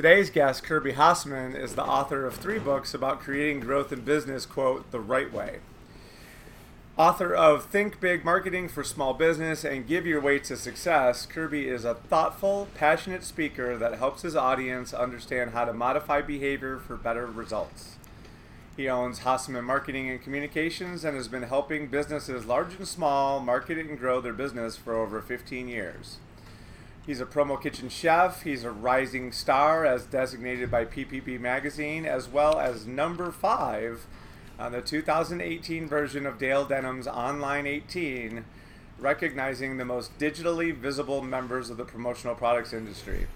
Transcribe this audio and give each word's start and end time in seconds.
Today's 0.00 0.30
guest, 0.30 0.62
Kirby 0.62 0.94
Hasseman, 0.94 1.54
is 1.54 1.74
the 1.74 1.84
author 1.84 2.24
of 2.24 2.36
three 2.36 2.58
books 2.58 2.94
about 2.94 3.20
creating 3.20 3.60
growth 3.60 3.92
in 3.92 4.00
business, 4.00 4.46
quote, 4.46 4.90
the 4.92 4.98
right 4.98 5.30
way. 5.30 5.58
Author 6.96 7.34
of 7.34 7.66
Think 7.66 8.00
Big 8.00 8.24
Marketing 8.24 8.66
for 8.66 8.82
Small 8.82 9.12
Business 9.12 9.62
and 9.62 9.86
Give 9.86 10.06
Your 10.06 10.22
Way 10.22 10.38
to 10.38 10.56
Success, 10.56 11.26
Kirby 11.26 11.68
is 11.68 11.84
a 11.84 11.96
thoughtful, 11.96 12.68
passionate 12.74 13.24
speaker 13.24 13.76
that 13.76 13.98
helps 13.98 14.22
his 14.22 14.34
audience 14.34 14.94
understand 14.94 15.50
how 15.50 15.66
to 15.66 15.74
modify 15.74 16.22
behavior 16.22 16.78
for 16.78 16.96
better 16.96 17.26
results. 17.26 17.96
He 18.78 18.88
owns 18.88 19.20
Hasseman 19.20 19.64
Marketing 19.64 20.08
and 20.08 20.22
Communications 20.22 21.04
and 21.04 21.14
has 21.14 21.28
been 21.28 21.42
helping 21.42 21.88
businesses 21.88 22.46
large 22.46 22.74
and 22.76 22.88
small 22.88 23.38
market 23.38 23.76
and 23.76 23.98
grow 23.98 24.22
their 24.22 24.32
business 24.32 24.78
for 24.78 24.94
over 24.94 25.20
15 25.20 25.68
years. 25.68 26.16
He's 27.10 27.20
a 27.20 27.26
promo 27.26 27.60
kitchen 27.60 27.88
chef. 27.88 28.42
He's 28.42 28.62
a 28.62 28.70
rising 28.70 29.32
star 29.32 29.84
as 29.84 30.04
designated 30.04 30.70
by 30.70 30.84
PPB 30.84 31.40
Magazine, 31.40 32.06
as 32.06 32.28
well 32.28 32.60
as 32.60 32.86
number 32.86 33.32
five 33.32 34.06
on 34.60 34.70
the 34.70 34.80
2018 34.80 35.88
version 35.88 36.24
of 36.24 36.38
Dale 36.38 36.64
Denham's 36.64 37.08
Online 37.08 37.66
18, 37.66 38.44
recognizing 39.00 39.76
the 39.76 39.84
most 39.84 40.16
digitally 40.20 40.72
visible 40.72 41.20
members 41.20 41.68
of 41.68 41.78
the 41.78 41.84
promotional 41.84 42.36
products 42.36 42.72
industry. 42.72 43.26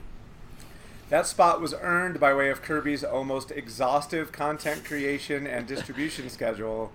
That 1.08 1.26
spot 1.26 1.60
was 1.60 1.74
earned 1.74 2.20
by 2.20 2.32
way 2.32 2.50
of 2.50 2.62
Kirby's 2.62 3.02
almost 3.02 3.50
exhaustive 3.50 4.30
content 4.30 4.84
creation 4.84 5.48
and 5.48 5.66
distribution 5.66 6.30
schedule, 6.30 6.92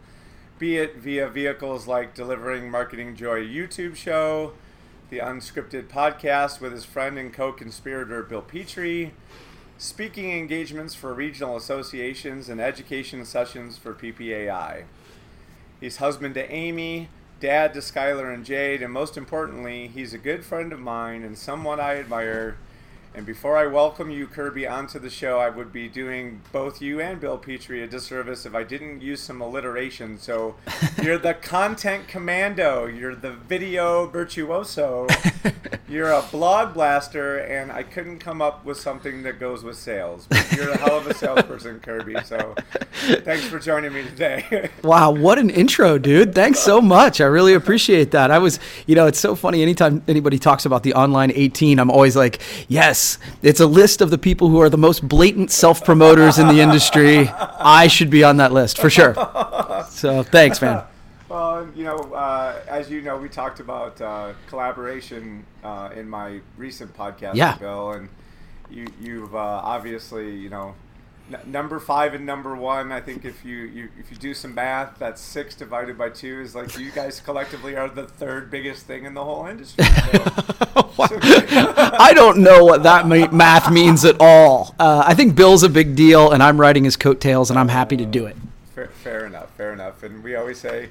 be 0.57 0.77
it 0.77 0.95
via 0.95 1.27
vehicles 1.27 1.87
like 1.87 2.15
Delivering 2.15 2.71
Marketing 2.71 3.17
Joy 3.17 3.45
YouTube 3.45 3.97
show, 3.97 4.53
the 5.09 5.17
unscripted 5.17 5.87
podcast 5.87 6.61
with 6.61 6.71
his 6.71 6.85
friend 6.85 7.17
and 7.17 7.33
co 7.33 7.51
conspirator 7.51 8.21
Bill 8.21 8.41
Petrie, 8.41 9.13
speaking 9.77 10.31
engagements 10.31 10.93
for 10.93 11.13
regional 11.13 11.57
associations, 11.57 12.47
and 12.47 12.61
education 12.61 13.25
sessions 13.25 13.77
for 13.77 13.93
PPAI. 13.93 14.83
He's 15.79 15.97
husband 15.97 16.35
to 16.35 16.51
Amy, 16.51 17.09
dad 17.39 17.73
to 17.73 17.79
Skylar 17.79 18.31
and 18.33 18.45
Jade, 18.45 18.83
and 18.83 18.93
most 18.93 19.17
importantly, 19.17 19.87
he's 19.87 20.13
a 20.13 20.19
good 20.19 20.45
friend 20.45 20.71
of 20.71 20.79
mine 20.79 21.23
and 21.23 21.37
someone 21.37 21.79
I 21.79 21.97
admire 21.97 22.57
and 23.19 23.25
before 23.25 23.57
I 23.57 23.67
welcome 23.67 24.09
you, 24.09 24.27
Kirby, 24.27 24.65
onto 24.65 24.97
the 24.97 25.09
show, 25.09 25.39
I 25.39 25.49
would 25.49 25.73
be 25.73 25.89
doing 25.89 26.39
both 26.53 26.81
you 26.81 27.01
and 27.01 27.19
Bill 27.19 27.37
Petrie 27.37 27.83
a 27.83 27.87
disservice 27.87 28.45
if 28.45 28.55
I 28.55 28.63
didn't 28.63 29.01
use 29.01 29.21
some 29.21 29.41
alliteration. 29.41 30.17
So 30.17 30.55
you're 31.03 31.17
the 31.17 31.33
content 31.33 32.07
commando, 32.07 32.85
you're 32.85 33.15
the 33.15 33.33
video 33.33 34.05
virtuoso, 34.07 35.05
you're 35.89 36.13
a 36.13 36.21
blog 36.31 36.73
blaster, 36.73 37.39
and 37.39 37.73
I 37.73 37.83
couldn't 37.83 38.19
come 38.19 38.41
up 38.41 38.63
with 38.63 38.79
something 38.79 39.23
that 39.23 39.37
goes 39.37 39.65
with 39.65 39.75
sales. 39.75 40.25
But 40.29 40.49
you're 40.53 40.69
a 40.69 40.77
hell 40.77 40.99
of 40.99 41.07
a 41.07 41.13
salesperson, 41.13 41.81
Kirby. 41.81 42.15
So 42.23 42.55
thanks 43.25 43.45
for 43.47 43.59
joining 43.59 43.91
me 43.91 44.03
today. 44.03 44.69
wow, 44.81 45.11
what 45.11 45.37
an 45.37 45.49
intro, 45.49 45.97
dude. 45.97 46.33
Thanks 46.33 46.59
so 46.59 46.79
much. 46.79 47.19
I 47.19 47.25
really 47.25 47.53
appreciate 47.53 48.11
that. 48.11 48.31
I 48.31 48.37
was, 48.37 48.61
you 48.87 48.95
know, 48.95 49.07
it's 49.07 49.19
so 49.19 49.35
funny. 49.35 49.61
Anytime 49.61 50.03
anybody 50.07 50.39
talks 50.39 50.65
about 50.65 50.83
the 50.83 50.93
online 50.93 51.33
18, 51.35 51.79
I'm 51.79 51.91
always 51.91 52.15
like, 52.15 52.41
yes 52.69 53.08
It's 53.41 53.59
a 53.59 53.65
list 53.65 54.01
of 54.01 54.09
the 54.09 54.17
people 54.17 54.49
who 54.49 54.59
are 54.61 54.69
the 54.69 54.77
most 54.77 55.07
blatant 55.07 55.51
self 55.51 55.83
promoters 55.83 56.37
in 56.37 56.47
the 56.47 56.59
industry. 56.59 57.29
I 57.29 57.87
should 57.87 58.09
be 58.09 58.23
on 58.23 58.37
that 58.37 58.51
list 58.51 58.77
for 58.77 58.89
sure. 58.89 59.13
So 59.89 60.23
thanks, 60.23 60.61
man. 60.61 60.83
Well, 61.29 61.67
you 61.75 61.83
know, 61.83 61.99
uh, 62.11 62.59
as 62.67 62.89
you 62.89 63.03
know, 63.03 63.15
we 63.15 63.29
talked 63.29 63.59
about 63.59 64.01
uh, 64.01 64.33
collaboration 64.47 65.45
uh, 65.63 65.91
in 65.95 66.09
my 66.09 66.41
recent 66.57 66.91
podcast, 66.97 67.35
yeah. 67.35 67.55
Bill, 67.55 67.91
and 67.91 68.09
you, 68.71 68.87
you've 68.99 69.35
uh, 69.35 69.37
obviously, 69.37 70.35
you 70.35 70.49
know, 70.49 70.73
number 71.45 71.79
five 71.79 72.13
and 72.13 72.25
number 72.25 72.55
one. 72.55 72.91
I 72.91 73.01
think 73.01 73.25
if 73.25 73.43
you, 73.45 73.57
you 73.57 73.89
if 73.99 74.11
you 74.11 74.17
do 74.17 74.33
some 74.33 74.53
math, 74.55 74.97
that's 74.99 75.21
six 75.21 75.55
divided 75.55 75.97
by 75.97 76.09
two 76.09 76.41
is 76.41 76.55
like 76.55 76.77
you 76.77 76.91
guys 76.91 77.19
collectively 77.19 77.75
are 77.75 77.89
the 77.89 78.05
third 78.07 78.49
biggest 78.51 78.85
thing 78.85 79.05
in 79.05 79.13
the 79.13 79.23
whole 79.23 79.45
industry. 79.45 79.85
So. 80.99 81.17
I 81.21 82.11
don't 82.13 82.39
know 82.39 82.65
what 82.65 82.83
that 82.83 83.07
math 83.07 83.71
means 83.71 84.03
at 84.03 84.17
all. 84.19 84.75
Uh, 84.77 85.03
I 85.05 85.13
think 85.13 85.33
Bill's 85.33 85.63
a 85.63 85.69
big 85.69 85.95
deal, 85.95 86.31
and 86.31 86.43
I'm 86.43 86.59
riding 86.59 86.83
his 86.83 86.97
coattails, 86.97 87.49
and 87.49 87.57
I'm 87.57 87.69
happy 87.69 87.95
to 87.97 88.05
do 88.05 88.25
it. 88.25 88.35
Fair, 88.75 88.87
fair 88.87 89.25
enough. 89.25 89.49
Fair 89.55 89.71
enough. 89.71 90.03
And 90.03 90.21
we 90.23 90.35
always 90.35 90.59
say 90.59 90.89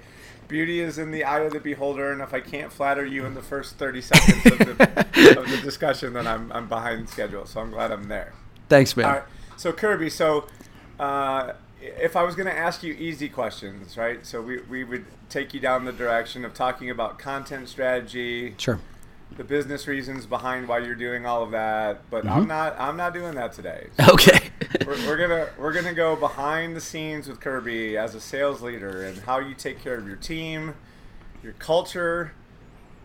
beauty 0.48 0.80
is 0.80 0.98
in 0.98 1.10
the 1.10 1.24
eye 1.24 1.40
of 1.40 1.52
the 1.52 1.60
beholder, 1.60 2.10
and 2.10 2.22
if 2.22 2.32
I 2.32 2.40
can't 2.40 2.72
flatter 2.72 3.04
you 3.04 3.26
in 3.26 3.34
the 3.34 3.42
first 3.42 3.76
30 3.76 4.00
seconds 4.00 4.46
of 4.46 4.58
the, 4.58 5.36
of 5.38 5.50
the 5.50 5.60
discussion, 5.62 6.14
then 6.14 6.26
I'm, 6.26 6.50
I'm 6.52 6.68
behind 6.68 7.08
schedule. 7.08 7.46
So 7.46 7.60
I'm 7.60 7.70
glad 7.70 7.92
I'm 7.92 8.08
there. 8.08 8.32
Thanks, 8.68 8.96
man. 8.96 9.22
So 9.58 9.72
Kirby, 9.72 10.08
so 10.08 10.46
uh, 11.00 11.54
if 11.82 12.14
I 12.14 12.22
was 12.22 12.36
going 12.36 12.46
to 12.46 12.56
ask 12.56 12.84
you 12.84 12.94
easy 12.94 13.28
questions, 13.28 13.96
right? 13.96 14.24
So 14.24 14.40
we, 14.40 14.60
we 14.62 14.84
would 14.84 15.04
take 15.28 15.52
you 15.52 15.58
down 15.58 15.84
the 15.84 15.92
direction 15.92 16.44
of 16.44 16.54
talking 16.54 16.90
about 16.90 17.18
content 17.18 17.68
strategy. 17.68 18.54
Sure. 18.56 18.78
The 19.36 19.42
business 19.42 19.88
reasons 19.88 20.26
behind 20.26 20.68
why 20.68 20.78
you're 20.78 20.94
doing 20.94 21.26
all 21.26 21.42
of 21.42 21.50
that, 21.50 22.08
but 22.08 22.24
mm-hmm. 22.24 22.34
I'm 22.34 22.48
not. 22.48 22.80
I'm 22.80 22.96
not 22.96 23.12
doing 23.12 23.34
that 23.34 23.52
today. 23.52 23.88
So 24.00 24.12
okay. 24.14 24.48
we're, 24.86 25.06
we're, 25.06 25.16
gonna 25.16 25.48
we're 25.58 25.72
gonna 25.72 25.92
go 25.92 26.16
behind 26.16 26.74
the 26.74 26.80
scenes 26.80 27.28
with 27.28 27.38
Kirby 27.38 27.98
as 27.98 28.14
a 28.14 28.20
sales 28.20 28.62
leader 28.62 29.04
and 29.04 29.18
how 29.18 29.38
you 29.38 29.54
take 29.54 29.82
care 29.82 29.96
of 29.96 30.06
your 30.06 30.16
team, 30.16 30.74
your 31.42 31.52
culture, 31.54 32.32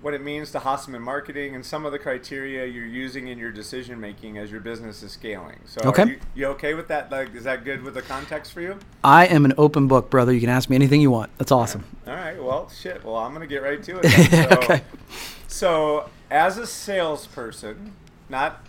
what 0.04 0.14
it 0.14 0.22
means 0.22 0.52
to 0.52 0.60
Hasseman 0.60 1.00
marketing 1.00 1.56
and 1.56 1.66
some 1.66 1.86
of 1.86 1.94
the 1.94 1.98
criteria 1.98 2.66
you're 2.66 2.86
using 2.86 3.30
in 3.30 3.40
your 3.40 3.54
decision 3.54 4.02
making 4.02 4.38
as 4.38 4.52
your 4.52 4.60
business 4.60 5.02
is 5.02 5.14
scaling. 5.14 5.62
So, 5.66 5.80
okay. 5.86 6.06
You, 6.06 6.20
you, 6.36 6.46
okay 6.48 6.74
with 6.74 6.90
that? 6.90 7.10
Like, 7.10 7.34
is 7.34 7.46
that 7.46 7.64
good 7.64 7.82
with 7.84 7.94
the 7.94 8.02
context 8.02 8.52
for 8.52 8.60
you? 8.60 8.78
I 9.02 9.28
am 9.28 9.46
an 9.46 9.54
open 9.58 9.88
book, 9.88 10.10
brother. 10.10 10.34
You 10.34 10.42
can 10.42 10.50
ask 10.50 10.70
me 10.70 10.76
anything 10.76 11.00
you 11.00 11.10
want. 11.10 11.32
That's 11.38 11.54
awesome. 11.54 11.86
All 12.06 12.14
right. 12.14 12.20
All 12.20 12.26
right. 12.26 12.44
Well, 12.44 12.70
shit. 12.70 13.02
Well, 13.06 13.16
I'm 13.16 13.32
gonna 13.32 13.48
get 13.48 13.64
right 13.64 13.82
to 13.82 14.02
it. 14.04 14.10
so, 14.50 14.58
okay. 14.58 14.82
So, 15.48 16.10
as 16.30 16.58
a 16.58 16.68
salesperson, 16.68 17.94
not 18.28 18.66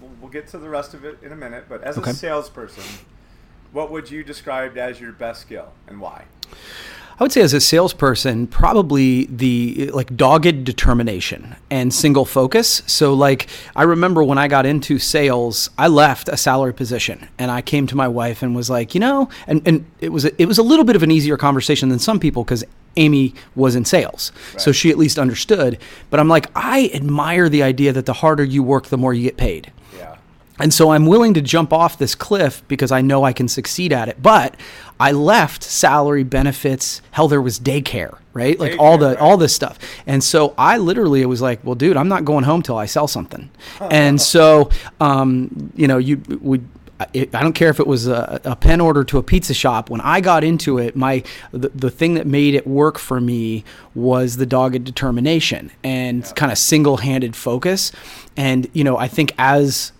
we'll, 0.00 0.10
we'll 0.18 0.30
get 0.30 0.48
to 0.48 0.58
the 0.58 0.70
rest 0.70 0.94
of 0.94 1.04
it 1.04 1.18
in 1.22 1.30
a 1.30 1.36
minute, 1.36 1.66
but 1.68 1.84
as 1.84 1.98
Okay. 1.98 2.12
a 2.12 2.14
salesperson, 2.14 2.84
what 3.72 3.90
would 3.90 4.10
you 4.10 4.24
describe 4.24 4.78
as 4.78 4.98
your 4.98 5.12
best 5.12 5.42
skill 5.42 5.72
and 5.86 6.00
why? 6.00 6.24
I 7.20 7.24
would 7.24 7.32
say 7.32 7.42
as 7.42 7.52
a 7.52 7.60
salesperson, 7.60 8.46
probably 8.46 9.26
the 9.26 9.90
like 9.92 10.16
dogged 10.16 10.64
determination 10.64 11.54
and 11.70 11.92
single 11.92 12.24
focus. 12.24 12.82
So 12.86 13.12
like 13.12 13.46
I 13.76 13.82
remember 13.82 14.24
when 14.24 14.38
I 14.38 14.48
got 14.48 14.64
into 14.64 14.98
sales, 14.98 15.68
I 15.76 15.88
left 15.88 16.30
a 16.30 16.38
salary 16.38 16.72
position 16.72 17.28
and 17.38 17.50
I 17.50 17.60
came 17.60 17.86
to 17.88 17.94
my 17.94 18.08
wife 18.08 18.42
and 18.42 18.56
was 18.56 18.70
like, 18.70 18.94
you 18.94 19.00
know, 19.00 19.28
and, 19.46 19.60
and 19.68 19.84
it 20.00 20.08
was 20.08 20.24
a, 20.24 20.42
it 20.42 20.46
was 20.46 20.56
a 20.56 20.62
little 20.62 20.86
bit 20.86 20.96
of 20.96 21.02
an 21.02 21.10
easier 21.10 21.36
conversation 21.36 21.90
than 21.90 21.98
some 21.98 22.18
people 22.18 22.42
because 22.42 22.64
Amy 22.96 23.34
was 23.54 23.76
in 23.76 23.84
sales. 23.84 24.32
So 24.56 24.72
she 24.72 24.90
at 24.90 24.96
least 24.96 25.18
understood. 25.18 25.78
But 26.08 26.20
I'm 26.20 26.28
like, 26.28 26.46
I 26.54 26.90
admire 26.94 27.50
the 27.50 27.62
idea 27.62 27.92
that 27.92 28.06
the 28.06 28.14
harder 28.14 28.44
you 28.44 28.62
work, 28.62 28.86
the 28.86 28.96
more 28.96 29.12
you 29.12 29.24
get 29.24 29.36
paid. 29.36 29.70
Yeah. 30.60 30.64
And 30.64 30.74
so 30.74 30.90
I'm 30.90 31.06
willing 31.06 31.34
to 31.34 31.40
jump 31.40 31.72
off 31.72 31.98
this 31.98 32.14
cliff 32.14 32.62
because 32.68 32.92
I 32.92 33.00
know 33.00 33.24
I 33.24 33.32
can 33.32 33.48
succeed 33.48 33.92
at 33.92 34.08
it. 34.08 34.22
But 34.22 34.54
I 35.00 35.12
left 35.12 35.62
salary 35.62 36.24
benefits. 36.24 37.00
Hell, 37.12 37.26
there 37.26 37.40
was 37.40 37.58
daycare, 37.58 38.18
right? 38.34 38.60
Like 38.60 38.78
all 38.78 38.98
the 38.98 39.08
right. 39.08 39.18
all 39.18 39.38
this 39.38 39.54
stuff. 39.54 39.78
And 40.06 40.22
so 40.22 40.54
I 40.58 40.76
literally 40.76 41.22
it 41.22 41.26
was 41.26 41.40
like, 41.40 41.64
well, 41.64 41.74
dude, 41.74 41.96
I'm 41.96 42.08
not 42.08 42.26
going 42.26 42.44
home 42.44 42.60
till 42.60 42.76
I 42.76 42.84
sell 42.84 43.08
something. 43.08 43.50
and 43.80 44.20
so, 44.20 44.70
um, 45.00 45.72
you 45.74 45.88
know, 45.88 45.98
you 45.98 46.22
would. 46.42 46.68
I 47.14 47.24
don't 47.24 47.54
care 47.54 47.70
if 47.70 47.80
it 47.80 47.86
was 47.86 48.06
a, 48.08 48.42
a 48.44 48.54
pen 48.54 48.78
order 48.78 49.04
to 49.04 49.16
a 49.16 49.22
pizza 49.22 49.54
shop. 49.54 49.88
When 49.88 50.02
I 50.02 50.20
got 50.20 50.44
into 50.44 50.76
it, 50.76 50.94
my 50.94 51.24
the, 51.50 51.70
the 51.70 51.90
thing 51.90 52.12
that 52.12 52.26
made 52.26 52.54
it 52.54 52.66
work 52.66 52.98
for 52.98 53.22
me 53.22 53.64
was 53.94 54.36
the 54.36 54.44
dogged 54.44 54.84
determination 54.84 55.70
and 55.82 56.30
kind 56.36 56.52
of 56.52 56.58
single-handed 56.58 57.34
focus. 57.34 57.90
And 58.36 58.68
you 58.74 58.84
know, 58.84 58.98
I 58.98 59.08
think 59.08 59.32
as 59.38 59.92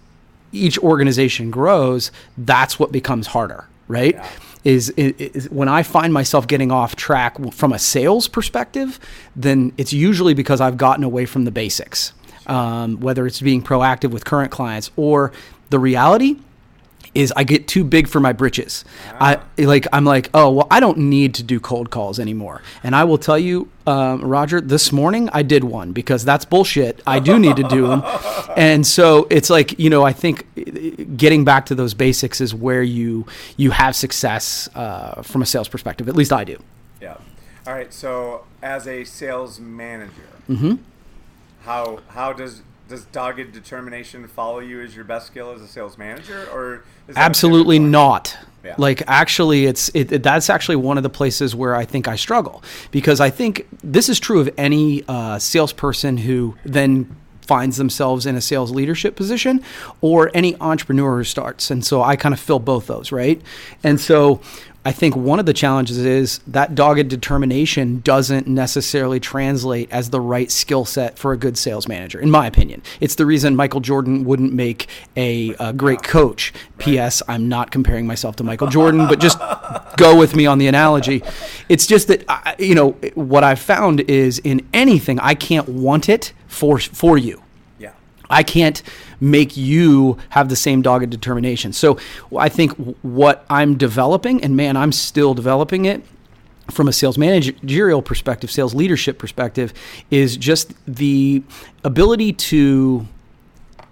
each 0.52 0.78
organization 0.78 1.50
grows, 1.50 2.10
that's 2.36 2.78
what 2.78 2.92
becomes 2.92 3.28
harder, 3.28 3.66
right? 3.88 4.14
Yeah. 4.14 4.28
Is, 4.62 4.90
is, 4.90 5.14
is 5.18 5.50
when 5.50 5.68
I 5.68 5.82
find 5.82 6.12
myself 6.12 6.46
getting 6.46 6.70
off 6.70 6.94
track 6.94 7.38
from 7.52 7.72
a 7.72 7.78
sales 7.78 8.28
perspective, 8.28 9.00
then 9.34 9.72
it's 9.78 9.92
usually 9.92 10.34
because 10.34 10.60
I've 10.60 10.76
gotten 10.76 11.02
away 11.02 11.24
from 11.24 11.44
the 11.44 11.50
basics, 11.50 12.12
um, 12.46 13.00
whether 13.00 13.26
it's 13.26 13.40
being 13.40 13.62
proactive 13.62 14.10
with 14.10 14.26
current 14.26 14.50
clients 14.50 14.90
or 14.96 15.32
the 15.70 15.78
reality 15.78 16.36
is 17.14 17.32
I 17.36 17.44
get 17.44 17.66
too 17.66 17.82
big 17.84 18.06
for 18.08 18.20
my 18.20 18.32
britches. 18.32 18.84
I 19.20 19.40
like 19.58 19.86
I'm 19.92 20.04
like, 20.04 20.30
oh 20.34 20.50
well, 20.50 20.66
I 20.70 20.80
don't 20.80 20.98
need 20.98 21.34
to 21.34 21.42
do 21.42 21.58
cold 21.60 21.90
calls 21.90 22.20
anymore. 22.20 22.62
And 22.84 22.94
I 22.94 23.04
will 23.04 23.18
tell 23.18 23.38
you, 23.38 23.68
um, 23.86 24.22
Roger, 24.24 24.60
this 24.60 24.92
morning 24.92 25.28
I 25.32 25.42
did 25.42 25.64
one 25.64 25.92
because 25.92 26.24
that's 26.24 26.44
bullshit. 26.44 27.00
I 27.06 27.18
do 27.18 27.38
need 27.38 27.56
to 27.56 27.64
do 27.64 27.86
them, 27.88 28.02
and 28.56 28.86
so 28.86 29.26
it's 29.30 29.50
like 29.50 29.78
you 29.78 29.90
know 29.90 30.04
I 30.04 30.12
think 30.12 30.46
uh, 30.56 31.02
getting 31.16 31.44
back 31.44 31.66
to 31.66 31.74
those 31.74 31.94
basics 31.94 32.40
is 32.40 32.54
where 32.54 32.82
you 32.82 33.26
you 33.56 33.70
have 33.72 33.96
success 33.96 34.68
uh, 34.74 35.22
from 35.22 35.42
a 35.42 35.46
sales 35.46 35.68
perspective. 35.68 36.08
At 36.08 36.14
least 36.16 36.32
I 36.32 36.44
do. 36.44 36.58
Yeah. 37.00 37.16
All 37.66 37.74
right. 37.74 37.92
So, 37.92 38.44
as 38.62 38.86
a 38.86 39.04
sales 39.04 39.58
manager, 39.60 40.12
Mm-hmm. 40.48 40.76
how 41.62 42.00
how 42.08 42.32
does 42.32 42.62
does 42.90 43.04
dogged 43.06 43.52
determination 43.52 44.26
follow 44.28 44.58
you 44.58 44.82
as 44.82 44.94
your 44.94 45.04
best 45.04 45.26
skill 45.28 45.52
as 45.52 45.62
a 45.62 45.66
sales 45.66 45.96
manager, 45.96 46.46
or 46.52 46.84
is 47.08 47.16
Absolutely 47.16 47.78
not. 47.78 48.36
Yeah. 48.62 48.74
Like 48.76 49.02
actually, 49.06 49.64
it's 49.64 49.88
it, 49.94 50.12
it- 50.12 50.22
that's 50.22 50.50
actually 50.50 50.76
one 50.76 50.98
of 50.98 51.02
the 51.02 51.08
places 51.10 51.54
where 51.54 51.74
I 51.74 51.86
think 51.86 52.06
I 52.08 52.16
struggle 52.16 52.62
because 52.90 53.18
I 53.20 53.30
think 53.30 53.66
this 53.82 54.08
is 54.10 54.20
true 54.20 54.40
of 54.40 54.50
any 54.58 55.02
uh, 55.08 55.38
salesperson 55.38 56.18
who 56.18 56.56
then 56.64 57.16
finds 57.40 57.78
themselves 57.78 58.26
in 58.26 58.36
a 58.36 58.40
sales 58.40 58.70
leadership 58.70 59.16
position 59.16 59.60
or 60.00 60.30
any 60.34 60.54
entrepreneur 60.60 61.16
who 61.18 61.24
starts. 61.24 61.70
And 61.70 61.84
so 61.84 62.00
I 62.02 62.14
kind 62.16 62.32
of 62.32 62.38
fill 62.38 62.60
both 62.60 62.86
those, 62.86 63.10
right? 63.10 63.40
And 63.82 63.98
so 63.98 64.40
I 64.90 64.92
think 64.92 65.14
one 65.14 65.38
of 65.38 65.46
the 65.46 65.52
challenges 65.52 65.98
is 65.98 66.38
that 66.48 66.74
dogged 66.74 67.06
determination 67.06 68.00
doesn't 68.00 68.48
necessarily 68.48 69.20
translate 69.20 69.88
as 69.92 70.10
the 70.10 70.20
right 70.20 70.50
skill 70.50 70.84
set 70.84 71.16
for 71.16 71.30
a 71.30 71.36
good 71.36 71.56
sales 71.56 71.86
manager, 71.86 72.18
in 72.18 72.28
my 72.28 72.48
opinion. 72.48 72.82
It's 72.98 73.14
the 73.14 73.24
reason 73.24 73.54
Michael 73.54 73.78
Jordan 73.78 74.24
wouldn't 74.24 74.52
make 74.52 74.88
a, 75.16 75.54
a 75.60 75.72
great 75.72 76.02
coach. 76.02 76.52
P.S. 76.78 77.22
I'm 77.28 77.48
not 77.48 77.70
comparing 77.70 78.04
myself 78.04 78.34
to 78.34 78.42
Michael 78.42 78.66
Jordan, 78.66 79.06
but 79.06 79.20
just 79.20 79.38
go 79.96 80.18
with 80.18 80.34
me 80.34 80.44
on 80.44 80.58
the 80.58 80.66
analogy. 80.66 81.22
It's 81.68 81.86
just 81.86 82.08
that 82.08 82.24
I, 82.28 82.56
you 82.58 82.74
know 82.74 82.90
what 83.14 83.44
I've 83.44 83.60
found 83.60 84.00
is 84.00 84.40
in 84.40 84.68
anything 84.74 85.20
I 85.20 85.36
can't 85.36 85.68
want 85.68 86.08
it 86.08 86.32
for 86.48 86.80
for 86.80 87.16
you. 87.16 87.40
Yeah. 87.78 87.92
I 88.28 88.42
can't 88.42 88.82
make 89.20 89.56
you 89.56 90.16
have 90.30 90.48
the 90.48 90.56
same 90.56 90.82
dogged 90.82 91.10
determination. 91.10 91.72
So 91.72 91.98
I 92.36 92.48
think 92.48 92.72
what 93.02 93.44
I'm 93.50 93.76
developing, 93.76 94.42
and 94.42 94.56
man, 94.56 94.76
I'm 94.76 94.92
still 94.92 95.34
developing 95.34 95.84
it 95.84 96.02
from 96.70 96.88
a 96.88 96.92
sales 96.92 97.18
managerial 97.18 98.02
perspective, 98.02 98.50
sales 98.50 98.74
leadership 98.74 99.18
perspective, 99.18 99.72
is 100.10 100.36
just 100.36 100.72
the 100.86 101.42
ability 101.84 102.32
to 102.32 103.06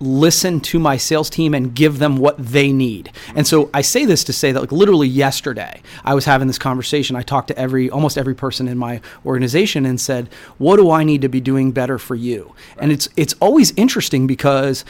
listen 0.01 0.61
to 0.61 0.79
my 0.79 0.97
sales 0.97 1.29
team 1.29 1.55
and 1.55 1.75
give 1.75 1.99
them 1.99 2.17
what 2.17 2.37
they 2.39 2.73
need. 2.73 3.11
And 3.35 3.47
so 3.47 3.69
I 3.75 3.81
say 3.81 4.05
this 4.05 4.23
to 4.25 4.33
say 4.33 4.53
that 4.53 4.61
like 4.61 4.73
literally 4.73 5.09
yesterday 5.09 5.83
I 6.05 6.15
was 6.15 6.25
having 6.25 6.47
this 6.47 6.59
conversation. 6.59 7.17
I 7.17 7.23
talked 7.23 7.49
to 7.49 7.59
every 7.59 7.91
almost 7.91 8.17
every 8.17 8.35
person 8.35 8.69
in 8.69 8.79
my 8.79 9.01
organization 9.27 9.85
and 9.85 10.01
said, 10.01 10.29
"What 10.59 10.77
do 10.77 10.91
I 10.91 11.05
need 11.05 11.23
to 11.23 11.29
be 11.29 11.41
doing 11.41 11.73
better 11.73 11.99
for 11.99 12.15
you?" 12.15 12.55
And 12.79 12.93
it's 12.93 13.09
it's 13.17 13.35
always 13.41 13.73
interesting 13.77 14.27
because 14.27 14.85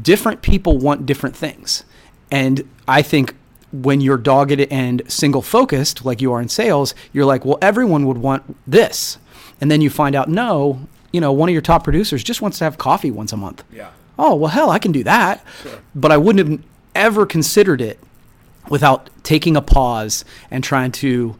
different 0.00 0.42
people 0.42 0.78
want 0.78 1.06
different 1.06 1.36
things. 1.36 1.84
And 2.30 2.68
I 2.86 3.02
think 3.02 3.34
when 3.72 4.00
you're 4.00 4.18
dogged 4.18 4.60
and 4.60 5.02
single 5.08 5.42
focused 5.42 6.04
like 6.04 6.20
you 6.20 6.32
are 6.32 6.40
in 6.40 6.48
sales, 6.48 6.94
you're 7.12 7.24
like, 7.24 7.44
"Well, 7.44 7.58
everyone 7.62 8.06
would 8.06 8.18
want 8.18 8.56
this." 8.66 9.18
And 9.60 9.70
then 9.70 9.80
you 9.80 9.90
find 9.90 10.14
out 10.16 10.28
no, 10.28 10.80
you 11.12 11.20
know, 11.20 11.32
one 11.32 11.48
of 11.48 11.52
your 11.52 11.62
top 11.62 11.84
producers 11.84 12.22
just 12.24 12.40
wants 12.42 12.58
to 12.58 12.64
have 12.64 12.78
coffee 12.78 13.10
once 13.10 13.32
a 13.32 13.36
month 13.36 13.62
Yeah. 13.72 13.88
oh 14.18 14.34
well 14.36 14.50
hell 14.50 14.70
i 14.70 14.78
can 14.78 14.92
do 14.92 15.02
that 15.04 15.44
Sure. 15.62 15.78
but 15.94 16.12
i 16.12 16.16
wouldn't 16.16 16.48
have 16.50 16.60
ever 16.94 17.26
considered 17.26 17.80
it 17.80 17.98
without 18.68 19.10
taking 19.24 19.56
a 19.56 19.60
pause 19.62 20.24
and 20.50 20.62
trying 20.62 20.92
to 20.92 21.36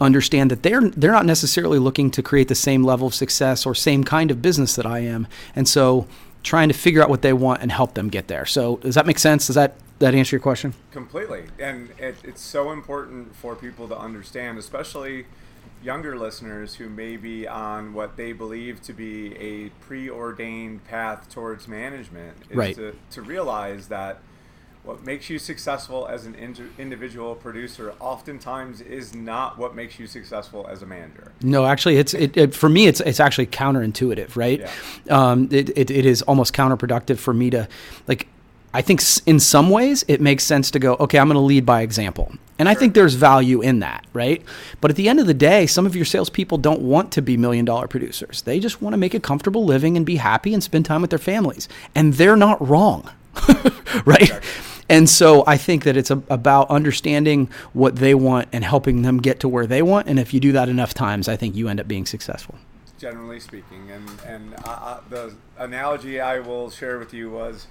understand 0.00 0.50
that 0.50 0.62
they're 0.62 0.88
they're 0.90 1.12
not 1.12 1.24
necessarily 1.24 1.78
looking 1.78 2.10
to 2.10 2.22
create 2.22 2.48
the 2.48 2.54
same 2.54 2.82
level 2.84 3.06
of 3.06 3.14
success 3.14 3.64
or 3.64 3.74
same 3.74 4.04
kind 4.04 4.30
of 4.30 4.42
business 4.42 4.76
that 4.76 4.84
i 4.86 4.98
am 4.98 5.26
and 5.56 5.66
so 5.68 6.06
trying 6.44 6.68
to 6.68 6.74
figure 6.74 7.02
out 7.02 7.08
what 7.10 7.22
they 7.22 7.32
want 7.32 7.60
and 7.62 7.72
help 7.72 7.94
them 7.94 8.08
get 8.08 8.28
there 8.28 8.46
so 8.46 8.76
does 8.76 8.94
that 8.94 9.06
make 9.06 9.18
sense 9.18 9.48
does 9.48 9.56
that 9.56 9.74
that 10.00 10.14
answer 10.14 10.36
your 10.36 10.42
question 10.42 10.74
Completely. 10.90 11.44
And 11.58 11.90
it, 11.98 12.16
it's 12.24 12.40
so 12.42 12.72
important 12.72 13.34
for 13.36 13.54
people 13.54 13.86
to 13.88 13.96
understand, 13.96 14.58
especially 14.58 15.26
younger 15.84 16.18
listeners 16.18 16.74
who 16.74 16.88
may 16.88 17.16
be 17.16 17.46
on 17.46 17.94
what 17.94 18.16
they 18.16 18.32
believe 18.32 18.82
to 18.82 18.92
be 18.92 19.36
a 19.36 19.68
preordained 19.86 20.84
path 20.84 21.30
towards 21.30 21.68
management, 21.68 22.36
is 22.50 22.56
Right. 22.56 22.74
to, 22.74 22.96
to 23.12 23.22
realize 23.22 23.86
that 23.88 24.18
what 24.84 25.02
makes 25.04 25.30
you 25.30 25.38
successful 25.38 26.06
as 26.06 26.26
an 26.26 26.34
indi- 26.34 26.68
individual 26.78 27.34
producer 27.34 27.94
oftentimes 28.00 28.82
is 28.82 29.14
not 29.14 29.56
what 29.58 29.74
makes 29.74 29.98
you 29.98 30.06
successful 30.06 30.66
as 30.68 30.82
a 30.82 30.86
manager. 30.86 31.32
No, 31.42 31.64
actually, 31.64 31.96
it's 31.96 32.12
it, 32.12 32.36
it 32.36 32.54
for 32.54 32.68
me. 32.68 32.86
It's 32.86 33.00
it's 33.00 33.18
actually 33.18 33.46
counterintuitive, 33.46 34.36
right? 34.36 34.60
Yeah. 34.60 34.70
Um, 35.30 35.48
it, 35.50 35.70
it, 35.70 35.90
it 35.90 36.04
is 36.04 36.20
almost 36.22 36.52
counterproductive 36.52 37.18
for 37.18 37.32
me 37.34 37.50
to 37.50 37.66
like. 38.06 38.28
I 38.74 38.82
think 38.82 39.00
in 39.26 39.38
some 39.38 39.70
ways 39.70 40.04
it 40.08 40.20
makes 40.20 40.42
sense 40.42 40.72
to 40.72 40.80
go. 40.80 40.96
Okay, 40.96 41.18
I'm 41.18 41.28
going 41.28 41.36
to 41.36 41.40
lead 41.40 41.64
by 41.64 41.82
example, 41.82 42.32
and 42.58 42.68
I 42.68 42.74
think 42.74 42.94
there's 42.94 43.14
value 43.14 43.60
in 43.62 43.78
that, 43.78 44.04
right? 44.12 44.42
But 44.80 44.90
at 44.90 44.96
the 44.96 45.08
end 45.08 45.20
of 45.20 45.26
the 45.26 45.34
day, 45.34 45.66
some 45.66 45.86
of 45.86 45.94
your 45.94 46.04
salespeople 46.04 46.58
don't 46.58 46.82
want 46.82 47.12
to 47.12 47.22
be 47.22 47.36
million 47.36 47.64
dollar 47.64 47.86
producers. 47.86 48.42
They 48.42 48.58
just 48.58 48.82
want 48.82 48.92
to 48.92 48.98
make 48.98 49.14
a 49.14 49.20
comfortable 49.20 49.64
living 49.64 49.96
and 49.96 50.04
be 50.04 50.16
happy 50.16 50.52
and 50.52 50.62
spend 50.62 50.84
time 50.84 51.00
with 51.00 51.10
their 51.10 51.20
families, 51.20 51.68
and 51.94 52.14
they're 52.14 52.36
not 52.36 52.60
wrong, 52.68 53.08
right? 54.04 54.32
And 54.88 55.08
so 55.08 55.44
I 55.46 55.56
think 55.56 55.84
that 55.84 55.96
it's 55.96 56.10
a, 56.10 56.22
about 56.28 56.68
understanding 56.70 57.48
what 57.72 57.96
they 57.96 58.14
want 58.14 58.48
and 58.52 58.64
helping 58.64 59.02
them 59.02 59.18
get 59.18 59.40
to 59.40 59.48
where 59.48 59.66
they 59.66 59.82
want. 59.82 60.08
And 60.08 60.18
if 60.18 60.34
you 60.34 60.40
do 60.40 60.52
that 60.52 60.68
enough 60.68 60.94
times, 60.94 61.28
I 61.28 61.36
think 61.36 61.56
you 61.56 61.68
end 61.68 61.80
up 61.80 61.88
being 61.88 62.06
successful. 62.06 62.56
generally 62.98 63.40
speaking. 63.40 63.90
And 63.90 64.08
and 64.26 64.54
uh, 64.64 64.68
uh, 64.68 65.00
the 65.08 65.34
analogy 65.58 66.20
I 66.20 66.40
will 66.40 66.70
share 66.70 66.98
with 66.98 67.14
you 67.14 67.30
was, 67.30 67.66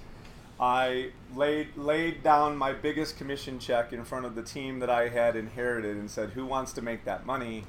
I 0.58 1.10
laid 1.34 1.76
laid 1.76 2.22
down 2.22 2.56
my 2.56 2.72
biggest 2.72 3.16
commission 3.16 3.58
check 3.58 3.92
in 3.92 4.04
front 4.04 4.26
of 4.26 4.34
the 4.34 4.42
team 4.42 4.78
that 4.80 4.90
I 4.90 5.08
had 5.08 5.36
inherited 5.36 5.96
and 5.96 6.10
said, 6.10 6.30
"Who 6.30 6.46
wants 6.46 6.72
to 6.74 6.82
make 6.82 7.04
that 7.04 7.26
money?" 7.26 7.64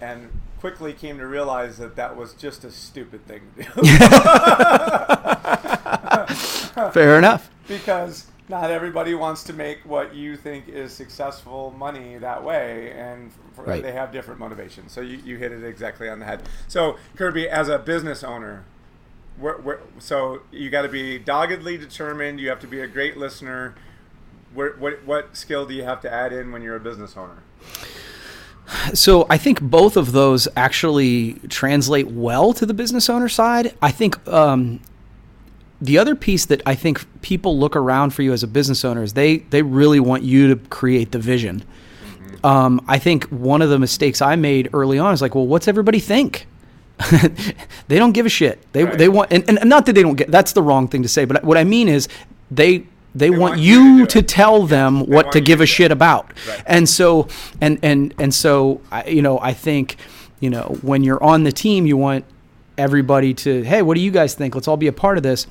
And 0.00 0.30
quickly 0.60 0.92
came 0.92 1.18
to 1.18 1.26
realize 1.26 1.78
that 1.78 1.96
that 1.96 2.16
was 2.16 2.34
just 2.34 2.64
a 2.64 2.70
stupid 2.70 3.26
thing 3.26 3.40
to 3.56 3.62
do. 3.62 3.70
Fair 6.92 7.18
enough. 7.18 7.50
because 7.68 8.26
not 8.50 8.70
everybody 8.70 9.14
wants 9.14 9.42
to 9.44 9.52
make 9.54 9.78
what 9.84 10.14
you 10.14 10.36
think 10.36 10.68
is 10.68 10.92
successful 10.92 11.74
money 11.78 12.18
that 12.18 12.42
way 12.44 12.92
and 12.92 13.28
f- 13.30 13.66
Right. 13.66 13.82
they 13.82 13.92
have 13.92 14.10
different 14.12 14.40
motivations 14.40 14.90
so 14.92 15.00
you, 15.00 15.18
you 15.18 15.36
hit 15.36 15.52
it 15.52 15.62
exactly 15.64 16.08
on 16.08 16.18
the 16.18 16.24
head 16.26 16.42
so 16.68 16.96
kirby 17.16 17.48
as 17.48 17.68
a 17.68 17.78
business 17.78 18.22
owner 18.24 18.64
where, 19.38 19.54
where, 19.54 19.80
so 19.98 20.40
you 20.50 20.68
got 20.70 20.82
to 20.82 20.88
be 20.88 21.18
doggedly 21.18 21.78
determined. 21.78 22.38
You 22.40 22.50
have 22.50 22.60
to 22.60 22.66
be 22.66 22.80
a 22.80 22.86
great 22.86 23.16
listener. 23.16 23.74
Where, 24.52 24.72
what 24.72 25.02
what 25.06 25.34
skill 25.34 25.64
do 25.64 25.72
you 25.72 25.82
have 25.84 26.00
to 26.02 26.12
add 26.12 26.32
in 26.34 26.52
when 26.52 26.60
you're 26.60 26.76
a 26.76 26.80
business 26.80 27.16
owner? 27.16 27.38
So 28.92 29.26
I 29.30 29.38
think 29.38 29.60
both 29.62 29.96
of 29.96 30.12
those 30.12 30.46
actually 30.56 31.34
translate 31.48 32.08
well 32.08 32.52
to 32.52 32.66
the 32.66 32.74
business 32.74 33.08
owner 33.08 33.28
side. 33.28 33.74
I 33.80 33.90
think 33.90 34.26
um, 34.28 34.80
the 35.80 35.98
other 35.98 36.14
piece 36.14 36.44
that 36.46 36.62
I 36.66 36.74
think 36.74 37.04
people 37.22 37.58
look 37.58 37.74
around 37.74 38.10
for 38.10 38.22
you 38.22 38.32
as 38.32 38.42
a 38.42 38.46
business 38.46 38.84
owner 38.84 39.02
is 39.02 39.14
they 39.14 39.38
they 39.38 39.62
really 39.62 40.00
want 40.00 40.22
you 40.22 40.54
to 40.54 40.68
create 40.68 41.12
the 41.12 41.18
vision. 41.18 41.64
Mm-hmm. 42.04 42.46
Um, 42.46 42.84
I 42.86 42.98
think 42.98 43.24
one 43.28 43.62
of 43.62 43.70
the 43.70 43.78
mistakes 43.78 44.20
I 44.20 44.36
made 44.36 44.70
early 44.72 44.98
on 44.98 45.14
is 45.14 45.22
like, 45.22 45.34
well, 45.34 45.46
what's 45.46 45.68
everybody 45.68 45.98
think? 45.98 46.46
they 47.88 47.98
don't 47.98 48.12
give 48.12 48.26
a 48.26 48.28
shit. 48.28 48.60
They 48.72 48.84
right. 48.84 48.98
they 48.98 49.08
want 49.08 49.32
and, 49.32 49.48
and 49.48 49.68
not 49.68 49.86
that 49.86 49.94
they 49.94 50.02
don't 50.02 50.16
get 50.16 50.30
that's 50.30 50.52
the 50.52 50.62
wrong 50.62 50.86
thing 50.86 51.02
to 51.02 51.08
say, 51.08 51.24
but 51.24 51.42
what 51.44 51.56
I 51.56 51.64
mean 51.64 51.88
is 51.88 52.08
they 52.50 52.86
they, 53.12 53.28
they 53.28 53.30
want, 53.30 53.40
want, 53.40 53.60
you, 53.60 54.06
to, 54.06 54.20
to 54.20 54.22
tell 54.22 54.66
them 54.66 55.06
what 55.06 55.32
to 55.32 55.40
give 55.40 55.60
a 55.60 55.66
shit 55.66 55.90
about. 55.90 56.32
Right. 56.46 56.62
And 56.66 56.88
so 56.88 57.26
and 57.60 57.78
and 57.82 58.14
and 58.18 58.32
so 58.34 58.82
I, 58.92 59.06
you 59.06 59.22
know, 59.22 59.38
I 59.40 59.52
think, 59.52 59.96
you 60.38 60.50
know, 60.50 60.78
when 60.82 61.02
you're 61.02 61.22
on 61.22 61.42
the 61.42 61.52
team, 61.52 61.86
you 61.86 61.96
want 61.96 62.24
everybody 62.78 63.34
to, 63.34 63.64
"Hey, 63.64 63.82
what 63.82 63.94
do 63.94 64.00
you 64.00 64.10
guys 64.10 64.34
think? 64.34 64.54
Let's 64.54 64.68
all 64.68 64.76
be 64.76 64.86
a 64.86 64.92
part 64.92 65.16
of 65.16 65.22
this." 65.22 65.46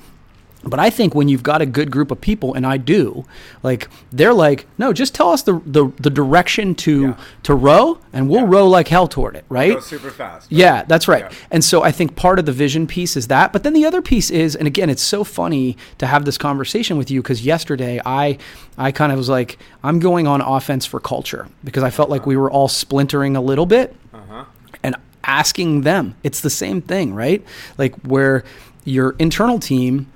But 0.62 0.78
I 0.78 0.90
think 0.90 1.14
when 1.14 1.28
you've 1.28 1.42
got 1.42 1.62
a 1.62 1.66
good 1.66 1.90
group 1.90 2.10
of 2.10 2.20
people, 2.20 2.52
and 2.52 2.66
I 2.66 2.76
do, 2.76 3.24
like 3.62 3.88
they're 4.12 4.34
like, 4.34 4.66
no, 4.76 4.92
just 4.92 5.14
tell 5.14 5.30
us 5.30 5.42
the 5.42 5.60
the, 5.64 5.90
the 5.98 6.10
direction 6.10 6.74
to 6.76 7.02
yeah. 7.02 7.20
to 7.44 7.54
row, 7.54 7.98
and 8.12 8.28
we'll 8.28 8.42
yeah. 8.42 8.56
row 8.56 8.68
like 8.68 8.88
hell 8.88 9.08
toward 9.08 9.36
it, 9.36 9.44
right? 9.48 9.74
Go 9.74 9.80
super 9.80 10.10
fast. 10.10 10.50
Right? 10.50 10.58
Yeah, 10.58 10.82
that's 10.84 11.08
right. 11.08 11.24
Yeah. 11.24 11.36
And 11.50 11.64
so 11.64 11.82
I 11.82 11.90
think 11.90 12.14
part 12.14 12.38
of 12.38 12.44
the 12.44 12.52
vision 12.52 12.86
piece 12.86 13.16
is 13.16 13.28
that, 13.28 13.54
but 13.54 13.62
then 13.62 13.72
the 13.72 13.86
other 13.86 14.02
piece 14.02 14.30
is, 14.30 14.54
and 14.54 14.66
again, 14.66 14.90
it's 14.90 15.02
so 15.02 15.24
funny 15.24 15.78
to 15.96 16.06
have 16.06 16.26
this 16.26 16.36
conversation 16.36 16.98
with 16.98 17.10
you 17.10 17.22
because 17.22 17.44
yesterday 17.44 18.00
I 18.04 18.36
I 18.76 18.92
kind 18.92 19.12
of 19.12 19.18
was 19.18 19.30
like, 19.30 19.58
I'm 19.82 19.98
going 19.98 20.26
on 20.26 20.42
offense 20.42 20.84
for 20.84 21.00
culture 21.00 21.48
because 21.64 21.82
I 21.82 21.90
felt 21.90 22.10
like 22.10 22.26
we 22.26 22.36
were 22.36 22.50
all 22.50 22.68
splintering 22.68 23.34
a 23.34 23.40
little 23.40 23.66
bit, 23.66 23.96
uh-huh. 24.12 24.44
and 24.82 24.96
asking 25.24 25.82
them, 25.82 26.16
it's 26.22 26.42
the 26.42 26.50
same 26.50 26.82
thing, 26.82 27.14
right? 27.14 27.42
Like 27.78 27.94
where 28.02 28.44
your 28.84 29.16
internal 29.18 29.58
team 29.58 30.10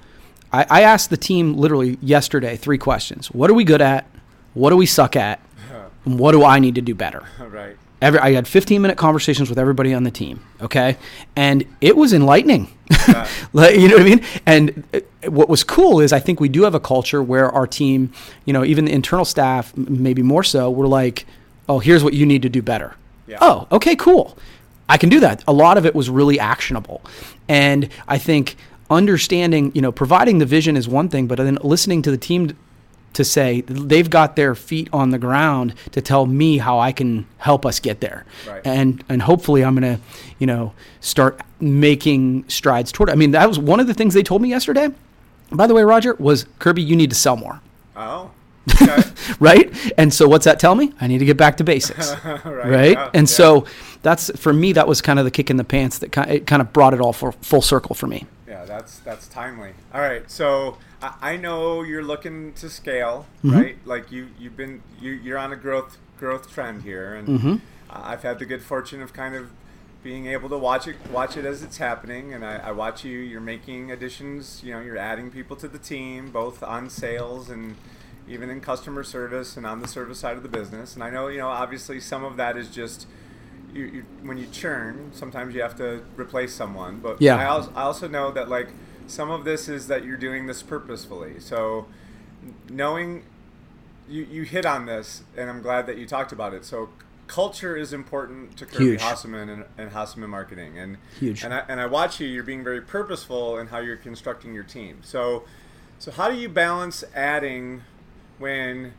I, 0.54 0.66
I 0.70 0.82
asked 0.82 1.10
the 1.10 1.16
team 1.16 1.54
literally 1.54 1.98
yesterday 2.00 2.56
three 2.56 2.78
questions. 2.78 3.28
What 3.30 3.50
are 3.50 3.54
we 3.54 3.64
good 3.64 3.82
at? 3.82 4.06
What 4.54 4.70
do 4.70 4.76
we 4.76 4.86
suck 4.86 5.16
at? 5.16 5.40
And 6.04 6.18
what 6.18 6.32
do 6.32 6.44
I 6.44 6.58
need 6.58 6.76
to 6.76 6.82
do 6.82 6.94
better? 6.94 7.24
Right. 7.38 7.76
Every, 8.02 8.18
I 8.18 8.32
had 8.32 8.46
15 8.46 8.82
minute 8.82 8.98
conversations 8.98 9.48
with 9.48 9.58
everybody 9.58 9.94
on 9.94 10.02
the 10.02 10.10
team. 10.10 10.44
Okay. 10.60 10.98
And 11.36 11.64
it 11.80 11.96
was 11.96 12.12
enlightening. 12.12 12.76
Yeah. 12.90 13.28
like, 13.54 13.76
you 13.76 13.88
know 13.88 13.94
what 13.94 14.02
I 14.02 14.08
mean? 14.08 14.24
And 14.44 14.84
uh, 14.92 15.30
what 15.30 15.48
was 15.48 15.64
cool 15.64 16.00
is 16.00 16.12
I 16.12 16.18
think 16.18 16.38
we 16.38 16.50
do 16.50 16.64
have 16.64 16.74
a 16.74 16.80
culture 16.80 17.22
where 17.22 17.50
our 17.50 17.66
team, 17.66 18.12
you 18.44 18.52
know, 18.52 18.64
even 18.64 18.84
the 18.84 18.92
internal 18.92 19.24
staff, 19.24 19.74
maybe 19.76 20.22
more 20.22 20.42
so, 20.42 20.68
we're 20.68 20.88
like, 20.88 21.24
oh, 21.68 21.78
here's 21.78 22.04
what 22.04 22.12
you 22.12 22.26
need 22.26 22.42
to 22.42 22.50
do 22.50 22.60
better. 22.60 22.96
Yeah. 23.26 23.38
Oh, 23.40 23.68
okay, 23.72 23.96
cool. 23.96 24.36
I 24.88 24.98
can 24.98 25.08
do 25.08 25.20
that. 25.20 25.42
A 25.46 25.52
lot 25.52 25.78
of 25.78 25.86
it 25.86 25.94
was 25.94 26.10
really 26.10 26.38
actionable. 26.38 27.00
And 27.48 27.88
I 28.06 28.18
think 28.18 28.56
understanding, 28.90 29.72
you 29.74 29.82
know, 29.82 29.92
providing 29.92 30.38
the 30.38 30.46
vision 30.46 30.76
is 30.76 30.88
one 30.88 31.08
thing, 31.08 31.26
but 31.26 31.38
then 31.38 31.58
listening 31.62 32.02
to 32.02 32.10
the 32.10 32.18
team 32.18 32.56
to 33.14 33.24
say 33.24 33.62
they've 33.62 34.10
got 34.10 34.36
their 34.36 34.54
feet 34.54 34.88
on 34.92 35.10
the 35.10 35.18
ground 35.18 35.74
to 35.92 36.02
tell 36.02 36.26
me 36.26 36.58
how 36.58 36.78
I 36.78 36.92
can 36.92 37.26
help 37.38 37.64
us 37.64 37.80
get 37.80 38.00
there. 38.00 38.26
Right. 38.46 38.60
And 38.64 39.02
and 39.08 39.22
hopefully 39.22 39.64
I'm 39.64 39.76
going 39.76 39.96
to, 39.96 40.02
you 40.38 40.46
know, 40.46 40.74
start 41.00 41.40
making 41.60 42.48
strides 42.48 42.92
toward 42.92 43.08
it. 43.08 43.12
I 43.12 43.14
mean, 43.14 43.30
that 43.30 43.48
was 43.48 43.58
one 43.58 43.80
of 43.80 43.86
the 43.86 43.94
things 43.94 44.14
they 44.14 44.22
told 44.22 44.42
me 44.42 44.50
yesterday. 44.50 44.88
By 45.50 45.66
the 45.66 45.74
way, 45.74 45.84
Roger, 45.84 46.14
was 46.14 46.46
Kirby, 46.58 46.82
you 46.82 46.96
need 46.96 47.10
to 47.10 47.16
sell 47.16 47.36
more. 47.36 47.60
Oh. 47.96 48.30
Okay. 48.82 49.02
right? 49.40 49.92
And 49.98 50.12
so 50.12 50.26
what's 50.26 50.46
that 50.46 50.58
tell 50.58 50.74
me? 50.74 50.92
I 51.00 51.06
need 51.06 51.18
to 51.18 51.24
get 51.24 51.36
back 51.36 51.58
to 51.58 51.64
basics. 51.64 52.14
right. 52.24 52.44
right? 52.44 52.92
Yeah. 52.92 53.10
And 53.14 53.28
yeah. 53.28 53.34
so 53.34 53.66
that's 54.02 54.36
for 54.38 54.52
me 54.52 54.72
that 54.72 54.88
was 54.88 55.00
kind 55.00 55.18
of 55.18 55.24
the 55.24 55.30
kick 55.30 55.50
in 55.50 55.56
the 55.56 55.64
pants 55.64 55.98
that 55.98 56.12
kind 56.12 56.30
of, 56.30 56.36
it 56.36 56.46
kind 56.46 56.60
of 56.60 56.72
brought 56.72 56.94
it 56.94 57.00
all 57.00 57.12
for 57.12 57.32
full 57.32 57.62
circle 57.62 57.94
for 57.94 58.06
me 58.06 58.26
that's 58.74 58.98
that's 59.00 59.28
timely. 59.28 59.72
All 59.92 60.00
right, 60.00 60.28
so 60.30 60.78
I, 61.00 61.14
I 61.20 61.36
know 61.36 61.82
you're 61.82 62.02
looking 62.02 62.52
to 62.54 62.68
scale, 62.68 63.26
mm-hmm. 63.44 63.56
right? 63.56 63.78
Like 63.84 64.10
you 64.10 64.28
you've 64.38 64.56
been 64.56 64.82
you 65.00 65.12
you're 65.12 65.38
on 65.38 65.52
a 65.52 65.56
growth 65.56 65.98
growth 66.18 66.50
trend 66.50 66.82
here, 66.82 67.14
and 67.14 67.28
mm-hmm. 67.28 67.56
I've 67.90 68.22
had 68.22 68.38
the 68.38 68.46
good 68.46 68.62
fortune 68.62 69.00
of 69.02 69.12
kind 69.12 69.34
of 69.34 69.50
being 70.02 70.26
able 70.26 70.48
to 70.48 70.58
watch 70.58 70.86
it 70.88 70.96
watch 71.10 71.36
it 71.36 71.44
as 71.44 71.62
it's 71.62 71.78
happening, 71.78 72.34
and 72.34 72.44
I, 72.44 72.56
I 72.56 72.72
watch 72.72 73.04
you. 73.04 73.18
You're 73.18 73.40
making 73.40 73.92
additions. 73.92 74.62
You 74.64 74.74
know, 74.74 74.80
you're 74.80 74.98
adding 74.98 75.30
people 75.30 75.56
to 75.56 75.68
the 75.68 75.78
team, 75.78 76.30
both 76.30 76.62
on 76.62 76.90
sales 76.90 77.50
and 77.50 77.76
even 78.26 78.48
in 78.48 78.60
customer 78.60 79.04
service 79.04 79.56
and 79.56 79.66
on 79.66 79.80
the 79.80 79.88
service 79.88 80.18
side 80.18 80.36
of 80.36 80.42
the 80.42 80.48
business. 80.48 80.94
And 80.94 81.04
I 81.04 81.10
know 81.10 81.28
you 81.28 81.38
know 81.38 81.48
obviously 81.48 82.00
some 82.00 82.24
of 82.24 82.36
that 82.38 82.56
is 82.56 82.68
just 82.68 83.06
you, 83.74 83.84
you, 83.86 84.04
when 84.22 84.38
you 84.38 84.46
churn, 84.46 85.10
sometimes 85.12 85.54
you 85.54 85.62
have 85.62 85.76
to 85.76 86.04
replace 86.16 86.54
someone. 86.54 87.00
But 87.00 87.20
yeah. 87.20 87.36
I 87.36 87.46
also, 87.46 87.72
I 87.74 87.82
also 87.82 88.08
know 88.08 88.30
that 88.32 88.48
like 88.48 88.68
some 89.06 89.30
of 89.30 89.44
this 89.44 89.68
is 89.68 89.88
that 89.88 90.04
you're 90.04 90.16
doing 90.16 90.46
this 90.46 90.62
purposefully. 90.62 91.40
So 91.40 91.86
knowing 92.70 93.24
you, 94.08 94.24
you 94.24 94.42
hit 94.42 94.64
on 94.64 94.86
this, 94.86 95.22
and 95.36 95.50
I'm 95.50 95.62
glad 95.62 95.86
that 95.86 95.98
you 95.98 96.06
talked 96.06 96.32
about 96.32 96.54
it. 96.54 96.64
So 96.64 96.90
culture 97.26 97.76
is 97.76 97.92
important 97.92 98.56
to 98.58 98.66
Kirby 98.66 98.96
Huge. 98.98 99.02
And, 99.24 99.64
and 99.78 100.30
Marketing, 100.30 100.78
and 100.78 100.98
Huge. 101.18 101.42
And 101.42 101.54
I, 101.54 101.64
and 101.68 101.80
I 101.80 101.86
watch 101.86 102.20
you. 102.20 102.26
You're 102.26 102.44
being 102.44 102.64
very 102.64 102.80
purposeful 102.80 103.58
in 103.58 103.68
how 103.68 103.78
you're 103.78 103.96
constructing 103.96 104.54
your 104.54 104.64
team. 104.64 104.98
So 105.02 105.44
so 105.98 106.10
how 106.10 106.28
do 106.30 106.36
you 106.36 106.48
balance 106.48 107.04
adding 107.14 107.82
when 108.38 108.92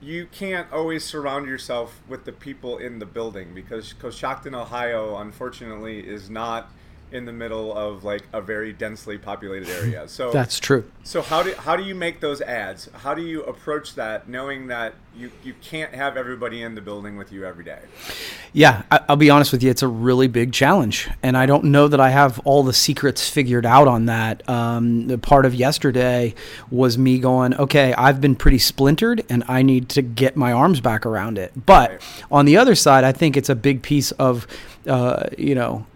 you 0.00 0.26
can't 0.26 0.70
always 0.72 1.04
surround 1.04 1.46
yourself 1.46 2.00
with 2.08 2.24
the 2.24 2.32
people 2.32 2.78
in 2.78 2.98
the 2.98 3.06
building 3.06 3.54
because 3.54 3.94
Coshocton, 3.94 4.54
Ohio, 4.54 5.16
unfortunately, 5.16 6.06
is 6.06 6.28
not 6.28 6.70
in 7.12 7.24
the 7.24 7.32
middle 7.32 7.76
of 7.76 8.04
like 8.04 8.22
a 8.32 8.40
very 8.40 8.72
densely 8.72 9.16
populated 9.16 9.68
area. 9.68 10.08
So 10.08 10.30
that's 10.32 10.58
true. 10.58 10.90
So 11.04 11.22
how 11.22 11.42
do 11.42 11.54
how 11.54 11.76
do 11.76 11.84
you 11.84 11.94
make 11.94 12.20
those 12.20 12.40
ads? 12.40 12.88
How 12.92 13.14
do 13.14 13.22
you 13.22 13.42
approach 13.44 13.94
that, 13.94 14.28
knowing 14.28 14.66
that 14.66 14.94
you 15.16 15.30
you 15.44 15.54
can't 15.62 15.94
have 15.94 16.16
everybody 16.16 16.62
in 16.62 16.74
the 16.74 16.80
building 16.80 17.16
with 17.16 17.30
you 17.30 17.44
every 17.44 17.64
day? 17.64 17.80
Yeah, 18.52 18.82
I, 18.90 19.00
will 19.08 19.16
be 19.16 19.30
honest 19.30 19.52
with 19.52 19.62
you. 19.62 19.70
It's 19.70 19.82
a 19.82 19.88
really 19.88 20.26
big 20.26 20.52
challenge, 20.52 21.08
and 21.22 21.36
I 21.36 21.46
don't 21.46 21.64
know 21.64 21.86
that 21.86 22.00
I 22.00 22.10
have 22.10 22.40
all 22.40 22.64
the 22.64 22.72
secrets 22.72 23.28
figured 23.28 23.64
out 23.64 23.86
on 23.86 24.06
that. 24.06 24.46
Um, 24.48 25.06
the 25.06 25.18
part 25.18 25.46
of 25.46 25.54
yesterday 25.54 26.34
was 26.70 26.98
me 26.98 27.18
going, 27.18 27.54
okay, 27.54 27.94
I've 27.94 28.20
been 28.20 28.34
pretty 28.34 28.58
splintered, 28.58 29.24
and 29.28 29.44
I 29.46 29.62
need 29.62 29.88
to 29.90 30.02
get 30.02 30.36
my 30.36 30.52
arms 30.52 30.80
back 30.80 31.06
around 31.06 31.38
it. 31.38 31.52
But 31.66 31.90
right. 31.90 32.24
on 32.32 32.46
the 32.46 32.56
other 32.56 32.74
side, 32.74 33.04
I 33.04 33.12
think 33.12 33.36
it's 33.36 33.48
a 33.48 33.54
big 33.54 33.82
piece 33.82 34.10
of, 34.12 34.46
uh, 34.88 35.28
you 35.38 35.54
know 35.54 35.86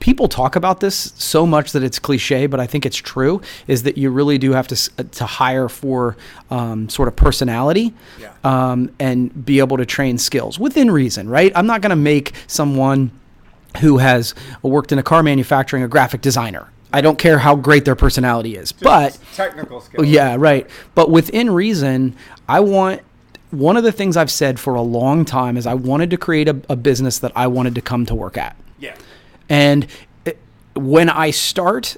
people 0.00 0.28
talk 0.28 0.56
about 0.56 0.80
this 0.80 1.12
so 1.16 1.46
much 1.46 1.72
that 1.72 1.82
it's 1.82 1.98
cliche, 1.98 2.46
but 2.46 2.60
I 2.60 2.66
think 2.66 2.84
it's 2.84 2.96
true. 2.96 3.40
Is 3.66 3.84
that 3.84 3.96
you 3.96 4.10
really 4.10 4.38
do 4.38 4.52
have 4.52 4.66
to 4.68 5.04
to 5.04 5.26
hire 5.26 5.68
for 5.68 6.16
um, 6.50 6.88
sort 6.88 7.08
of 7.08 7.16
personality 7.16 7.94
yeah. 8.18 8.32
um, 8.44 8.90
and 8.98 9.44
be 9.44 9.58
able 9.58 9.76
to 9.76 9.86
train 9.86 10.18
skills 10.18 10.58
within 10.58 10.90
reason, 10.90 11.28
right? 11.28 11.52
I'm 11.54 11.66
not 11.66 11.80
going 11.80 11.90
to 11.90 11.96
make 11.96 12.32
someone 12.46 13.10
who 13.80 13.98
has 13.98 14.34
worked 14.62 14.92
in 14.92 14.98
a 14.98 15.02
car 15.02 15.22
manufacturing 15.22 15.82
a 15.82 15.88
graphic 15.88 16.22
designer. 16.22 16.68
I 16.92 17.00
don't 17.00 17.18
care 17.18 17.38
how 17.38 17.56
great 17.56 17.84
their 17.84 17.96
personality 17.96 18.56
is, 18.56 18.72
Just 18.72 18.82
but 18.82 19.18
technical 19.34 19.80
skills. 19.80 20.06
Yeah, 20.06 20.36
right. 20.38 20.68
But 20.94 21.10
within 21.10 21.50
reason, 21.50 22.16
I 22.48 22.60
want 22.60 23.02
one 23.50 23.76
of 23.76 23.84
the 23.84 23.92
things 23.92 24.16
I've 24.16 24.30
said 24.30 24.58
for 24.58 24.74
a 24.74 24.82
long 24.82 25.24
time 25.24 25.56
is 25.56 25.66
I 25.66 25.74
wanted 25.74 26.10
to 26.10 26.16
create 26.16 26.48
a, 26.48 26.60
a 26.68 26.76
business 26.76 27.18
that 27.18 27.32
I 27.36 27.48
wanted 27.48 27.74
to 27.74 27.82
come 27.82 28.06
to 28.06 28.14
work 28.14 28.36
at. 28.36 28.56
Yeah. 28.78 28.94
And 29.48 29.86
when 30.74 31.08
I 31.08 31.30
start 31.30 31.96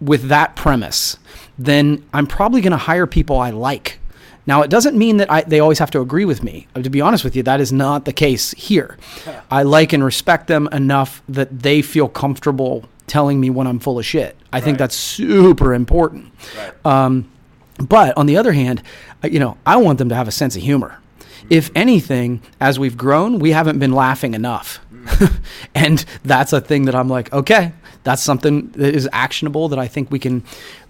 with 0.00 0.28
that 0.28 0.56
premise, 0.56 1.16
then 1.58 2.04
I'm 2.14 2.26
probably 2.26 2.60
going 2.60 2.72
to 2.72 2.76
hire 2.76 3.06
people 3.06 3.38
I 3.38 3.50
like. 3.50 3.98
Now, 4.46 4.62
it 4.62 4.70
doesn't 4.70 4.96
mean 4.96 5.18
that 5.18 5.30
I, 5.30 5.42
they 5.42 5.60
always 5.60 5.78
have 5.78 5.90
to 5.92 6.00
agree 6.00 6.24
with 6.24 6.42
me. 6.42 6.66
Uh, 6.74 6.82
to 6.82 6.90
be 6.90 7.00
honest 7.00 7.22
with 7.22 7.36
you, 7.36 7.42
that 7.44 7.60
is 7.60 7.72
not 7.72 8.04
the 8.04 8.12
case 8.12 8.50
here. 8.52 8.98
I 9.50 9.62
like 9.62 9.92
and 9.92 10.04
respect 10.04 10.48
them 10.48 10.68
enough 10.72 11.22
that 11.28 11.60
they 11.60 11.82
feel 11.82 12.08
comfortable 12.08 12.88
telling 13.06 13.40
me 13.40 13.50
when 13.50 13.66
I'm 13.66 13.78
full 13.78 13.98
of 13.98 14.06
shit. 14.06 14.36
I 14.52 14.56
right. 14.56 14.64
think 14.64 14.78
that's 14.78 14.96
super 14.96 15.74
important. 15.74 16.32
Right. 16.56 16.86
Um, 16.86 17.30
but 17.78 18.16
on 18.16 18.26
the 18.26 18.36
other 18.36 18.52
hand, 18.52 18.82
uh, 19.22 19.28
you 19.28 19.38
know, 19.38 19.58
I 19.64 19.76
want 19.76 19.98
them 19.98 20.08
to 20.08 20.14
have 20.14 20.28
a 20.28 20.32
sense 20.32 20.56
of 20.56 20.62
humor. 20.62 20.98
Mm-hmm. 21.20 21.46
If 21.50 21.70
anything, 21.74 22.42
as 22.60 22.78
we've 22.78 22.96
grown, 22.96 23.38
we 23.38 23.52
haven't 23.52 23.78
been 23.78 23.92
laughing 23.92 24.34
enough. 24.34 24.80
and 25.74 26.04
that's 26.24 26.52
a 26.52 26.60
thing 26.60 26.84
that 26.86 26.94
I'm 26.94 27.08
like, 27.08 27.32
okay, 27.32 27.72
that's 28.04 28.22
something 28.22 28.68
that 28.72 28.94
is 28.94 29.08
actionable 29.12 29.68
that 29.68 29.78
I 29.78 29.88
think 29.88 30.10
we 30.10 30.18
can 30.18 30.42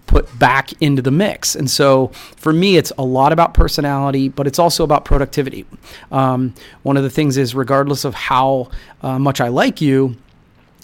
put 0.05 0.37
back 0.37 0.73
into 0.81 1.01
the 1.01 1.11
mix. 1.11 1.55
And 1.55 1.69
so 1.69 2.07
for 2.35 2.51
me, 2.51 2.77
it's 2.77 2.91
a 2.97 3.03
lot 3.03 3.31
about 3.31 3.53
personality, 3.53 4.29
but 4.29 4.47
it's 4.47 4.59
also 4.59 4.83
about 4.83 5.05
productivity. 5.05 5.65
Um, 6.11 6.53
one 6.83 6.97
of 6.97 7.03
the 7.03 7.09
things 7.09 7.37
is, 7.37 7.55
regardless 7.55 8.03
of 8.05 8.13
how 8.13 8.69
uh, 9.01 9.17
much 9.17 9.39
I 9.39 9.47
like 9.47 9.81
you, 9.81 10.17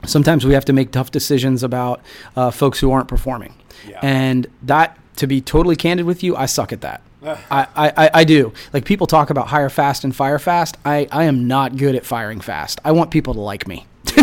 sometimes 0.06 0.46
we 0.46 0.54
have 0.54 0.66
to 0.66 0.74
make 0.74 0.92
tough 0.92 1.12
decisions 1.12 1.64
about 1.64 2.02
uh, 2.36 2.52
folks 2.52 2.80
who 2.80 2.92
aren't 2.92 3.08
performing. 3.08 3.54
Yeah. 3.88 4.00
And 4.02 4.48
that, 4.64 4.98
to 5.18 5.28
be 5.28 5.42
totally 5.42 5.76
candid 5.76 6.06
with 6.06 6.24
you, 6.24 6.36
I 6.36 6.46
suck 6.46 6.72
at 6.72 6.82
that. 6.82 7.02
I, 7.24 7.68
I, 7.76 8.10
I 8.14 8.24
do. 8.24 8.54
Like 8.74 8.86
people 8.86 9.08
talk 9.08 9.30
about 9.30 9.48
hire 9.48 9.70
fast 9.70 10.04
and 10.04 10.16
fire 10.16 10.40
fast. 10.40 10.78
I, 10.86 11.08
I 11.12 11.26
am 11.26 11.48
not 11.48 11.78
good 11.78 11.96
at 11.96 12.06
firing 12.06 12.40
fast. 12.40 12.80
I 12.86 12.92
want 12.92 13.12
people 13.12 13.34
to 13.34 13.42
like 13.42 13.68
me. 13.68 13.86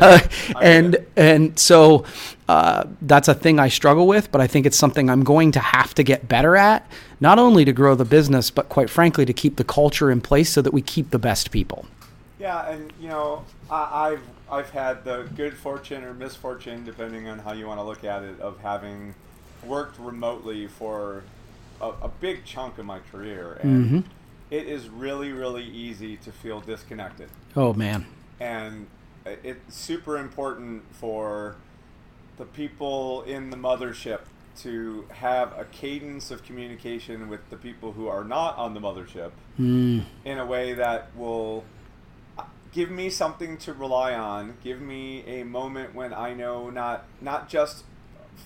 uh, 0.00 0.18
and 0.60 0.96
and 1.16 1.58
so 1.58 2.04
uh, 2.48 2.84
that's 3.02 3.28
a 3.28 3.34
thing 3.34 3.58
I 3.58 3.68
struggle 3.68 4.06
with, 4.06 4.32
but 4.32 4.40
I 4.40 4.46
think 4.46 4.66
it's 4.66 4.76
something 4.76 5.10
I'm 5.10 5.24
going 5.24 5.52
to 5.52 5.60
have 5.60 5.94
to 5.94 6.02
get 6.02 6.28
better 6.28 6.56
at, 6.56 6.90
not 7.20 7.38
only 7.38 7.64
to 7.64 7.72
grow 7.72 7.94
the 7.94 8.04
business, 8.04 8.50
but 8.50 8.68
quite 8.68 8.88
frankly 8.88 9.24
to 9.26 9.32
keep 9.32 9.56
the 9.56 9.64
culture 9.64 10.10
in 10.10 10.20
place 10.20 10.50
so 10.50 10.62
that 10.62 10.72
we 10.72 10.82
keep 10.82 11.10
the 11.10 11.18
best 11.18 11.50
people. 11.50 11.86
Yeah, 12.38 12.68
and 12.70 12.92
you 13.00 13.08
know, 13.08 13.44
I, 13.70 14.10
I've 14.10 14.22
I've 14.50 14.70
had 14.70 15.04
the 15.04 15.28
good 15.34 15.54
fortune 15.54 16.04
or 16.04 16.14
misfortune, 16.14 16.84
depending 16.84 17.28
on 17.28 17.38
how 17.40 17.52
you 17.52 17.66
want 17.66 17.80
to 17.80 17.84
look 17.84 18.04
at 18.04 18.22
it, 18.22 18.40
of 18.40 18.60
having 18.60 19.14
worked 19.64 19.98
remotely 19.98 20.66
for 20.66 21.24
a, 21.80 21.88
a 22.02 22.08
big 22.20 22.44
chunk 22.44 22.78
of 22.78 22.84
my 22.86 22.98
career, 23.12 23.58
and 23.62 23.84
Mm-hmm. 23.84 24.00
it 24.50 24.66
is 24.66 24.88
really 24.88 25.32
really 25.32 25.64
easy 25.64 26.16
to 26.18 26.32
feel 26.32 26.60
disconnected. 26.60 27.28
Oh 27.56 27.72
man. 27.72 28.06
and 28.40 28.86
it's 29.24 29.74
super 29.74 30.18
important 30.18 30.82
for 30.92 31.56
the 32.36 32.44
people 32.44 33.22
in 33.22 33.50
the 33.50 33.56
mothership 33.56 34.20
to 34.58 35.04
have 35.10 35.52
a 35.58 35.64
cadence 35.64 36.30
of 36.30 36.42
communication 36.44 37.28
with 37.28 37.40
the 37.50 37.56
people 37.56 37.92
who 37.92 38.06
are 38.08 38.24
not 38.24 38.56
on 38.56 38.72
the 38.74 38.80
mothership 38.80 39.32
Mm. 39.58 40.04
in 40.24 40.38
a 40.38 40.46
way 40.46 40.74
that 40.74 41.14
will 41.16 41.64
give 42.72 42.90
me 42.90 43.08
something 43.10 43.56
to 43.58 43.72
rely 43.72 44.12
on 44.14 44.54
give 44.62 44.80
me 44.82 45.24
a 45.26 45.42
moment 45.44 45.94
when 45.94 46.12
i 46.12 46.34
know 46.34 46.68
not 46.68 47.04
not 47.22 47.48
just 47.48 47.84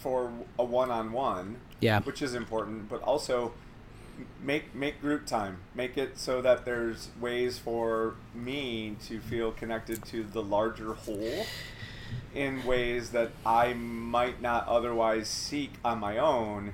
for 0.01 0.31
a 0.59 0.65
one-on-one 0.65 1.57
Yeah. 1.81 2.01
which 2.01 2.23
is 2.23 2.35
important 2.35 2.89
but 2.89 3.03
also 3.03 3.53
make 4.43 4.75
make 4.75 5.01
group 5.01 5.27
time. 5.27 5.59
Make 5.75 5.97
it 5.97 6.19
so 6.19 6.43
that 6.43 6.65
there's 6.65 7.09
ways 7.21 7.59
for 7.59 8.17
me 8.35 8.97
to 9.07 9.21
feel 9.21 9.53
connected 9.53 10.05
to 10.07 10.23
the 10.25 10.43
larger 10.43 10.95
whole 10.95 11.47
in 12.35 12.65
ways 12.65 13.11
that 13.11 13.31
i 13.47 13.73
might 13.73 14.43
not 14.43 14.67
otherwise 14.67 15.29
seek 15.29 15.73
on 15.85 15.99
my 15.99 16.19
own 16.19 16.73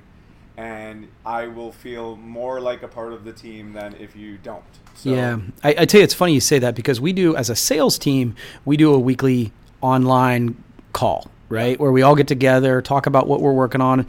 and 0.55 1.07
i 1.25 1.45
will 1.45 1.71
feel 1.71 2.15
more 2.15 2.59
like 2.59 2.81
a 2.81 2.87
part 2.87 3.13
of 3.13 3.23
the 3.23 3.31
team 3.33 3.73
than 3.73 3.95
if 3.99 4.15
you 4.15 4.37
don't. 4.37 4.63
So, 4.95 5.11
yeah, 5.11 5.37
I, 5.63 5.75
I 5.79 5.85
tell 5.85 5.99
you, 5.99 6.03
it's 6.03 6.15
funny 6.15 6.33
you 6.33 6.39
say 6.39 6.57
that 6.57 6.73
because 6.73 6.99
we 6.99 7.13
do, 7.13 7.35
as 7.35 7.51
a 7.51 7.55
sales 7.55 7.99
team, 7.99 8.35
we 8.65 8.77
do 8.77 8.91
a 8.91 8.97
weekly 8.97 9.51
online 9.81 10.61
call, 10.91 11.29
right? 11.49 11.79
Where 11.79 11.91
we 11.91 12.01
all 12.01 12.15
get 12.15 12.27
together, 12.27 12.81
talk 12.81 13.05
about 13.05 13.27
what 13.27 13.41
we're 13.41 13.53
working 13.53 13.81
on. 13.81 14.05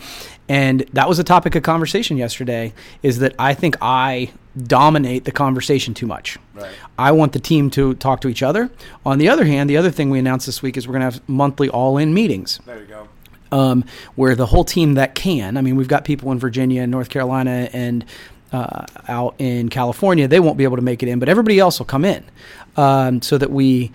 And 0.49 0.81
that 0.93 1.09
was 1.09 1.19
a 1.19 1.25
topic 1.25 1.55
of 1.55 1.63
conversation 1.63 2.17
yesterday 2.17 2.73
is 3.03 3.19
that 3.19 3.35
I 3.39 3.55
think 3.55 3.77
I 3.81 4.31
dominate 4.57 5.25
the 5.25 5.33
conversation 5.33 5.95
too 5.95 6.07
much. 6.07 6.39
Right. 6.55 6.73
I 6.99 7.13
want 7.13 7.33
the 7.33 7.39
team 7.39 7.71
to 7.71 7.95
talk 7.95 8.21
to 8.23 8.29
each 8.29 8.43
other. 8.43 8.71
On 9.07 9.19
the 9.19 9.29
other 9.29 9.45
hand, 9.45 9.71
the 9.71 9.77
other 9.77 9.91
thing 9.91 10.11
we 10.11 10.19
announced 10.19 10.47
this 10.47 10.63
week 10.63 10.77
is 10.77 10.89
we're 10.89 10.99
going 10.99 11.09
to 11.09 11.17
have 11.17 11.29
monthly 11.29 11.69
all 11.69 11.97
in 11.99 12.13
meetings 12.13 12.61
there 12.67 12.81
you 12.81 12.87
go 12.87 13.09
um, 13.53 13.85
where 14.15 14.35
the 14.35 14.47
whole 14.47 14.65
team 14.65 14.95
that 14.95 15.15
can, 15.15 15.57
I 15.57 15.63
mean, 15.63 15.77
we've 15.77 15.89
got 15.89 16.05
people 16.05 16.33
in 16.33 16.39
Virginia 16.39 16.83
and 16.83 16.91
North 16.91 17.09
Carolina 17.09 17.69
and 17.73 18.05
uh, 18.53 18.87
out 19.09 19.35
in 19.39 19.69
California, 19.69 20.27
they 20.27 20.41
won't 20.41 20.57
be 20.57 20.65
able 20.65 20.77
to 20.77 20.83
make 20.83 21.03
it 21.03 21.09
in, 21.09 21.19
but 21.19 21.29
everybody 21.29 21.59
else 21.59 21.79
will 21.79 21.87
come 21.87 22.05
in 22.05 22.25
um, 22.77 23.21
so 23.21 23.37
that 23.37 23.51
we 23.51 23.93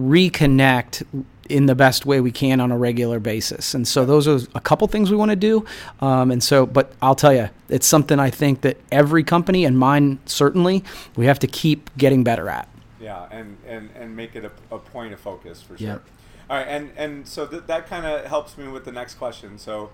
reconnect 0.00 1.04
in 1.50 1.66
the 1.66 1.74
best 1.74 2.06
way 2.06 2.20
we 2.20 2.30
can 2.30 2.60
on 2.60 2.70
a 2.70 2.78
regular 2.78 3.18
basis. 3.18 3.74
And 3.74 3.86
so 3.86 4.06
those 4.06 4.28
are 4.28 4.38
a 4.54 4.60
couple 4.60 4.86
things 4.88 5.10
we 5.10 5.16
want 5.16 5.30
to 5.30 5.36
do. 5.36 5.64
Um, 6.00 6.30
and 6.30 6.42
so, 6.42 6.66
but 6.66 6.92
I'll 7.02 7.14
tell 7.14 7.34
you, 7.34 7.50
it's 7.68 7.86
something 7.86 8.18
I 8.18 8.30
think 8.30 8.60
that 8.62 8.78
every 8.90 9.24
company 9.24 9.64
and 9.64 9.78
mine 9.78 10.18
certainly, 10.26 10.84
we 11.16 11.26
have 11.26 11.38
to 11.40 11.46
keep 11.46 11.90
getting 11.96 12.24
better 12.24 12.48
at. 12.48 12.68
Yeah, 13.00 13.26
and, 13.30 13.56
and, 13.66 13.90
and 13.94 14.14
make 14.14 14.36
it 14.36 14.44
a, 14.44 14.52
a 14.74 14.78
point 14.78 15.12
of 15.12 15.20
focus 15.20 15.62
for 15.62 15.76
sure. 15.76 15.88
Yep. 15.88 16.04
All 16.50 16.56
right, 16.56 16.66
and, 16.66 16.90
and 16.96 17.26
so 17.28 17.46
th- 17.46 17.64
that 17.66 17.86
kind 17.86 18.04
of 18.04 18.26
helps 18.26 18.58
me 18.58 18.68
with 18.68 18.84
the 18.84 18.92
next 18.92 19.14
question. 19.14 19.58
So, 19.58 19.90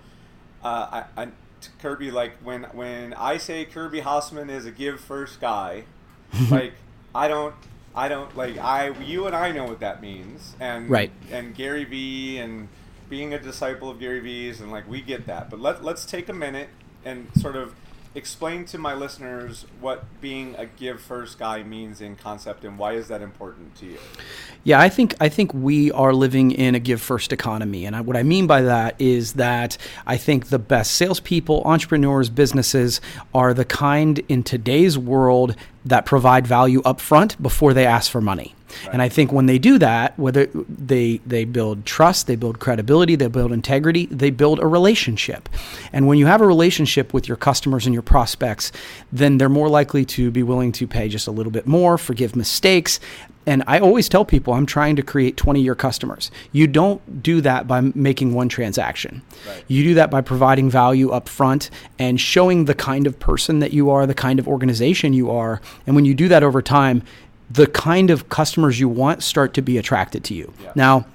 uh, 0.65 1.05
I, 1.17 1.23
I, 1.23 1.29
Kirby, 1.81 2.11
like 2.11 2.33
when 2.43 2.65
when 2.73 3.15
I 3.15 3.37
say 3.37 3.65
Kirby 3.65 4.01
Hasseman 4.01 4.51
is 4.51 4.67
a 4.67 4.71
give 4.71 5.01
first 5.01 5.41
guy, 5.41 5.85
like 6.51 6.73
I 7.15 7.29
don't, 7.29 7.55
I 7.97 8.09
don't 8.09 8.37
like 8.37 8.59
I 8.59 8.91
you 9.01 9.27
and 9.27 9.35
I 9.35 9.53
know 9.53 9.65
what 9.65 9.81
that 9.81 10.03
means, 10.03 10.55
and 10.61 10.91
Right. 10.91 11.11
and 11.31 11.55
Gary 11.55 11.85
Vee 11.85 12.39
and 12.39 12.69
being 13.09 13.33
a 13.33 13.39
disciple 13.39 13.89
of 13.89 13.99
Gary 14.01 14.21
Vee's, 14.21 14.61
and 14.61 14.71
like 14.71 14.89
we 14.89 15.01
get 15.01 15.27
that. 15.27 15.49
But 15.51 15.61
let 15.61 15.83
let's 15.83 16.05
take 16.05 16.29
a 16.29 16.35
minute 16.35 16.69
and 17.05 17.29
sort 17.41 17.57
of 17.57 17.75
explain 18.15 18.65
to 18.65 18.79
my 18.79 18.95
listeners 18.95 19.67
what 19.79 20.03
being 20.23 20.55
a 20.57 20.65
give 20.65 20.99
first 21.01 21.39
guy 21.39 21.63
means 21.63 22.01
in 22.01 22.17
concept 22.17 22.65
and 22.65 22.79
why 22.79 22.93
is 22.93 23.09
that 23.09 23.21
important 23.21 23.75
to 23.75 23.85
you 23.85 23.99
Yeah, 24.65 24.81
I 24.81 24.89
think 24.89 25.15
I 25.21 25.29
think 25.29 25.53
we 25.53 25.93
are 25.93 26.15
living 26.15 26.51
in 26.51 26.75
a 26.75 26.79
give 26.81 27.01
first 27.03 27.31
economy, 27.33 27.85
and 27.85 27.95
I, 27.95 28.01
what 28.01 28.17
I 28.17 28.23
mean 28.23 28.47
by 28.47 28.63
that 28.63 28.95
is 28.99 29.35
that 29.35 29.77
I 30.07 30.17
think 30.17 30.47
the 30.49 30.59
best 30.59 30.93
salespeople, 30.93 31.63
entrepreneurs, 31.65 32.31
businesses 32.31 33.01
are 33.35 33.53
the 33.55 33.67
kind 33.67 34.19
in 34.29 34.43
today's 34.43 34.97
world 34.99 35.55
that 35.87 36.05
provide 36.07 36.47
value 36.47 36.83
up 36.83 37.01
front 37.01 37.41
before 37.41 37.73
they 37.73 37.87
ask 37.87 38.11
for 38.11 38.21
money. 38.21 38.56
And 38.93 39.03
I 39.03 39.09
think 39.09 39.33
when 39.33 39.47
they 39.47 39.59
do 39.59 39.79
that, 39.79 40.19
whether 40.19 40.47
they 40.47 41.19
they 41.27 41.45
build 41.45 41.87
trust, 41.87 42.27
they 42.27 42.37
build 42.37 42.59
credibility, 42.59 43.17
they 43.17 43.29
build 43.29 43.53
integrity, 43.53 44.07
they 44.07 44.31
build 44.31 44.59
a 44.61 44.67
relationship. 44.67 45.49
And 45.93 46.07
when 46.07 46.19
you 46.19 46.27
have 46.27 46.41
a 46.41 46.47
relationship 46.47 47.15
with 47.15 47.29
your 47.29 47.37
customers 47.37 47.87
and 47.87 47.95
your 47.95 48.03
prospects, 48.03 48.73
then 49.13 49.39
they're 49.39 49.49
more 49.49 49.69
likely 49.69 50.05
to 50.07 50.31
be 50.31 50.43
willing 50.43 50.73
to 50.73 50.87
pay 50.87 51.09
just 51.09 51.27
a 51.27 51.31
little 51.31 51.53
bit 51.53 51.67
more, 51.67 51.99
forgive 51.99 52.37
mistakes, 52.37 53.01
and 53.47 53.63
I 53.69 53.79
always 53.79 54.09
tell 54.09 54.25
people 54.25 54.53
I'm 54.53 54.67
trying 54.67 54.97
to 54.97 55.03
create 55.03 55.37
20 55.37 55.61
year 55.61 55.77
customers. 55.77 56.33
You 56.51 56.67
don't 56.67 57.23
do 57.23 57.41
that 57.43 57.69
by 57.69 57.81
making 57.81 58.35
one 58.35 58.49
transaction. 58.49 59.23
Right. 59.47 59.65
You 59.69 59.85
do 59.85 59.95
that 59.95 60.11
by 60.11 60.21
providing 60.21 60.69
value 60.69 61.11
up 61.11 61.29
front 61.29 61.71
and 61.99 62.21
showing 62.21 62.65
the 62.65 62.75
kind 62.75 63.07
of 63.07 63.19
person 63.21 63.61
that 63.61 63.73
you 63.73 63.89
are, 63.91 64.05
the 64.05 64.15
kind 64.15 64.41
of 64.41 64.49
organization 64.49 65.13
you 65.13 65.31
are. 65.31 65.61
And 65.87 65.95
when 65.95 66.05
you 66.05 66.15
do 66.15 66.27
that 66.29 66.43
over 66.43 66.61
time, 66.61 67.03
the 67.51 67.67
kind 67.67 68.11
of 68.11 68.29
customers 68.29 68.81
you 68.81 68.89
want 68.89 69.23
start 69.23 69.55
to 69.55 69.63
be 69.63 69.79
attracted 69.79 70.25
to 70.25 70.35
you. 70.35 70.53
Yeah. 70.63 70.73
Now, 70.75 71.07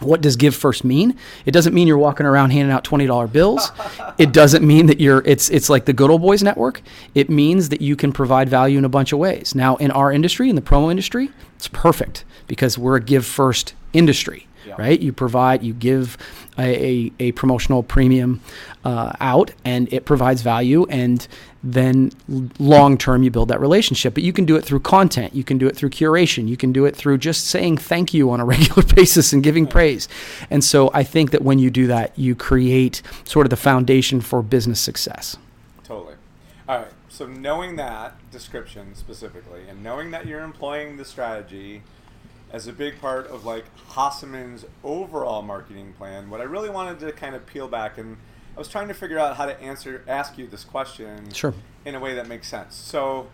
what 0.00 0.20
does 0.20 0.36
give 0.36 0.54
first 0.54 0.84
mean? 0.84 1.16
It 1.46 1.52
doesn't 1.52 1.72
mean 1.72 1.86
you're 1.86 1.98
walking 1.98 2.26
around 2.26 2.50
handing 2.50 2.72
out 2.72 2.84
twenty 2.84 3.06
dollar 3.06 3.26
bills. 3.26 3.70
it 4.18 4.32
doesn't 4.32 4.66
mean 4.66 4.86
that 4.86 5.00
you're 5.00 5.22
it's 5.24 5.50
it's 5.50 5.68
like 5.70 5.84
the 5.84 5.92
good 5.92 6.10
old 6.10 6.20
boys 6.20 6.42
network. 6.42 6.82
It 7.14 7.30
means 7.30 7.68
that 7.68 7.80
you 7.80 7.96
can 7.96 8.12
provide 8.12 8.48
value 8.48 8.78
in 8.78 8.84
a 8.84 8.88
bunch 8.88 9.12
of 9.12 9.18
ways. 9.18 9.54
Now 9.54 9.76
in 9.76 9.90
our 9.90 10.12
industry, 10.12 10.50
in 10.50 10.56
the 10.56 10.62
promo 10.62 10.90
industry, 10.90 11.30
it's 11.56 11.68
perfect 11.68 12.24
because 12.46 12.76
we're 12.76 12.96
a 12.96 13.00
give 13.00 13.24
first 13.24 13.74
industry. 13.92 14.46
Yeah. 14.66 14.74
Right? 14.78 15.00
You 15.00 15.12
provide, 15.12 15.62
you 15.62 15.74
give 15.74 16.16
a, 16.58 16.62
a, 16.62 17.12
a 17.20 17.32
promotional 17.32 17.82
premium 17.82 18.40
uh, 18.84 19.12
out, 19.20 19.52
and 19.64 19.92
it 19.92 20.04
provides 20.04 20.42
value, 20.42 20.86
and 20.88 21.26
then 21.62 22.12
long 22.58 22.98
term 22.98 23.22
you 23.22 23.30
build 23.30 23.48
that 23.48 23.60
relationship. 23.60 24.14
But 24.14 24.22
you 24.22 24.32
can 24.32 24.44
do 24.44 24.56
it 24.56 24.64
through 24.64 24.80
content, 24.80 25.34
you 25.34 25.44
can 25.44 25.58
do 25.58 25.66
it 25.66 25.76
through 25.76 25.90
curation, 25.90 26.46
you 26.46 26.56
can 26.56 26.72
do 26.72 26.84
it 26.84 26.94
through 26.94 27.18
just 27.18 27.46
saying 27.46 27.78
thank 27.78 28.12
you 28.12 28.30
on 28.30 28.40
a 28.40 28.44
regular 28.54 28.82
basis 28.82 29.32
and 29.32 29.42
giving 29.42 29.66
praise. 29.66 30.08
And 30.50 30.62
so 30.62 30.90
I 30.92 31.02
think 31.02 31.30
that 31.30 31.42
when 31.42 31.58
you 31.58 31.70
do 31.70 31.86
that, 31.86 32.16
you 32.18 32.34
create 32.34 33.02
sort 33.24 33.46
of 33.46 33.50
the 33.50 33.56
foundation 33.56 34.20
for 34.20 34.42
business 34.42 34.80
success. 34.80 35.36
Totally. 35.82 36.14
All 36.68 36.78
right. 36.78 36.92
So 37.08 37.26
knowing 37.26 37.76
that 37.76 38.16
description 38.32 38.94
specifically, 38.96 39.62
and 39.68 39.82
knowing 39.82 40.10
that 40.10 40.26
you're 40.26 40.42
employing 40.42 40.96
the 40.96 41.04
strategy 41.04 41.82
as 42.54 42.68
a 42.68 42.72
big 42.72 43.00
part 43.00 43.26
of 43.26 43.44
like 43.44 43.64
Hasseman's 43.90 44.64
overall 44.84 45.42
marketing 45.42 45.92
plan, 45.98 46.30
what 46.30 46.40
I 46.40 46.44
really 46.44 46.70
wanted 46.70 47.00
to 47.00 47.10
kind 47.10 47.34
of 47.34 47.44
peel 47.46 47.66
back 47.66 47.98
and 47.98 48.16
I 48.54 48.60
was 48.60 48.68
trying 48.68 48.86
to 48.86 48.94
figure 48.94 49.18
out 49.18 49.36
how 49.36 49.46
to 49.46 49.60
answer 49.60 50.04
ask 50.06 50.38
you 50.38 50.46
this 50.46 50.62
question 50.62 51.32
Sure. 51.32 51.52
in 51.84 51.96
a 51.96 52.00
way 52.00 52.14
that 52.14 52.28
makes 52.28 52.46
sense. 52.46 52.76
So 52.76 53.26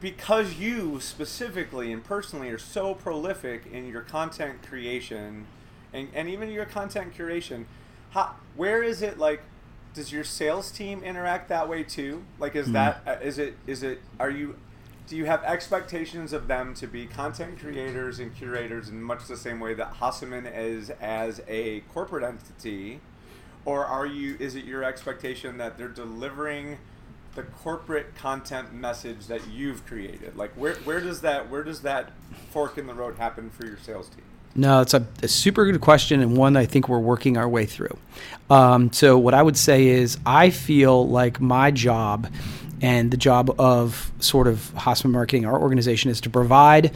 because 0.00 0.54
you 0.54 1.00
specifically 1.00 1.92
and 1.92 2.02
personally 2.02 2.48
are 2.48 2.58
so 2.58 2.94
prolific 2.94 3.66
in 3.70 3.86
your 3.86 4.00
content 4.00 4.62
creation 4.66 5.46
and, 5.92 6.08
and 6.14 6.30
even 6.30 6.50
your 6.50 6.64
content 6.64 7.14
curation, 7.14 7.66
how, 8.12 8.36
where 8.56 8.82
is 8.82 9.02
it 9.02 9.18
like 9.18 9.42
does 9.92 10.12
your 10.12 10.24
sales 10.24 10.70
team 10.70 11.02
interact 11.02 11.50
that 11.50 11.68
way 11.68 11.82
too? 11.82 12.24
Like 12.38 12.56
is 12.56 12.72
that 12.72 13.02
uh, 13.06 13.16
is 13.22 13.38
it 13.38 13.56
is 13.66 13.82
it 13.82 14.00
are 14.18 14.30
you 14.30 14.56
do 15.06 15.16
you 15.16 15.26
have 15.26 15.42
expectations 15.44 16.32
of 16.32 16.48
them 16.48 16.74
to 16.74 16.86
be 16.86 17.06
content 17.06 17.60
creators 17.60 18.18
and 18.18 18.34
curators 18.34 18.88
in 18.88 19.02
much 19.02 19.26
the 19.26 19.36
same 19.36 19.60
way 19.60 19.72
that 19.74 19.94
Hasseman 19.94 20.50
is 20.52 20.90
as 21.00 21.40
a 21.46 21.80
corporate 21.92 22.24
entity? 22.24 23.00
Or 23.64 23.84
are 23.84 24.06
you 24.06 24.36
is 24.38 24.54
it 24.56 24.64
your 24.64 24.84
expectation 24.84 25.58
that 25.58 25.78
they're 25.78 25.88
delivering 25.88 26.78
the 27.34 27.42
corporate 27.42 28.14
content 28.16 28.72
message 28.72 29.26
that 29.26 29.46
you've 29.48 29.86
created? 29.86 30.36
Like 30.36 30.52
where 30.54 30.74
where 30.76 31.00
does 31.00 31.20
that 31.20 31.50
where 31.50 31.62
does 31.62 31.82
that 31.82 32.10
fork 32.50 32.78
in 32.78 32.86
the 32.86 32.94
road 32.94 33.16
happen 33.16 33.50
for 33.50 33.64
your 33.64 33.78
sales 33.78 34.08
team? 34.08 34.24
No, 34.56 34.80
it's 34.80 34.94
a, 34.94 35.06
a, 35.22 35.28
super 35.28 35.70
good 35.70 35.82
question 35.82 36.22
and 36.22 36.34
one 36.34 36.56
I 36.56 36.64
think 36.64 36.88
we're 36.88 36.98
working 36.98 37.36
our 37.36 37.46
way 37.46 37.66
through. 37.66 37.94
Um, 38.48 38.90
so, 38.90 39.18
what 39.18 39.34
I 39.34 39.42
would 39.42 39.58
say 39.58 39.86
is, 39.88 40.16
I 40.24 40.48
feel 40.48 41.06
like 41.06 41.42
my 41.42 41.70
job 41.70 42.26
and 42.80 43.10
the 43.10 43.16
job 43.16 43.54
of 43.58 44.12
sort 44.20 44.46
of 44.46 44.72
Hasseman 44.74 45.10
Marketing, 45.10 45.46
our 45.46 45.60
organization, 45.60 46.10
is 46.10 46.20
to 46.22 46.30
provide 46.30 46.92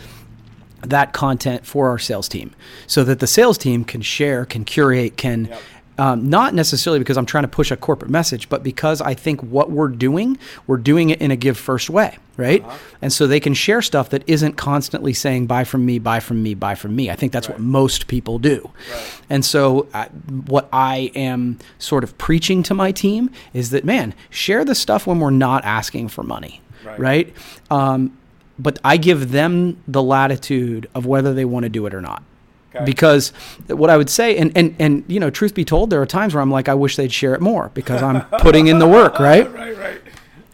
that 0.83 1.13
content 1.13 1.67
for 1.67 1.89
our 1.91 1.99
sales 1.99 2.29
team 2.29 2.53
so 2.87 3.05
that 3.05 3.21
the 3.21 3.27
sales 3.27 3.59
team 3.59 3.85
can 3.85 4.03
share, 4.03 4.45
can 4.45 4.65
curate, 4.65 5.17
can. 5.17 5.47
Yep 5.47 5.63
um, 6.01 6.31
not 6.31 6.55
necessarily 6.55 6.99
because 6.99 7.19
I'm 7.19 7.27
trying 7.27 7.45
to 7.45 7.49
push 7.49 7.71
a 7.71 7.77
corporate 7.77 8.11
message, 8.11 8.49
but 8.49 8.63
because 8.63 9.03
I 9.03 9.13
think 9.13 9.43
what 9.43 9.71
we're 9.71 9.89
doing, 9.89 10.39
we're 10.67 10.79
doing 10.79 11.11
it 11.11 11.21
in 11.21 11.31
a 11.31 11.37
give 11.37 11.59
first 11.59 11.91
way, 11.91 12.17
right? 12.39 12.65
Uh-huh. 12.65 12.79
And 13.03 13.13
so 13.13 13.27
they 13.27 13.39
can 13.39 13.53
share 13.53 13.83
stuff 13.83 14.09
that 14.09 14.25
isn't 14.27 14.55
constantly 14.55 15.13
saying, 15.13 15.47
buy 15.47 15.65
from 15.65 15.85
me, 15.85 15.99
buy 15.99 16.21
from 16.21 16.43
me, 16.43 16.55
buy 16.55 16.75
from 16.75 16.97
me. 16.97 17.11
I 17.11 17.17
think 17.17 17.33
that's 17.33 17.51
right. 17.51 17.59
what 17.59 17.63
most 17.63 18.07
people 18.07 18.39
do. 18.39 18.71
Right. 18.91 19.21
And 19.29 19.45
so 19.45 19.89
uh, 19.93 20.07
what 20.47 20.71
I 20.73 21.13
am 21.15 21.59
sort 21.79 22.03
of 22.03 22.17
preaching 22.17 22.63
to 22.63 22.73
my 22.73 22.93
team 22.93 23.31
is 23.53 23.69
that, 23.69 23.85
man, 23.85 24.15
share 24.31 24.65
the 24.65 24.75
stuff 24.75 25.07
when 25.07 25.21
we're 25.21 25.29
not 25.29 25.67
asking 25.67 26.09
for 26.09 26.23
money, 26.23 26.63
right? 26.83 26.99
right? 26.99 27.37
Um, 27.71 28.17
but 28.59 28.79
I 28.83 28.97
give 28.97 29.33
them 29.33 29.83
the 29.87 30.03
latitude 30.03 30.89
of 30.95 31.05
whether 31.05 31.35
they 31.35 31.45
want 31.45 31.65
to 31.65 31.69
do 31.69 31.85
it 31.85 31.93
or 31.93 32.01
not. 32.01 32.23
Okay. 32.75 32.85
Because 32.85 33.33
what 33.67 33.91
I 33.91 33.97
would 33.97 34.11
say, 34.11 34.37
and, 34.37 34.57
and, 34.57 34.77
and, 34.79 35.05
you 35.09 35.19
know, 35.19 35.29
truth 35.29 35.55
be 35.55 35.65
told, 35.65 35.91
there 35.91 36.01
are 36.01 36.07
times 36.07 36.35
where 36.35 36.43
I'm 36.43 36.51
like, 36.51 36.69
I 36.69 36.75
wish 36.75 36.97
they'd 36.97 37.13
share 37.13 37.35
it 37.35 37.41
more 37.41 37.71
because 37.75 38.03
I'm 38.03 38.25
putting 38.39 38.69
in 38.69 38.79
the 38.79 38.87
work, 38.87 39.19
right? 39.21 39.53
right, 39.53 39.77
right. 39.77 40.01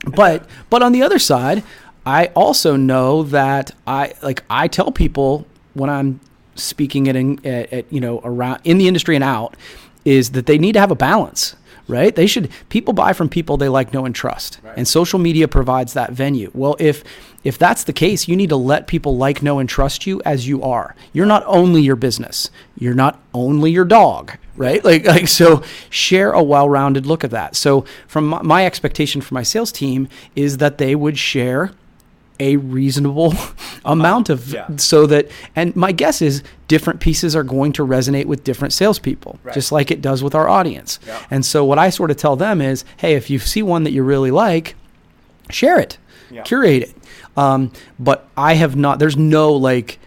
But, 0.04 0.48
but 0.70 0.82
on 0.82 0.92
the 0.92 1.02
other 1.02 1.18
side, 1.18 1.62
I 2.06 2.26
also 2.28 2.76
know 2.76 3.22
that 3.24 3.72
I, 3.86 4.14
like, 4.22 4.44
I 4.48 4.68
tell 4.68 4.92
people 4.92 5.46
when 5.74 5.90
I'm 5.90 6.20
speaking 6.54 7.08
at, 7.08 7.16
at, 7.16 7.72
at 7.72 7.92
you 7.92 8.00
know, 8.00 8.20
around 8.24 8.60
in 8.64 8.78
the 8.78 8.88
industry 8.88 9.14
and 9.14 9.24
out, 9.24 9.56
is 10.06 10.30
that 10.30 10.46
they 10.46 10.56
need 10.56 10.72
to 10.72 10.80
have 10.80 10.90
a 10.90 10.96
balance 10.96 11.56
right? 11.88 12.14
They 12.14 12.26
should 12.26 12.50
people 12.68 12.92
buy 12.94 13.12
from 13.12 13.28
people 13.28 13.56
they 13.56 13.68
like, 13.68 13.92
know, 13.92 14.04
and 14.04 14.14
trust, 14.14 14.58
right. 14.62 14.76
and 14.76 14.86
social 14.86 15.18
media 15.18 15.48
provides 15.48 15.92
that 15.92 16.12
venue. 16.12 16.50
Well, 16.54 16.76
if 16.78 17.04
if 17.46 17.58
that's 17.58 17.84
the 17.84 17.92
case, 17.92 18.26
you 18.26 18.34
need 18.34 18.48
to 18.48 18.56
let 18.56 18.88
people 18.88 19.16
like, 19.16 19.40
know, 19.40 19.60
and 19.60 19.68
trust 19.68 20.04
you 20.04 20.20
as 20.24 20.48
you 20.48 20.64
are. 20.64 20.96
You're 21.12 21.26
not 21.26 21.44
only 21.46 21.80
your 21.80 21.94
business. 21.94 22.50
You're 22.76 22.92
not 22.92 23.22
only 23.32 23.70
your 23.70 23.84
dog, 23.84 24.36
right? 24.56 24.84
Like 24.86 25.06
like 25.06 25.28
so, 25.28 25.62
share 25.88 26.32
a 26.32 26.42
well-rounded 26.42 27.06
look 27.06 27.22
at 27.22 27.30
that. 27.30 27.54
So, 27.54 27.84
from 28.08 28.26
my, 28.26 28.42
my 28.42 28.66
expectation 28.66 29.20
for 29.20 29.34
my 29.34 29.44
sales 29.44 29.70
team 29.70 30.08
is 30.34 30.58
that 30.58 30.78
they 30.78 30.96
would 30.96 31.18
share 31.18 31.70
a 32.40 32.56
reasonable 32.56 33.32
amount 33.84 34.28
of 34.28 34.52
yeah. 34.52 34.68
so 34.76 35.06
that 35.06 35.28
and 35.54 35.74
my 35.76 35.92
guess 35.92 36.20
is 36.20 36.42
different 36.68 37.00
pieces 37.00 37.36
are 37.36 37.44
going 37.44 37.72
to 37.72 37.86
resonate 37.86 38.26
with 38.26 38.42
different 38.42 38.74
salespeople, 38.74 39.38
right. 39.44 39.54
just 39.54 39.70
like 39.70 39.92
it 39.92 40.02
does 40.02 40.22
with 40.22 40.34
our 40.34 40.48
audience. 40.48 40.98
Yeah. 41.06 41.24
And 41.30 41.46
so 41.46 41.64
what 41.64 41.78
I 41.78 41.90
sort 41.90 42.10
of 42.10 42.16
tell 42.16 42.34
them 42.34 42.60
is, 42.60 42.84
hey, 42.96 43.14
if 43.14 43.30
you 43.30 43.38
see 43.38 43.62
one 43.62 43.84
that 43.84 43.92
you 43.92 44.02
really 44.02 44.32
like, 44.32 44.74
share 45.48 45.78
it, 45.78 45.98
yeah. 46.30 46.42
curate 46.42 46.82
it. 46.82 46.94
Um, 47.36 47.72
but 47.98 48.28
I 48.36 48.54
have 48.54 48.76
not. 48.76 48.98
There's 48.98 49.16
no 49.16 49.52
like, 49.52 49.98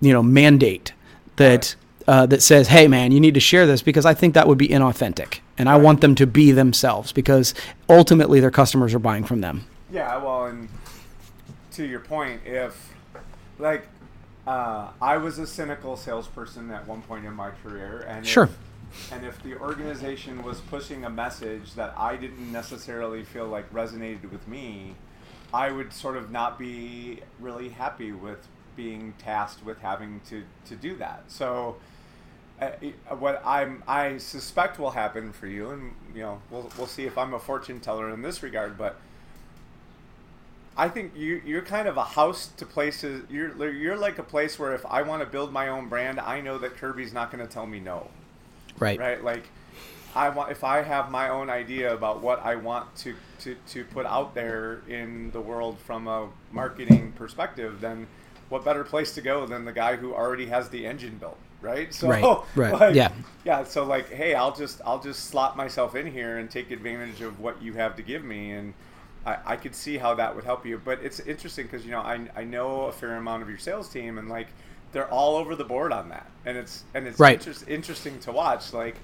you 0.00 0.12
know, 0.12 0.22
mandate 0.22 0.92
that. 1.36 1.76
Uh, 2.04 2.26
that 2.26 2.42
says, 2.42 2.66
"Hey, 2.66 2.88
man, 2.88 3.12
you 3.12 3.20
need 3.20 3.34
to 3.34 3.40
share 3.40 3.64
this," 3.64 3.80
because 3.80 4.04
I 4.04 4.12
think 4.12 4.34
that 4.34 4.48
would 4.48 4.58
be 4.58 4.66
inauthentic, 4.66 5.38
and 5.56 5.68
I 5.68 5.76
want 5.76 6.00
them 6.00 6.16
to 6.16 6.26
be 6.26 6.50
themselves 6.50 7.12
because 7.12 7.54
ultimately 7.88 8.40
their 8.40 8.50
customers 8.50 8.92
are 8.92 8.98
buying 8.98 9.22
from 9.22 9.40
them. 9.40 9.66
Yeah, 9.88 10.16
well, 10.16 10.46
and 10.46 10.68
to 11.74 11.86
your 11.86 12.00
point, 12.00 12.40
if 12.44 12.92
like 13.60 13.86
uh, 14.46 14.88
I 15.00 15.16
was 15.18 15.38
a 15.38 15.46
cynical 15.46 15.96
salesperson 15.96 16.70
at 16.70 16.86
one 16.86 17.02
point 17.02 17.24
in 17.24 17.34
my 17.34 17.50
career, 17.62 18.04
and 18.08 18.26
sure. 18.26 18.44
If, 18.44 19.12
and 19.12 19.24
if 19.24 19.42
the 19.42 19.56
organization 19.58 20.42
was 20.42 20.60
pushing 20.60 21.04
a 21.04 21.10
message 21.10 21.74
that 21.74 21.94
I 21.96 22.16
didn't 22.16 22.52
necessarily 22.52 23.22
feel 23.22 23.46
like 23.46 23.72
resonated 23.72 24.30
with 24.30 24.46
me, 24.46 24.96
I 25.52 25.70
would 25.70 25.92
sort 25.92 26.16
of 26.16 26.30
not 26.30 26.58
be 26.58 27.20
really 27.40 27.68
happy 27.70 28.12
with 28.12 28.46
being 28.76 29.14
tasked 29.18 29.64
with 29.64 29.78
having 29.80 30.20
to, 30.28 30.42
to 30.66 30.76
do 30.76 30.96
that. 30.96 31.24
So, 31.28 31.76
uh, 32.60 32.70
what 33.16 33.42
I'm 33.44 33.82
I 33.86 34.18
suspect 34.18 34.78
will 34.78 34.92
happen 34.92 35.32
for 35.32 35.46
you, 35.46 35.70
and 35.70 35.94
you 36.14 36.22
know, 36.22 36.40
we'll 36.50 36.70
we'll 36.78 36.86
see 36.86 37.04
if 37.04 37.18
I'm 37.18 37.34
a 37.34 37.38
fortune 37.38 37.80
teller 37.80 38.10
in 38.10 38.22
this 38.22 38.42
regard, 38.42 38.78
but 38.78 38.96
I 40.76 40.88
think 40.88 41.12
you 41.14 41.42
you're 41.44 41.62
kind 41.62 41.86
of 41.86 41.96
a 41.96 42.04
house 42.04 42.48
to 42.56 42.64
places. 42.64 43.24
You're 43.30 43.70
you're 43.72 43.96
like 43.96 44.18
a 44.18 44.22
place 44.22 44.58
where 44.58 44.74
if 44.74 44.86
I 44.86 45.02
want 45.02 45.22
to 45.22 45.28
build 45.28 45.52
my 45.52 45.68
own 45.68 45.88
brand, 45.88 46.18
I 46.18 46.40
know 46.40 46.56
that 46.58 46.76
Kirby's 46.76 47.12
not 47.12 47.30
going 47.30 47.46
to 47.46 47.52
tell 47.52 47.66
me 47.66 47.80
no. 47.80 48.08
Right. 48.78 48.98
Right. 48.98 49.22
Like, 49.22 49.44
I 50.14 50.28
want 50.28 50.50
if 50.50 50.64
I 50.64 50.82
have 50.82 51.10
my 51.10 51.28
own 51.28 51.48
idea 51.48 51.92
about 51.92 52.20
what 52.20 52.44
I 52.44 52.56
want 52.56 52.94
to 52.96 53.14
to 53.40 53.56
to 53.68 53.84
put 53.84 54.06
out 54.06 54.34
there 54.34 54.82
in 54.88 55.30
the 55.30 55.40
world 55.40 55.78
from 55.78 56.06
a 56.08 56.28
marketing 56.50 57.12
perspective, 57.12 57.80
then 57.80 58.06
what 58.48 58.64
better 58.64 58.84
place 58.84 59.14
to 59.14 59.22
go 59.22 59.46
than 59.46 59.64
the 59.64 59.72
guy 59.72 59.96
who 59.96 60.14
already 60.14 60.46
has 60.46 60.68
the 60.68 60.86
engine 60.86 61.16
built, 61.16 61.38
right? 61.62 61.92
So, 61.94 62.08
right, 62.08 62.38
right, 62.54 62.72
like, 62.72 62.94
yeah, 62.94 63.12
yeah. 63.44 63.64
So 63.64 63.84
like, 63.84 64.10
hey, 64.10 64.34
I'll 64.34 64.54
just 64.54 64.80
I'll 64.84 65.00
just 65.00 65.24
slot 65.26 65.56
myself 65.56 65.94
in 65.94 66.06
here 66.06 66.38
and 66.38 66.50
take 66.50 66.70
advantage 66.70 67.22
of 67.22 67.40
what 67.40 67.62
you 67.62 67.72
have 67.74 67.96
to 67.96 68.02
give 68.02 68.24
me 68.24 68.52
and 68.52 68.74
I, 69.24 69.36
I 69.46 69.56
could 69.56 69.74
see 69.74 69.98
how 69.98 70.14
that 70.14 70.34
would 70.34 70.44
help 70.44 70.66
you. 70.66 70.80
But 70.84 71.00
it's 71.02 71.20
interesting 71.20 71.66
because 71.66 71.84
you 71.84 71.92
know 71.92 72.00
I, 72.00 72.20
I 72.36 72.44
know 72.44 72.82
a 72.82 72.92
fair 72.92 73.14
amount 73.14 73.42
of 73.42 73.48
your 73.48 73.58
sales 73.58 73.88
team 73.88 74.18
and 74.18 74.28
like 74.28 74.48
they're 74.92 75.08
all 75.08 75.36
over 75.36 75.56
the 75.56 75.64
board 75.64 75.92
on 75.92 76.10
that, 76.10 76.26
and 76.44 76.56
it's 76.56 76.84
and 76.94 77.06
it's 77.06 77.18
right. 77.18 77.44
inter- 77.46 77.64
interesting 77.66 78.18
to 78.20 78.32
watch. 78.32 78.72
Like 78.72 78.96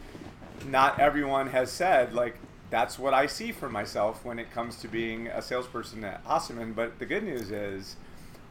not 0.66 0.98
everyone 0.98 1.48
has 1.48 1.70
said 1.70 2.12
like 2.14 2.36
that's 2.70 2.98
what 2.98 3.14
I 3.14 3.26
see 3.26 3.52
for 3.52 3.68
myself 3.68 4.24
when 4.24 4.38
it 4.38 4.50
comes 4.50 4.76
to 4.76 4.88
being 4.88 5.28
a 5.28 5.40
salesperson 5.40 6.04
at 6.04 6.24
Hasseman. 6.26 6.74
But 6.74 6.98
the 6.98 7.06
good 7.06 7.24
news 7.24 7.50
is 7.50 7.96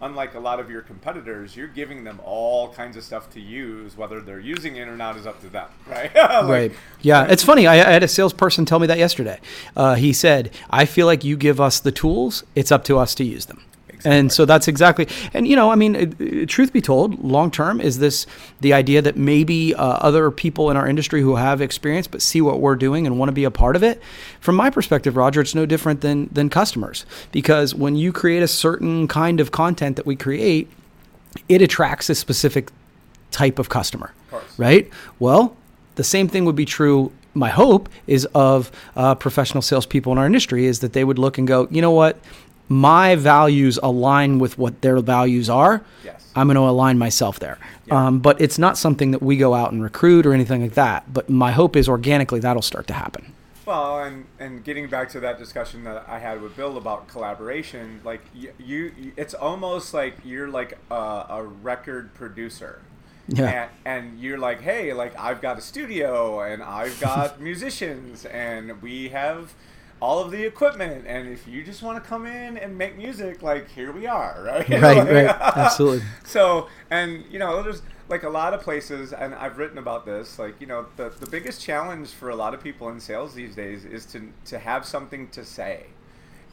unlike 0.02 0.36
a 0.36 0.40
lot 0.40 0.60
of 0.60 0.70
your 0.70 0.82
competitors, 0.82 1.56
you're 1.56 1.68
giving 1.68 2.04
them 2.04 2.20
all 2.24 2.74
kinds 2.74 2.98
of 2.98 3.04
stuff 3.04 3.30
to 3.32 3.40
use. 3.40 3.96
Whether 3.96 4.22
they're 4.22 4.40
using 4.40 4.76
it 4.76 4.88
or 4.88 4.98
not 4.98 5.18
is 5.18 5.28
up 5.28 5.42
to 5.42 5.50
them, 5.50 5.70
right? 5.88 6.14
like, 6.16 6.44
right. 6.44 6.72
Yeah, 7.02 7.26
it's 7.26 7.44
funny. 7.44 7.68
I, 7.68 7.76
I, 7.76 7.92
had 7.92 8.04
a 8.04 8.08
salesperson 8.08 8.66
tell 8.66 8.80
me 8.80 8.88
that 8.88 8.98
yesterday. 8.98 9.40
Uh, 9.76 9.96
he 9.96 10.14
said, 10.14 10.52
"I 10.70 10.86
feel 10.86 11.06
like 11.06 11.24
you 11.24 11.38
give 11.38 11.62
us 11.62 11.80
the 11.80 11.92
tools. 11.92 12.44
It's 12.56 12.72
up 12.72 12.84
to 12.86 12.98
us 12.98 13.14
to 13.16 13.24
use 13.24 13.46
them." 13.46 13.62
Exactly. 13.98 14.18
And 14.20 14.32
so 14.32 14.46
that's 14.46 14.68
exactly, 14.68 15.08
and 15.34 15.48
you 15.48 15.56
know, 15.56 15.72
I 15.72 15.76
mean, 15.76 16.46
truth 16.46 16.72
be 16.72 16.82
told, 16.82 17.24
long 17.24 17.50
term 17.50 17.82
is 17.82 17.98
this 17.98 18.28
the 18.62 18.74
idea 18.74 19.02
that 19.02 19.18
maybe 19.18 19.74
uh, 19.74 19.84
other 19.84 20.30
people 20.30 20.70
in 20.70 20.78
our 20.78 20.88
industry 20.88 21.22
who 21.22 21.36
have 21.36 21.62
experience 21.62 22.08
but 22.08 22.22
see 22.22 22.40
what 22.40 22.62
we're 22.62 22.76
doing 22.76 23.08
and 23.08 23.18
want 23.18 23.30
to 23.30 23.34
be 23.34 23.44
a 23.44 23.52
part 23.52 23.76
of 23.76 23.84
it. 23.84 24.02
From 24.40 24.56
my 24.56 24.70
perspective, 24.70 25.18
Roger, 25.18 25.42
it's 25.42 25.56
no 25.56 25.66
different 25.66 26.02
than 26.02 26.30
than 26.32 26.50
customers 26.50 27.06
because 27.32 27.74
when 27.74 27.96
you 27.96 28.14
create 28.14 28.44
a 28.44 28.48
certain 28.48 29.08
kind 29.08 29.40
of 29.40 29.52
content 29.52 29.96
that 29.96 30.06
we 30.06 30.16
create, 30.16 30.70
it 31.50 31.62
attracts 31.62 32.10
a 32.10 32.16
specific 32.16 32.72
type 33.32 33.58
of 33.58 33.70
customer, 33.70 34.14
of 34.32 34.60
right? 34.60 34.90
Well, 35.18 35.56
the 35.96 36.04
same 36.04 36.28
thing 36.28 36.46
would 36.46 36.56
be 36.56 36.66
true 36.66 37.12
my 37.38 37.50
hope 37.50 37.88
is 38.08 38.26
of 38.34 38.72
uh, 38.96 39.16
professional 39.16 39.62
salespeople 39.62 40.12
in 40.12 40.18
our 40.18 40.26
industry 40.26 40.66
is 40.66 40.80
that 40.80 40.94
they 40.94 41.04
would 41.04 41.20
look 41.20 41.38
and 41.38 41.48
go, 41.48 41.68
you 41.70 41.82
know 41.82 41.92
what, 41.92 42.20
my 42.70 43.16
values 43.16 43.80
align 43.82 44.40
with 44.40 44.58
what 44.58 44.82
their 44.82 45.00
values 45.00 45.50
are, 45.50 45.84
yes. 46.04 46.32
I'm 46.36 46.48
going 46.48 46.56
to 46.56 46.62
align 46.62 46.98
myself 46.98 47.40
there. 47.40 47.58
Yeah. 47.86 48.08
Um, 48.08 48.20
but 48.20 48.40
it's 48.42 48.58
not 48.58 48.78
something 48.78 49.12
that 49.12 49.22
we 49.22 49.38
go 49.38 49.54
out 49.54 49.72
and 49.72 49.82
recruit 49.82 50.26
or 50.26 50.34
anything 50.34 50.62
like 50.62 50.74
that. 50.74 51.12
But 51.12 51.30
my 51.30 51.52
hope 51.52 51.76
is 51.76 51.88
organically 51.88 52.40
that'll 52.40 52.62
start 52.62 52.88
to 52.88 52.94
happen. 52.94 53.34
Well, 53.66 54.00
and 54.00 54.26
and 54.40 54.64
getting 54.64 54.88
back 54.88 55.10
to 55.10 55.20
that 55.20 55.38
discussion 55.38 55.84
that 55.84 56.06
I 56.08 56.20
had 56.20 56.42
with 56.42 56.56
Bill 56.56 56.78
about 56.78 57.10
collaboration, 57.10 58.00
like 58.06 58.22
you, 58.34 58.54
you 58.58 59.12
it's 59.18 59.34
almost 59.34 59.94
like 59.94 60.16
you're 60.24 60.48
like 60.48 60.78
a, 60.90 61.26
a 61.30 61.44
record 61.44 62.14
producer. 62.14 62.80
Yeah. 63.28 63.68
And, 63.84 64.08
and, 64.08 64.20
you're 64.22 64.38
like, 64.38 64.62
hey, 64.62 64.94
like 64.94 65.14
I've 65.20 65.42
got 65.42 65.58
a 65.58 65.62
studio 65.62 66.40
and 66.40 66.64
I've 66.64 66.98
got 67.02 67.42
musicians 67.50 68.24
and 68.26 68.82
we 68.82 69.10
have 69.10 69.54
all 70.00 70.20
of 70.20 70.32
the 70.32 70.44
equipment 70.46 71.06
and 71.08 71.28
if 71.28 71.48
you 71.48 71.64
just 71.64 71.82
want 71.82 72.02
to 72.02 72.08
come 72.08 72.26
in 72.26 72.58
and 72.58 72.78
make 72.78 72.96
music 72.98 73.42
like 73.42 73.70
here 73.72 73.92
we 73.92 74.06
are 74.06 74.44
right? 74.46 74.70
Right 74.70 74.98
like, 74.98 75.10
right 75.10 75.26
absolutely. 75.56 76.06
So 76.24 76.68
and 76.92 77.26
you 77.32 77.40
know 77.40 77.64
there's 77.64 77.82
like 78.10 78.24
a 78.24 78.30
lot 78.30 78.54
of 78.54 78.62
places 78.62 79.12
and 79.12 79.34
i've 79.36 79.58
written 79.58 79.78
about 79.78 80.06
this 80.06 80.40
like 80.40 80.60
you 80.62 80.68
know 80.68 80.86
the, 80.96 81.10
the 81.20 81.28
biggest 81.28 81.62
challenge 81.62 82.10
for 82.10 82.30
a 82.30 82.36
lot 82.36 82.54
of 82.54 82.62
people 82.62 82.90
in 82.90 83.00
sales 83.00 83.34
these 83.34 83.56
days 83.56 83.86
is 83.86 84.06
to 84.08 84.32
to 84.46 84.60
have 84.60 84.86
something 84.86 85.28
to 85.30 85.44
say. 85.44 85.88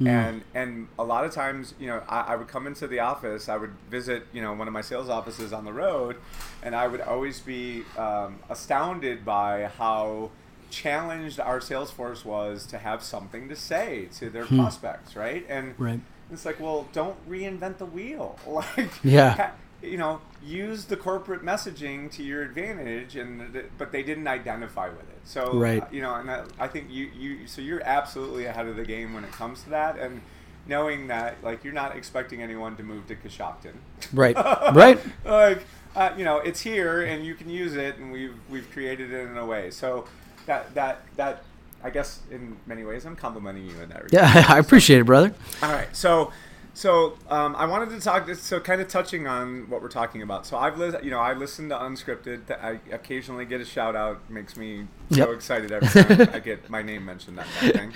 Mm. 0.00 0.09
and 0.09 0.42
and 0.54 0.88
a 0.98 1.04
lot 1.04 1.24
of 1.24 1.33
times 1.33 1.72
you 1.78 1.87
know 1.87 2.02
I, 2.09 2.20
I 2.22 2.37
would 2.37 2.48
come 2.48 2.66
into 2.66 2.88
the 2.88 2.98
office 2.98 3.48
i 3.48 3.57
would 3.57 3.70
visit 3.88 4.26
you 4.33 4.42
know 4.42 4.52
one 4.52 4.66
of 4.66 4.74
my 4.74 4.80
sales 4.80 5.09
offices 5.09 5.52
on 5.52 5.64
the 5.64 5.72
road 5.72 6.16
and 6.64 6.74
i 6.74 6.88
would 6.88 7.00
always 7.00 7.38
be 7.38 7.85
um, 7.96 8.40
astounded 8.50 9.24
by 9.24 9.70
how 9.78 10.30
challenged 10.75 11.39
our 11.39 11.61
sales 11.61 11.91
force 11.91 12.25
was 12.25 12.67
to 12.67 12.79
have 12.79 13.03
something 13.03 13.49
to 13.49 13.57
say 13.57 14.09
to 14.19 14.29
their 14.29 14.45
hmm. 14.45 14.59
prospects, 14.59 15.15
right? 15.15 15.47
And 15.49 15.75
right. 15.79 16.01
it's 16.31 16.45
like, 16.45 16.59
well, 16.59 16.89
don't 16.93 17.17
reinvent 17.29 17.79
the 17.79 17.87
wheel. 17.87 18.39
like, 18.47 18.91
yeah. 19.05 19.53
you 19.83 19.97
know, 19.97 20.21
use 20.45 20.87
the 20.87 20.97
corporate 20.97 21.43
messaging 21.43 22.11
to 22.13 22.23
your 22.23 22.43
advantage, 22.43 23.17
and 23.17 23.65
but 23.79 23.93
they 23.93 24.03
didn't 24.03 24.27
identify 24.27 24.89
with 24.89 25.09
it. 25.09 25.21
So, 25.25 25.55
Right. 25.55 25.83
uh, 25.83 25.87
you 25.91 26.03
know, 26.03 26.15
and 26.15 26.31
I, 26.31 26.45
I 26.59 26.69
think 26.69 26.91
you 26.91 27.11
you 27.17 27.47
so 27.47 27.63
you're 27.63 27.83
absolutely 27.85 28.47
ahead 28.47 28.67
of 28.67 28.77
the 28.77 28.85
game 28.85 29.15
when 29.15 29.25
it 29.25 29.33
comes 29.33 29.63
to 29.65 29.71
that, 29.71 29.99
and 29.99 30.21
knowing 30.67 31.07
that 31.09 31.37
like 31.43 31.65
you're 31.65 31.73
not 31.73 31.97
expecting 31.97 32.43
anyone 32.43 32.77
to 32.77 32.83
move 32.83 33.07
to 33.09 33.17
Coshocton. 33.17 33.75
Right. 34.13 34.37
Right. 34.75 34.99
like 35.25 35.65
uh, 35.95 36.13
you 36.17 36.25
know 36.25 36.39
it's 36.39 36.61
here 36.61 37.03
and 37.03 37.25
you 37.25 37.35
can 37.35 37.49
use 37.49 37.75
it 37.75 37.97
and 37.99 38.11
we've 38.11 38.35
we've 38.51 38.69
created 38.73 39.13
it 39.13 39.29
in 39.29 39.37
a 39.37 39.47
way 39.47 39.71
so 39.71 40.07
that 40.46 40.74
that 40.74 41.02
that 41.16 41.42
i 41.83 41.90
guess 41.90 42.20
in 42.30 42.57
many 42.66 42.85
ways 42.85 43.04
i'm 43.04 43.16
complimenting 43.16 43.64
you 43.66 43.80
in 43.80 43.88
that 43.88 44.04
regard. 44.04 44.12
Yeah, 44.12 44.44
I 44.48 44.59
appreciate 44.59 45.00
it, 45.00 45.04
brother. 45.04 45.35
all 45.62 45.72
right 45.72 45.94
so 45.94 46.33
so 46.76 47.16
um, 47.30 47.54
i 47.57 47.64
wanted 47.66 47.90
to 47.90 48.00
talk 48.00 48.28
so 48.35 48.59
kind 48.59 48.80
of 48.80 48.88
touching 48.88 49.28
on 49.28 49.68
what 49.70 49.80
we're 49.80 49.88
talking 49.88 50.22
about. 50.22 50.44
So 50.44 50.57
i've 50.57 50.76
listened 50.76 51.04
you 51.04 51.11
know 51.11 51.20
i 51.20 51.33
listen 51.33 51.68
to 51.68 51.76
unscripted 51.76 52.50
i 52.62 52.80
occasionally 52.92 53.44
get 53.44 53.61
a 53.61 53.64
shout 53.64 53.94
out 53.94 54.28
makes 54.28 54.57
me 54.57 54.88
so 55.11 55.30
excited 55.30 55.70
every 55.70 56.02
time 56.02 56.28
i 56.35 56.40
get 56.40 56.68
my 56.68 56.83
name 56.83 57.04
mentioned 57.04 57.38
that 57.38 57.46
kind 57.46 57.70
of 57.70 57.80
thing. 57.80 57.92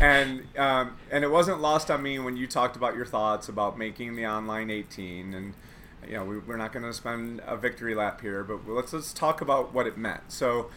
And 0.00 0.42
um, 0.56 0.96
and 1.10 1.24
it 1.24 1.30
wasn't 1.30 1.60
lost 1.60 1.90
on 1.90 2.02
me 2.02 2.18
when 2.18 2.36
you 2.36 2.46
talked 2.46 2.76
about 2.76 2.94
your 2.94 3.06
thoughts 3.06 3.48
about 3.48 3.76
making 3.76 4.14
the 4.14 4.26
online 4.26 4.70
18 4.70 5.34
and 5.34 5.54
you 6.06 6.14
know 6.14 6.24
we, 6.24 6.38
we're 6.38 6.56
not 6.56 6.72
going 6.72 6.84
to 6.84 6.92
spend 6.92 7.40
a 7.46 7.56
victory 7.56 7.94
lap 7.94 8.20
here 8.20 8.42
but 8.44 8.68
let's 8.68 8.92
let's 8.92 9.12
talk 9.12 9.40
about 9.40 9.74
what 9.74 9.86
it 9.88 9.96
meant. 9.98 10.22
So 10.28 10.70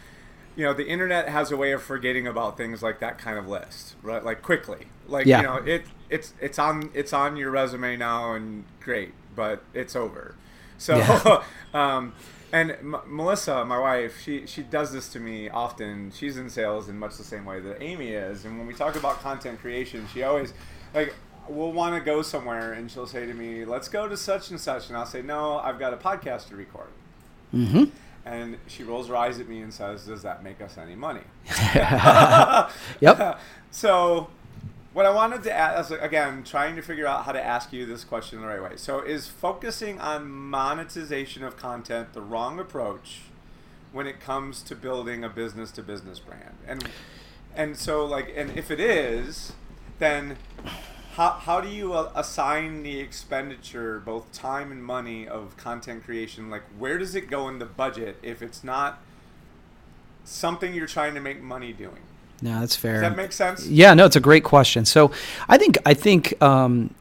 you 0.56 0.64
know 0.64 0.72
the 0.74 0.86
internet 0.86 1.28
has 1.28 1.52
a 1.52 1.56
way 1.56 1.72
of 1.72 1.82
forgetting 1.82 2.26
about 2.26 2.56
things 2.56 2.82
like 2.82 2.98
that 3.00 3.18
kind 3.18 3.38
of 3.38 3.46
list 3.46 3.94
right 4.02 4.24
like 4.24 4.42
quickly 4.42 4.86
like 5.06 5.26
Yeah. 5.26 5.40
you 5.40 5.46
know 5.46 5.56
it 5.56 5.84
it's 6.10 6.32
it's 6.40 6.58
on 6.58 6.90
it's 6.94 7.12
on 7.12 7.36
your 7.36 7.50
resume 7.50 7.96
now 7.96 8.32
and 8.34 8.64
great 8.80 9.12
but 9.34 9.62
it's 9.74 9.94
over 9.94 10.34
so 10.78 10.96
Yeah. 10.96 11.42
um, 11.74 12.12
and 12.52 12.70
M- 12.70 12.96
Melissa, 13.08 13.64
my 13.64 13.78
wife, 13.78 14.20
she 14.22 14.46
she 14.46 14.62
does 14.62 14.92
this 14.92 15.08
to 15.10 15.18
me 15.20 15.48
often. 15.50 16.12
She's 16.12 16.36
in 16.36 16.48
sales 16.48 16.88
in 16.88 16.96
much 16.98 17.16
the 17.16 17.24
same 17.24 17.44
way 17.44 17.58
that 17.60 17.82
Amy 17.82 18.10
is. 18.10 18.44
And 18.44 18.56
when 18.56 18.68
we 18.68 18.72
talk 18.72 18.94
about 18.94 19.20
content 19.20 19.60
creation, 19.60 20.06
she 20.14 20.22
always 20.22 20.54
like 20.94 21.12
we'll 21.48 21.72
want 21.72 21.96
to 21.96 22.00
go 22.00 22.22
somewhere, 22.22 22.72
and 22.72 22.88
she'll 22.88 23.06
say 23.08 23.26
to 23.26 23.34
me, 23.34 23.64
"Let's 23.64 23.88
go 23.88 24.06
to 24.08 24.16
such 24.16 24.50
and 24.50 24.60
such," 24.60 24.88
and 24.88 24.96
I'll 24.96 25.06
say, 25.06 25.22
"No, 25.22 25.58
I've 25.58 25.78
got 25.80 25.92
a 25.92 25.96
podcast 25.96 26.48
to 26.50 26.56
record." 26.56 26.88
Mm-hmm. 27.52 27.84
And 28.26 28.58
she 28.66 28.82
rolls 28.82 29.08
her 29.08 29.16
eyes 29.16 29.38
at 29.38 29.48
me 29.48 29.60
and 29.60 29.72
says, 29.72 30.04
"Does 30.04 30.22
that 30.22 30.42
make 30.42 30.60
us 30.60 30.76
any 30.76 30.96
money?" 30.96 31.22
Yep. 33.00 33.40
so 33.70 34.28
what 34.96 35.04
I 35.04 35.10
wanted 35.10 35.42
to 35.42 35.52
ask 35.52 35.90
again, 35.90 36.42
trying 36.42 36.74
to 36.76 36.80
figure 36.80 37.06
out 37.06 37.26
how 37.26 37.32
to 37.32 37.44
ask 37.44 37.70
you 37.70 37.84
this 37.84 38.02
question 38.02 38.40
the 38.40 38.46
right 38.46 38.62
way. 38.62 38.76
So, 38.76 39.00
is 39.00 39.28
focusing 39.28 40.00
on 40.00 40.30
monetization 40.30 41.44
of 41.44 41.58
content 41.58 42.14
the 42.14 42.22
wrong 42.22 42.58
approach 42.58 43.20
when 43.92 44.06
it 44.06 44.20
comes 44.20 44.62
to 44.62 44.74
building 44.74 45.22
a 45.22 45.28
business 45.28 45.70
to 45.72 45.82
business 45.82 46.18
brand? 46.18 46.56
And 46.66 46.88
and 47.54 47.76
so, 47.76 48.06
like, 48.06 48.32
and 48.34 48.56
if 48.56 48.70
it 48.70 48.80
is, 48.80 49.52
then 49.98 50.38
how, 51.16 51.30
how 51.30 51.60
do 51.62 51.68
you 51.68 51.94
uh, 51.94 52.12
assign 52.14 52.82
the 52.82 53.00
expenditure, 53.00 54.00
both 54.00 54.30
time 54.32 54.70
and 54.70 54.84
money, 54.84 55.26
of 55.26 55.56
content 55.56 56.04
creation? 56.04 56.50
Like, 56.50 56.64
where 56.78 56.98
does 56.98 57.14
it 57.14 57.30
go 57.30 57.48
in 57.48 57.58
the 57.58 57.64
budget 57.64 58.18
if 58.22 58.42
it's 58.42 58.62
not 58.62 59.00
something 60.24 60.74
you're 60.74 60.86
trying 60.86 61.14
to 61.14 61.20
make 61.20 61.40
money 61.40 61.72
doing? 61.72 62.02
No, 62.42 62.60
that's 62.60 62.76
fair. 62.76 63.00
Does 63.00 63.02
that 63.02 63.16
make 63.16 63.32
sense? 63.32 63.66
Yeah, 63.66 63.94
no, 63.94 64.04
it's 64.04 64.16
a 64.16 64.20
great 64.20 64.44
question. 64.44 64.84
So, 64.84 65.10
I 65.48 65.56
think 65.56 65.78
I 65.86 65.94
think, 65.94 66.40
um, 66.42 66.94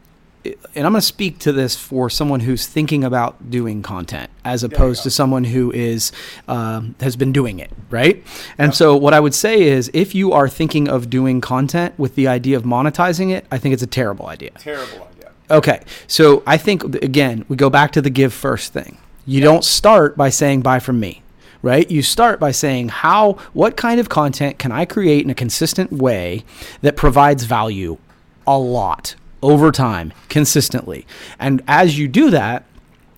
and 0.75 0.85
I'm 0.85 0.93
going 0.93 0.95
to 0.95 1.01
speak 1.01 1.39
to 1.39 1.51
this 1.51 1.75
for 1.75 2.09
someone 2.09 2.41
who's 2.41 2.67
thinking 2.67 3.03
about 3.03 3.49
doing 3.49 3.81
content, 3.81 4.29
as 4.43 4.63
opposed 4.63 5.03
to 5.03 5.09
someone 5.09 5.43
who 5.43 5.71
is 5.71 6.11
um, 6.47 6.95
has 6.99 7.15
been 7.15 7.31
doing 7.31 7.59
it, 7.59 7.71
right? 7.89 8.23
And 8.57 8.73
so, 8.73 8.95
what 8.95 9.13
I 9.13 9.19
would 9.19 9.33
say 9.33 9.63
is, 9.63 9.89
if 9.93 10.13
you 10.13 10.31
are 10.33 10.47
thinking 10.47 10.87
of 10.87 11.09
doing 11.09 11.41
content 11.41 11.97
with 11.97 12.15
the 12.15 12.27
idea 12.27 12.57
of 12.57 12.63
monetizing 12.63 13.31
it, 13.31 13.45
I 13.51 13.57
think 13.57 13.73
it's 13.73 13.83
a 13.83 13.87
terrible 13.87 14.27
idea. 14.27 14.51
Terrible 14.51 15.07
idea. 15.11 15.31
Okay, 15.49 15.83
so 16.07 16.43
I 16.45 16.57
think 16.57 16.83
again 17.03 17.45
we 17.47 17.55
go 17.55 17.69
back 17.69 17.91
to 17.93 18.01
the 18.01 18.09
give 18.09 18.33
first 18.33 18.73
thing. 18.73 18.97
You 19.25 19.41
don't 19.41 19.63
start 19.63 20.15
by 20.15 20.29
saying 20.29 20.61
buy 20.61 20.79
from 20.79 20.99
me, 20.99 21.23
right? 21.61 21.89
You 21.89 22.01
start 22.03 22.39
by 22.39 22.51
saying 22.51 22.89
how 22.89 23.33
what 23.53 23.75
kind 23.75 23.99
of 23.99 24.09
content 24.09 24.59
can 24.59 24.71
I 24.71 24.85
create 24.85 25.23
in 25.23 25.29
a 25.29 25.35
consistent 25.35 25.91
way 25.91 26.43
that 26.81 26.95
provides 26.95 27.45
value 27.45 27.97
a 28.47 28.57
lot 28.57 29.15
over 29.45 29.71
time 29.71 30.11
consistently. 30.27 31.05
And 31.39 31.63
as 31.67 31.97
you 31.99 32.07
do 32.07 32.29
that, 32.31 32.65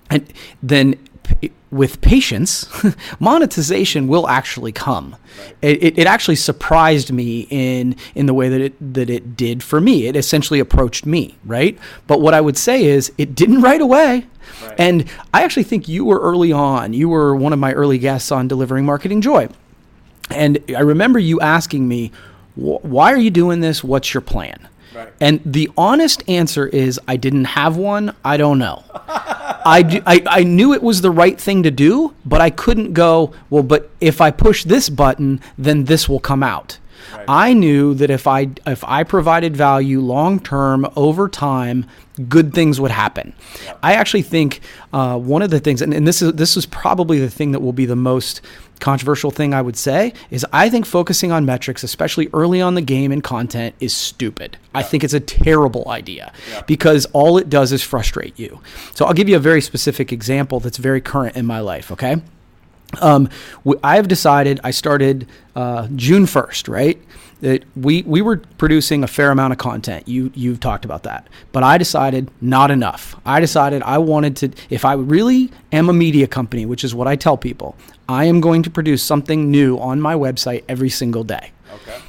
and 0.10 0.32
then 0.62 0.96
p- 1.24 1.52
with 1.72 2.02
patience, 2.02 2.68
monetization 3.20 4.08
will 4.08 4.28
actually 4.28 4.72
come. 4.72 5.16
It, 5.62 5.84
it, 5.84 6.00
it 6.00 6.08
actually 6.08 6.36
surprised 6.36 7.12
me 7.12 7.48
in 7.50 7.96
in 8.16 8.26
the 8.26 8.34
way 8.34 8.50
that 8.50 8.62
it 8.62 8.94
that 8.94 9.10
it 9.10 9.36
did 9.36 9.64
for 9.64 9.80
me. 9.80 10.08
It 10.08 10.16
essentially 10.16 10.60
approached 10.60 11.06
me, 11.06 11.38
right? 11.46 11.78
But 12.08 12.22
what 12.22 12.34
I 12.34 12.42
would 12.42 12.58
say 12.58 12.86
is 12.86 13.12
it 13.18 13.36
didn't 13.36 13.62
right 13.62 13.82
away. 13.82 14.26
Right. 14.64 14.76
And 14.80 15.06
I 15.34 15.44
actually 15.44 15.64
think 15.64 15.88
you 15.88 16.06
were 16.06 16.20
early 16.20 16.52
on. 16.52 16.94
You 16.94 17.10
were 17.10 17.36
one 17.36 17.54
of 17.54 17.60
my 17.60 17.74
early 17.74 17.98
guests 17.98 18.32
on 18.32 18.48
delivering 18.48 18.86
marketing 18.86 19.22
joy. 19.22 19.50
And 20.30 20.60
I 20.76 20.82
remember 20.82 21.20
you 21.20 21.40
asking 21.40 21.88
me, 21.88 22.12
"Why 22.56 23.14
are 23.14 23.18
you 23.18 23.30
doing 23.30 23.60
this? 23.62 23.84
What's 23.84 24.14
your 24.14 24.22
plan?" 24.22 24.68
Right. 24.94 25.10
And 25.20 25.42
the 25.46 25.70
honest 25.78 26.24
answer 26.28 26.68
is, 26.68 27.00
I 27.08 27.18
didn't 27.18 27.46
have 27.46 27.78
one. 27.78 28.16
I 28.24 28.38
don't 28.38 28.60
know. 28.60 28.84
I 28.94 30.24
I 30.26 30.44
knew 30.44 30.74
it 30.74 30.82
was 30.82 31.02
the 31.02 31.12
right 31.12 31.40
thing 31.40 31.64
to 31.64 31.72
do, 31.72 32.14
but 32.26 32.40
I 32.40 32.50
couldn't 32.50 32.94
go, 32.94 33.34
well, 33.50 33.64
but 33.64 33.90
if 34.00 34.22
I 34.22 34.32
push 34.32 34.64
this 34.64 34.90
button, 34.90 35.42
then 35.58 35.86
this 35.86 36.08
will 36.08 36.22
come 36.22 36.42
out. 36.42 36.80
Right. 37.16 37.26
I 37.28 37.54
knew 37.54 37.94
that 37.96 38.10
if 38.10 38.28
I 38.28 38.50
if 38.66 38.84
I 38.84 39.04
provided 39.04 39.56
value 39.56 40.00
long 40.02 40.40
term 40.40 40.88
over 40.96 41.28
time, 41.30 41.86
good 42.28 42.54
things 42.54 42.80
would 42.82 42.92
happen. 42.92 43.34
I 43.84 43.94
actually 43.94 44.24
think 44.24 44.62
uh, 44.94 45.18
one 45.18 45.42
of 45.42 45.50
the 45.50 45.60
things, 45.60 45.82
and, 45.82 45.94
and 45.94 46.08
this 46.08 46.22
is 46.22 46.34
this 46.34 46.58
is 46.58 46.66
probably 46.66 47.20
the 47.20 47.30
thing 47.30 47.52
that 47.52 47.60
will 47.62 47.74
be 47.74 47.86
the 47.86 47.96
most 47.96 48.42
controversial 48.80 49.32
thing 49.32 49.56
I 49.56 49.62
would 49.62 49.76
say, 49.76 50.14
is 50.30 50.46
I 50.54 50.70
think 50.70 50.86
focusing 50.86 51.32
on 51.32 51.46
metrics, 51.46 51.82
especially 51.84 52.30
early 52.32 52.62
on 52.62 52.76
the 52.76 52.82
game 52.82 53.12
and 53.12 53.24
content, 53.24 53.74
is 53.80 53.92
stupid. 53.94 54.56
I 54.76 54.84
think 54.84 55.04
it's 55.04 55.16
a 55.16 55.20
terrible 55.20 55.90
idea 55.90 56.32
Yeah. 56.52 56.62
because 56.68 57.08
all 57.08 57.40
it 57.40 57.50
does 57.50 57.72
is 57.72 57.82
frustrate 57.82 58.38
you. 58.38 58.62
So 58.94 59.06
I'll 59.06 59.14
give 59.16 59.28
you 59.30 59.36
a 59.36 59.40
very 59.40 59.62
specific 59.62 60.14
example 60.14 60.60
that's 60.60 60.78
very 60.78 61.02
current 61.02 61.36
in 61.36 61.46
my 61.48 61.60
life. 61.60 61.92
Okay. 61.92 62.18
Um, 63.02 63.30
w- 63.66 63.80
I 63.84 63.96
have 63.98 64.08
decided. 64.08 64.60
I 64.64 64.72
started 64.72 65.28
uh, 65.56 65.88
June 65.96 66.26
first, 66.26 66.68
right? 66.68 67.00
That 67.42 67.64
we 67.76 68.02
we 68.04 68.22
were 68.22 68.38
producing 68.58 69.04
a 69.04 69.08
fair 69.08 69.30
amount 69.30 69.54
of 69.54 69.60
content. 69.60 70.08
You 70.08 70.32
you've 70.34 70.60
talked 70.60 70.86
about 70.86 71.04
that, 71.04 71.28
but 71.52 71.62
I 71.64 71.78
decided 71.78 72.32
not 72.42 72.72
enough. 72.72 73.16
I 73.26 73.40
decided 73.40 73.84
I 73.84 74.00
wanted 74.00 74.36
to. 74.38 74.52
If 74.70 74.86
I 74.86 74.94
really 74.94 75.52
am 75.72 75.90
a 75.90 75.94
media 75.94 76.28
company, 76.28 76.66
which 76.66 76.84
is 76.84 76.96
what 76.96 77.08
I 77.08 77.16
tell 77.16 77.38
people, 77.38 77.76
I 78.10 78.26
am 78.26 78.42
going 78.42 78.64
to 78.64 78.70
produce 78.72 79.04
something 79.04 79.52
new 79.52 79.78
on 79.78 80.02
my 80.02 80.16
website 80.16 80.64
every 80.68 80.90
single 80.90 81.24
day. 81.24 81.52
Okay. 81.72 82.00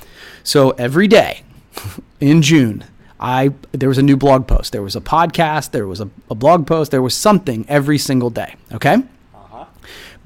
So 0.45 0.71
every 0.71 1.09
day 1.09 1.43
in 2.21 2.41
June, 2.41 2.85
I 3.21 3.53
there 3.73 3.91
was 3.91 3.99
a 3.99 4.03
new 4.03 4.17
blog 4.17 4.47
post, 4.47 4.73
there 4.73 4.83
was 4.83 4.97
a 4.97 5.01
podcast, 5.01 5.73
there 5.73 5.87
was 5.87 6.01
a, 6.01 6.09
a 6.31 6.35
blog 6.35 6.67
post, 6.67 6.91
there 6.91 7.03
was 7.03 7.15
something 7.15 7.67
every 7.69 7.99
single 7.99 8.31
day. 8.31 8.55
Okay. 8.73 9.03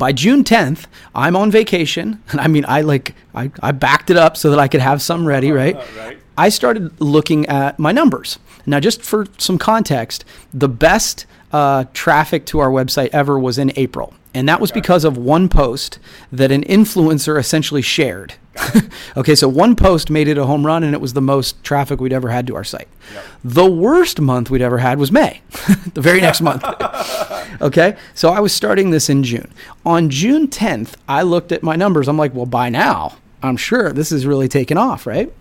By 0.03 0.11
June 0.11 0.43
10th, 0.43 0.87
I'm 1.15 1.37
on 1.37 1.53
vacation, 1.53 2.21
and 2.31 2.41
I 2.47 2.49
mean, 2.49 2.65
I 2.67 2.81
like 2.81 3.15
I, 3.37 3.53
I 3.63 3.71
backed 3.71 4.11
it 4.11 4.17
up 4.17 4.37
so 4.37 4.51
that 4.51 4.59
I 4.59 4.67
could 4.67 4.81
have 4.81 5.01
some 5.01 5.25
ready, 5.25 5.53
right? 5.53 5.77
Uh, 5.77 5.85
right. 5.97 6.19
I 6.37 6.49
started 6.49 7.01
looking 7.01 7.47
at 7.47 7.79
my 7.79 7.93
numbers. 7.93 8.41
Now, 8.67 8.81
just 8.81 9.01
for 9.01 9.27
some 9.39 9.59
context, 9.59 10.25
the 10.53 10.69
best 10.69 11.25
uh, 11.53 11.85
traffic 11.93 12.47
to 12.47 12.59
our 12.59 12.69
website 12.69 13.11
ever 13.13 13.39
was 13.39 13.59
in 13.59 13.73
April. 13.77 14.13
And 14.35 14.49
that 14.49 14.61
was 14.61 14.73
because 14.73 15.05
of 15.05 15.17
one 15.17 15.49
post 15.49 16.01
that 16.33 16.51
an 16.51 16.65
influencer 16.65 17.39
essentially 17.39 17.81
shared. 17.81 18.35
okay, 19.17 19.35
so 19.35 19.49
one 19.49 19.75
post 19.77 20.11
made 20.11 20.29
it 20.29 20.37
a 20.37 20.47
home 20.47 20.67
run, 20.67 20.83
and 20.83 20.95
it 20.95 21.01
was 21.01 21.15
the 21.15 21.23
most 21.23 21.63
traffic 21.65 22.01
we'd 22.01 22.13
ever 22.13 22.29
had 22.29 22.47
to 22.47 22.55
our 22.55 22.65
site. 22.65 22.89
Yep. 23.15 23.25
The 23.45 23.71
worst 23.71 24.21
month 24.21 24.51
we'd 24.51 24.63
ever 24.63 24.79
had 24.79 24.99
was 24.99 25.11
May, 25.11 25.41
the 25.95 26.01
very 26.01 26.21
next 26.21 26.41
month. 26.41 26.65
okay, 27.63 27.97
so 28.15 28.31
I 28.31 28.41
was 28.41 28.53
starting 28.53 28.91
this 28.91 29.09
in 29.09 29.23
June. 29.23 29.53
On 29.87 30.11
June 30.11 30.49
10th, 30.49 30.95
I 31.09 31.23
looked 31.23 31.53
at 31.53 31.63
my 31.63 31.77
numbers. 31.77 32.09
I'm 32.09 32.19
like, 32.19 32.35
well, 32.35 32.47
by 32.47 32.69
now, 32.69 33.17
I'm 33.43 33.57
sure 33.57 33.93
this 33.93 34.13
is 34.13 34.27
really 34.27 34.49
taken 34.49 34.77
off, 34.77 35.07
right? 35.07 35.33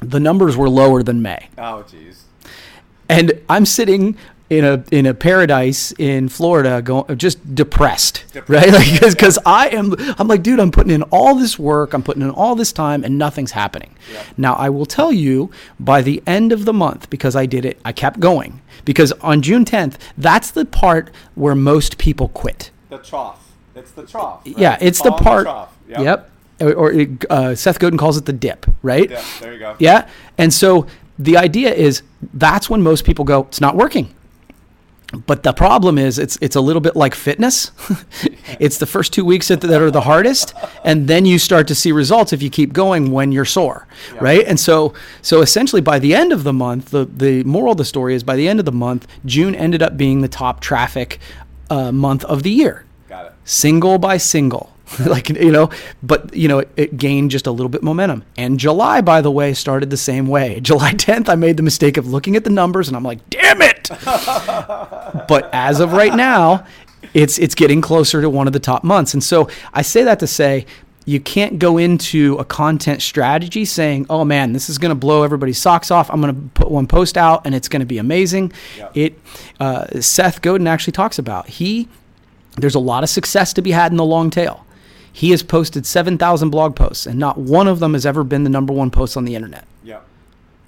The 0.00 0.20
numbers 0.20 0.56
were 0.56 0.68
lower 0.68 1.02
than 1.02 1.22
May. 1.22 1.48
Oh, 1.58 1.84
jeez. 1.88 2.22
And 3.08 3.40
I'm 3.48 3.66
sitting 3.66 4.16
in 4.50 4.64
a 4.64 4.84
in 4.90 5.06
a 5.06 5.14
paradise 5.14 5.92
in 5.96 6.28
Florida, 6.28 6.82
going 6.82 7.16
just 7.16 7.54
depressed, 7.54 8.24
right? 8.48 8.70
Like 8.80 9.00
because 9.00 9.38
I 9.46 9.68
am 9.68 9.94
I'm 10.18 10.26
like, 10.26 10.42
dude, 10.42 10.58
I'm 10.58 10.72
putting 10.72 10.92
in 10.92 11.02
all 11.04 11.36
this 11.36 11.58
work, 11.58 11.94
I'm 11.94 12.02
putting 12.02 12.22
in 12.22 12.30
all 12.30 12.56
this 12.56 12.72
time, 12.72 13.04
and 13.04 13.16
nothing's 13.16 13.52
happening. 13.52 13.94
Yeah. 14.12 14.22
Now 14.36 14.54
I 14.54 14.68
will 14.68 14.86
tell 14.86 15.12
you 15.12 15.50
by 15.78 16.02
the 16.02 16.20
end 16.26 16.50
of 16.52 16.64
the 16.64 16.72
month 16.72 17.08
because 17.10 17.36
I 17.36 17.46
did 17.46 17.64
it, 17.64 17.80
I 17.84 17.92
kept 17.92 18.18
going 18.18 18.60
because 18.84 19.12
on 19.12 19.40
June 19.40 19.64
10th, 19.64 19.96
that's 20.18 20.50
the 20.50 20.64
part 20.64 21.10
where 21.36 21.54
most 21.54 21.96
people 21.98 22.28
quit. 22.28 22.70
The 22.88 22.98
trough. 22.98 23.52
It's 23.76 23.92
the 23.92 24.04
trough. 24.04 24.42
right? 24.44 24.58
Yeah, 24.58 24.78
it's 24.80 25.00
the 25.00 25.10
Fall 25.10 25.18
part. 25.18 25.44
trough. 25.44 25.76
Yep. 25.88 26.30
Or, 26.60 26.72
or 26.74 27.06
uh, 27.30 27.54
Seth 27.54 27.78
Godin 27.78 27.98
calls 27.98 28.16
it 28.18 28.26
the 28.26 28.32
dip, 28.32 28.66
right? 28.82 29.08
Yeah, 29.08 29.24
there 29.40 29.52
you 29.52 29.58
go. 29.60 29.76
Yeah. 29.78 30.08
And 30.36 30.52
so 30.52 30.86
the 31.18 31.36
idea 31.36 31.72
is 31.72 32.02
that's 32.34 32.68
when 32.68 32.82
most 32.82 33.04
people 33.04 33.24
go, 33.24 33.42
it's 33.42 33.60
not 33.60 33.76
working. 33.76 34.14
But 35.30 35.44
the 35.44 35.52
problem 35.52 35.96
is 35.96 36.18
it's 36.18 36.36
it's 36.40 36.56
a 36.56 36.60
little 36.60 36.80
bit 36.80 36.96
like 36.96 37.14
fitness. 37.14 37.70
it's 38.58 38.78
the 38.78 38.84
first 38.84 39.12
two 39.12 39.24
weeks 39.24 39.46
that, 39.46 39.60
that 39.60 39.80
are 39.80 39.92
the 39.92 40.00
hardest, 40.00 40.54
and 40.84 41.06
then 41.06 41.24
you 41.24 41.38
start 41.38 41.68
to 41.68 41.74
see 41.76 41.92
results 41.92 42.32
if 42.32 42.42
you 42.42 42.50
keep 42.50 42.72
going 42.72 43.12
when 43.12 43.30
you're 43.30 43.44
sore, 43.44 43.86
right? 44.20 44.44
And 44.44 44.58
so 44.58 44.92
so 45.22 45.40
essentially 45.40 45.82
by 45.82 46.00
the 46.00 46.16
end 46.16 46.32
of 46.32 46.42
the 46.42 46.52
month, 46.52 46.90
the 46.90 47.04
the 47.04 47.44
moral 47.44 47.70
of 47.70 47.78
the 47.78 47.84
story 47.84 48.16
is 48.16 48.24
by 48.24 48.34
the 48.34 48.48
end 48.48 48.58
of 48.58 48.64
the 48.64 48.72
month, 48.72 49.06
June 49.24 49.54
ended 49.54 49.84
up 49.84 49.96
being 49.96 50.20
the 50.20 50.26
top 50.26 50.58
traffic 50.58 51.20
uh, 51.70 51.92
month 51.92 52.24
of 52.24 52.42
the 52.42 52.50
year 52.50 52.84
Got 53.08 53.26
it. 53.26 53.32
single 53.44 53.98
by 53.98 54.16
single 54.16 54.72
like 55.06 55.28
you 55.28 55.52
know 55.52 55.70
but 56.02 56.34
you 56.34 56.48
know 56.48 56.58
it, 56.58 56.68
it 56.76 56.96
gained 56.96 57.30
just 57.30 57.46
a 57.46 57.52
little 57.52 57.68
bit 57.68 57.80
momentum 57.80 58.24
and 58.36 58.58
july 58.58 59.00
by 59.00 59.20
the 59.20 59.30
way 59.30 59.54
started 59.54 59.88
the 59.88 59.96
same 59.96 60.26
way 60.26 60.58
july 60.70 60.92
10th 60.92 61.28
i 61.28 61.36
made 61.36 61.56
the 61.56 61.62
mistake 61.62 61.96
of 61.96 62.08
looking 62.08 62.34
at 62.34 62.42
the 62.42 62.50
numbers 62.50 62.88
and 62.88 62.96
i'm 62.96 63.04
like 63.04 63.20
damn 63.30 63.62
it 63.62 63.79
but 65.28 65.50
as 65.52 65.80
of 65.80 65.92
right 65.92 66.14
now 66.14 66.64
it's 67.14 67.38
it's 67.38 67.54
getting 67.54 67.80
closer 67.80 68.20
to 68.20 68.30
one 68.30 68.46
of 68.46 68.52
the 68.52 68.60
top 68.60 68.84
months 68.84 69.14
and 69.14 69.22
so 69.22 69.48
i 69.74 69.82
say 69.82 70.04
that 70.04 70.18
to 70.20 70.26
say 70.26 70.64
you 71.06 71.18
can't 71.18 71.58
go 71.58 71.78
into 71.78 72.36
a 72.38 72.44
content 72.44 73.02
strategy 73.02 73.64
saying, 73.64 74.06
"Oh 74.08 74.24
man, 74.24 74.52
this 74.52 74.68
is 74.68 74.78
going 74.78 74.90
to 74.90 74.94
blow 74.94 75.22
everybody's 75.22 75.58
socks 75.58 75.90
off. 75.90 76.10
I'm 76.10 76.20
going 76.20 76.34
to 76.34 76.40
put 76.54 76.70
one 76.70 76.86
post 76.86 77.16
out 77.16 77.42
and 77.44 77.54
it's 77.54 77.68
going 77.68 77.80
to 77.80 77.86
be 77.86 77.98
amazing." 77.98 78.52
It 78.94 79.18
uh, 79.58 80.00
Seth 80.00 80.42
Godin 80.42 80.66
actually 80.66 80.92
talks 80.92 81.18
about 81.18 81.48
he 81.48 81.88
there's 82.56 82.74
a 82.74 82.80
lot 82.80 83.02
of 83.02 83.08
success 83.08 83.52
to 83.54 83.62
be 83.62 83.70
had 83.70 83.92
in 83.92 83.96
the 83.96 84.04
long 84.04 84.30
tail. 84.30 84.64
He 85.12 85.30
has 85.30 85.42
posted 85.42 85.86
7,000 85.86 86.50
blog 86.50 86.76
posts, 86.76 87.06
and 87.06 87.18
not 87.18 87.36
one 87.36 87.66
of 87.66 87.80
them 87.80 87.94
has 87.94 88.06
ever 88.06 88.22
been 88.22 88.44
the 88.44 88.50
number 88.50 88.72
one 88.72 88.90
post 88.90 89.16
on 89.16 89.24
the 89.24 89.34
internet. 89.34 89.66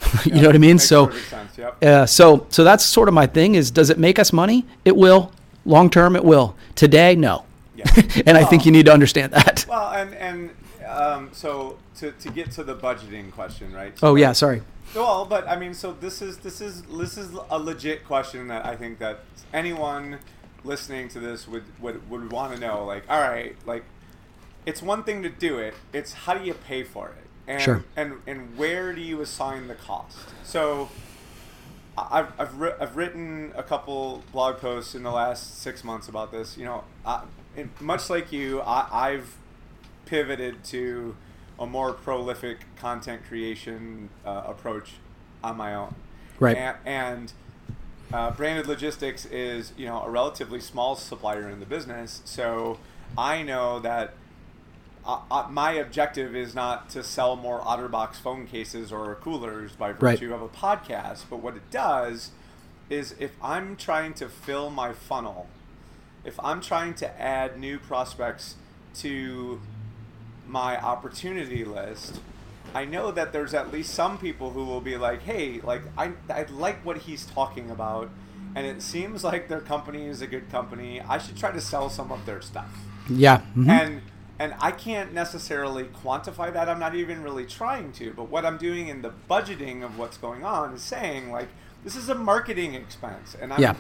You 0.25 0.41
know 0.41 0.49
what 0.49 0.55
I 0.55 0.59
mean? 0.59 0.79
So, 0.79 1.11
sense. 1.11 1.59
Yep. 1.59 1.85
uh, 1.85 2.07
so, 2.07 2.47
so 2.51 2.65
that's 2.65 2.85
sort 2.85 3.09
of 3.09 3.15
my 3.15 3.27
thing. 3.27 3.55
Is 3.55 3.71
does 3.71 3.91
it 3.91 3.99
make 3.99 4.19
us 4.19 4.33
money? 4.33 4.65
It 4.85 4.97
will. 4.97 5.33
Long 5.65 5.91
term, 5.91 6.17
it 6.17 6.25
will. 6.25 6.57
Today, 6.75 7.15
no. 7.17 7.45
Yeah. 7.77 7.85
and 8.27 8.37
I 8.37 8.45
think 8.45 8.67
you 8.67 8.73
need 8.73 8.87
to 8.87 8.93
understand 8.93 9.33
that. 9.33 9.67
Well, 9.69 9.93
and 9.93 10.15
and 10.15 10.51
um, 10.87 11.31
so 11.33 11.79
to, 11.97 12.13
to 12.13 12.31
get 12.31 12.51
to 12.53 12.65
the 12.65 12.75
budgeting 12.77 13.33
question, 13.33 13.73
right? 13.73 13.99
So 13.99 14.09
Oh 14.09 14.15
yeah, 14.15 14.33
sorry. 14.33 14.63
Well, 14.95 15.25
but 15.25 15.49
I 15.49 15.57
mean, 15.57 15.73
so 15.75 15.93
this 15.93 16.21
is 16.21 16.39
this 16.39 16.61
is 16.61 16.83
this 16.83 17.17
is 17.17 17.31
a 17.51 17.59
legit 17.59 18.05
question 18.05 18.49
that 18.49 18.67
I 18.67 18.77
think 18.77 18.99
that 18.99 19.21
anyone 19.53 20.19
listening 20.65 21.09
to 21.11 21.21
this 21.21 21.49
would 21.49 21.65
would, 21.81 22.09
would 22.11 22.31
want 22.31 22.55
to 22.55 22.61
know. 22.61 22.85
Like, 22.85 23.05
all 23.09 23.21
right, 23.21 23.57
like 23.67 23.85
it's 24.67 24.83
one 24.83 25.03
thing 25.03 25.23
to 25.23 25.31
do 25.31 25.59
it; 25.59 25.75
it's 25.93 26.13
how 26.13 26.35
do 26.35 26.45
you 26.45 26.55
pay 26.55 26.83
for 26.83 27.09
it, 27.09 27.27
and 27.47 27.63
Sure. 27.63 27.85
and 27.97 28.15
and 28.27 28.57
where 28.57 28.93
do 28.93 29.01
you 29.01 29.21
assign 29.21 29.69
the 29.69 29.75
cost? 29.75 30.19
So. 30.45 30.89
I've, 31.97 32.33
I've, 32.41 32.59
ri- 32.59 32.73
I've 32.81 32.97
written 32.97 33.53
a 33.55 33.63
couple 33.63 34.23
blog 34.33 34.57
posts 34.57 34.95
in 34.95 35.03
the 35.03 35.11
last 35.11 35.61
six 35.61 35.85
months 35.85 36.09
about 36.09 36.33
this. 36.33 36.57
You 36.57 36.65
know, 36.65 36.85
I, 37.05 37.25
much 37.81 38.09
like 38.09 38.33
you, 38.33 38.63
I, 38.63 38.89
I've 38.91 39.37
pivoted 40.07 40.65
to 40.65 41.15
a 41.61 41.67
more 41.67 41.93
prolific 41.93 42.61
content 42.77 43.27
creation 43.29 44.09
uh, 44.25 44.45
approach 44.47 44.93
on 45.45 45.59
my 45.59 45.75
own. 45.75 45.95
Right. 46.41 46.57
And, 46.57 46.77
and 46.87 47.33
uh, 48.11 48.31
branded 48.31 48.67
logistics 48.69 49.27
is 49.27 49.75
you 49.77 49.85
know 49.85 50.03
a 50.03 50.09
relatively 50.09 50.61
small 50.61 50.97
supplier 50.97 51.47
in 51.51 51.61
the 51.61 51.67
business, 51.67 52.23
so 52.25 52.79
I 53.19 53.43
know 53.43 53.81
that. 53.81 54.15
Uh, 55.05 55.19
uh, 55.31 55.47
my 55.51 55.73
objective 55.73 56.37
is 56.37 56.55
not 56.55 56.89
to 56.91 57.03
sell 57.03 57.35
more 57.35 57.61
OtterBox 57.61 58.17
phone 58.17 58.47
cases 58.47 58.93
or 58.93 59.15
coolers 59.17 59.73
by 59.73 59.89
Right. 59.91 59.99
virtue 60.19 60.33
of 60.33 60.43
a 60.43 60.49
podcast, 60.49 61.25
but 61.29 61.39
what 61.39 61.57
it 61.57 61.71
does 61.71 62.31
is 62.89 63.15
if 63.19 63.33
I'm 63.43 63.75
trying 63.77 64.15
to 64.15 64.29
fill 64.29 64.71
my 64.71 64.93
funnel, 64.93 65.49
if 66.25 66.39
I'm 66.41 66.61
trying 66.61 66.95
to 66.95 67.21
add 67.21 67.59
new 67.59 67.79
prospects 67.79 68.55
to 68.97 69.61
my 70.47 70.81
opportunity 70.81 71.65
list, 71.65 72.21
I 72.75 72.85
know 72.85 73.11
that 73.11 73.33
there's 73.33 73.55
at 73.55 73.73
least 73.73 73.93
some 73.95 74.19
people 74.19 74.51
who 74.51 74.65
will 74.65 74.81
be 74.81 74.97
like, 74.97 75.23
"Hey, 75.23 75.61
like 75.63 75.83
I 75.99 76.13
I 76.31 76.45
like 76.51 76.85
what 76.85 76.99
he's 76.99 77.27
talking 77.27 77.71
about, 77.71 78.09
and 78.55 78.67
it 78.67 78.83
seems 78.83 79.25
like 79.25 79.49
their 79.49 79.61
company 79.61 80.07
is 80.07 80.23
a 80.23 80.27
good 80.27 80.51
company. 80.51 81.01
I 81.01 81.19
should 81.19 81.37
try 81.37 81.51
to 81.51 81.61
sell 81.61 81.91
some 81.91 82.13
of 82.13 82.25
their 82.25 82.41
stuff." 82.41 82.71
Yeah. 83.09 83.43
mhm. 83.57 83.69
And 83.69 84.03
and 84.43 84.55
I 84.59 84.73
can't 84.73 85.15
necessarily 85.15 85.85
quantify 85.85 86.53
that. 86.53 86.69
I'm 86.69 86.81
not 86.81 86.97
even 86.97 87.23
really 87.23 87.47
trying 87.47 87.93
to. 87.93 88.13
But 88.13 88.29
what 88.29 88.45
I'm 88.45 88.59
doing 88.59 88.89
in 88.89 89.01
the 89.01 89.13
budgeting 89.31 89.85
of 89.85 89.97
what's 89.97 90.17
going 90.17 90.43
on 90.43 90.75
is 90.75 90.83
saying 90.83 91.31
like 91.31 91.47
this 91.85 91.95
is 91.95 92.09
a 92.09 92.15
marketing 92.17 92.75
expense, 92.75 93.37
and 93.41 93.53
I'm 93.53 93.61
Yeah. 93.61 93.75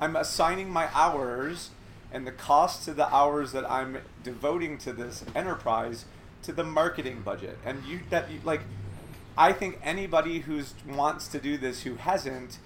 I'm 0.00 0.16
assigning 0.16 0.70
my 0.70 0.88
hours 0.92 1.70
and 2.12 2.26
the 2.26 2.32
cost 2.32 2.84
to 2.86 2.94
the 2.94 3.06
hours 3.14 3.52
that 3.52 3.70
I'm 3.70 3.98
devoting 4.24 4.76
to 4.78 4.92
this 4.92 5.24
enterprise 5.36 6.04
to 6.42 6.52
the 6.52 6.64
marketing 6.64 7.22
budget. 7.22 7.56
And 7.64 7.84
you 7.84 8.00
that 8.10 8.28
you, 8.28 8.40
like 8.42 8.62
I 9.36 9.52
think 9.52 9.78
anybody 9.84 10.40
who's 10.40 10.74
wants 10.84 11.28
to 11.28 11.38
do 11.38 11.56
this 11.56 11.82
who 11.82 11.94
hasn't 11.94 12.58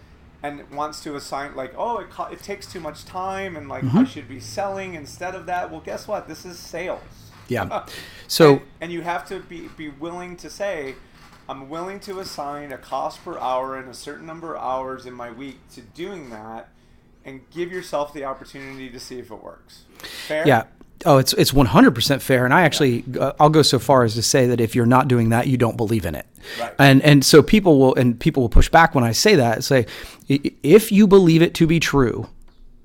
and 0.42 0.70
wants 0.70 1.02
to 1.02 1.16
assign 1.16 1.54
like 1.54 1.74
oh 1.76 1.98
it 1.98 2.08
co- 2.08 2.32
it 2.32 2.42
takes 2.42 2.66
too 2.66 2.80
much 2.80 3.04
time 3.04 3.56
and 3.56 3.68
like 3.68 3.84
I 3.84 3.88
mm-hmm. 3.88 4.04
should 4.04 4.26
be 4.26 4.40
selling 4.40 4.94
instead 4.94 5.34
of 5.34 5.44
that. 5.44 5.70
Well, 5.70 5.80
guess 5.80 6.08
what? 6.08 6.28
This 6.28 6.46
is 6.46 6.58
sales. 6.58 7.21
Yeah. 7.48 7.86
So 8.28 8.52
and, 8.52 8.62
and 8.80 8.92
you 8.92 9.02
have 9.02 9.28
to 9.28 9.40
be 9.40 9.68
be 9.76 9.90
willing 9.90 10.38
to 10.38 10.48
say 10.48 10.94
I'm 11.48 11.68
willing 11.68 12.00
to 12.00 12.20
assign 12.20 12.72
a 12.72 12.78
cost 12.78 13.22
per 13.24 13.38
hour 13.38 13.76
and 13.76 13.90
a 13.90 13.94
certain 13.94 14.26
number 14.26 14.54
of 14.54 14.62
hours 14.62 15.04
in 15.04 15.12
my 15.12 15.30
week 15.30 15.58
to 15.74 15.82
doing 15.82 16.30
that 16.30 16.70
and 17.24 17.40
give 17.50 17.70
yourself 17.70 18.12
the 18.14 18.24
opportunity 18.24 18.88
to 18.90 18.98
see 18.98 19.18
if 19.18 19.30
it 19.30 19.42
works. 19.42 19.84
Fair? 20.26 20.46
Yeah. 20.46 20.64
Oh, 21.04 21.18
it's 21.18 21.32
it's 21.32 21.50
100% 21.50 22.20
fair, 22.20 22.44
and 22.44 22.54
I 22.54 22.62
actually 22.62 23.04
uh, 23.18 23.32
I'll 23.40 23.50
go 23.50 23.62
so 23.62 23.80
far 23.80 24.04
as 24.04 24.14
to 24.14 24.22
say 24.22 24.46
that 24.46 24.60
if 24.60 24.76
you're 24.76 24.86
not 24.86 25.08
doing 25.08 25.30
that, 25.30 25.48
you 25.48 25.56
don't 25.56 25.76
believe 25.76 26.06
in 26.06 26.14
it. 26.14 26.26
Right. 26.60 26.72
And 26.78 27.02
and 27.02 27.24
so 27.24 27.42
people 27.42 27.78
will 27.80 27.94
and 27.96 28.18
people 28.18 28.42
will 28.42 28.48
push 28.48 28.68
back 28.68 28.94
when 28.94 29.02
I 29.02 29.10
say 29.10 29.34
that. 29.34 29.64
Say, 29.64 29.86
if 30.28 30.92
you 30.92 31.08
believe 31.08 31.42
it 31.42 31.54
to 31.54 31.66
be 31.66 31.80
true, 31.80 32.28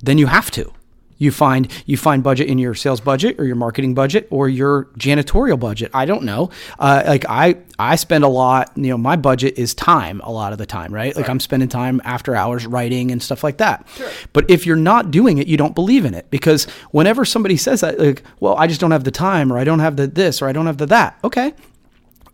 then 0.02 0.18
you 0.18 0.26
have 0.26 0.50
to. 0.52 0.74
You 1.18 1.32
find 1.32 1.72
you 1.86 1.98
find 1.98 2.24
budget 2.24 2.48
in 2.48 2.58
your 2.58 2.76
sales 2.76 3.02
budget 3.02 3.40
or 3.40 3.46
your 3.46 3.56
marketing 3.56 3.94
budget 3.94 4.28
or 4.30 4.48
your 4.50 4.86
janitorial 4.98 5.60
budget. 5.60 5.92
I 5.94 6.06
don't 6.06 6.24
know. 6.24 6.50
Uh, 6.80 7.04
like 7.06 7.26
I 7.28 7.58
I 7.80 7.96
spend 7.96 8.24
a 8.24 8.28
lot. 8.28 8.72
You 8.76 8.90
know, 8.90 8.98
my 8.98 9.16
budget 9.16 9.58
is 9.58 9.74
time 9.74 10.22
a 10.24 10.32
lot 10.32 10.52
of 10.52 10.58
the 10.58 10.66
time, 10.66 10.94
right? 10.94 11.16
Like 11.16 11.30
I'm 11.30 11.40
spending 11.40 11.70
time 11.70 12.02
after 12.04 12.36
hours 12.36 12.66
writing 12.66 13.12
and 13.12 13.22
stuff 13.22 13.44
like 13.44 13.58
that. 13.58 13.88
Sure. 13.96 14.10
But 14.34 14.50
if 14.50 14.66
you're 14.66 14.76
not 14.76 15.12
doing 15.12 15.38
it, 15.38 15.48
you 15.48 15.58
don't 15.58 15.76
believe 15.76 16.06
in 16.06 16.14
it 16.14 16.30
because 16.30 16.66
whenever 16.92 17.26
somebody 17.26 17.58
says 17.58 17.82
that, 17.82 18.00
like, 18.00 18.24
well, 18.40 18.56
I 18.56 18.68
just 18.68 18.80
don't 18.80 18.92
have 18.92 19.04
the 19.04 19.12
time 19.12 19.52
or 19.52 19.58
I 19.58 19.64
don't 19.64 19.80
have 19.80 19.96
the 19.96 20.08
this 20.08 20.42
or 20.42 20.48
I 20.48 20.52
don't 20.52 20.66
have 20.66 20.78
the 20.78 20.88
that. 20.88 21.18
Okay. 21.24 21.54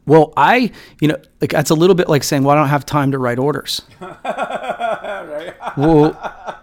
Well, 0.06 0.34
I, 0.36 0.72
you 1.00 1.08
know, 1.08 1.18
like 1.40 1.52
that's 1.52 1.70
a 1.70 1.76
little 1.76 1.96
bit 1.96 2.10
like 2.10 2.24
saying, 2.24 2.44
well, 2.44 2.56
I 2.56 2.60
don't 2.60 2.68
have 2.68 2.86
time 2.86 3.12
to 3.12 3.18
write 3.18 3.40
orders. 3.40 3.82
right. 4.02 5.54
Well, 5.78 6.18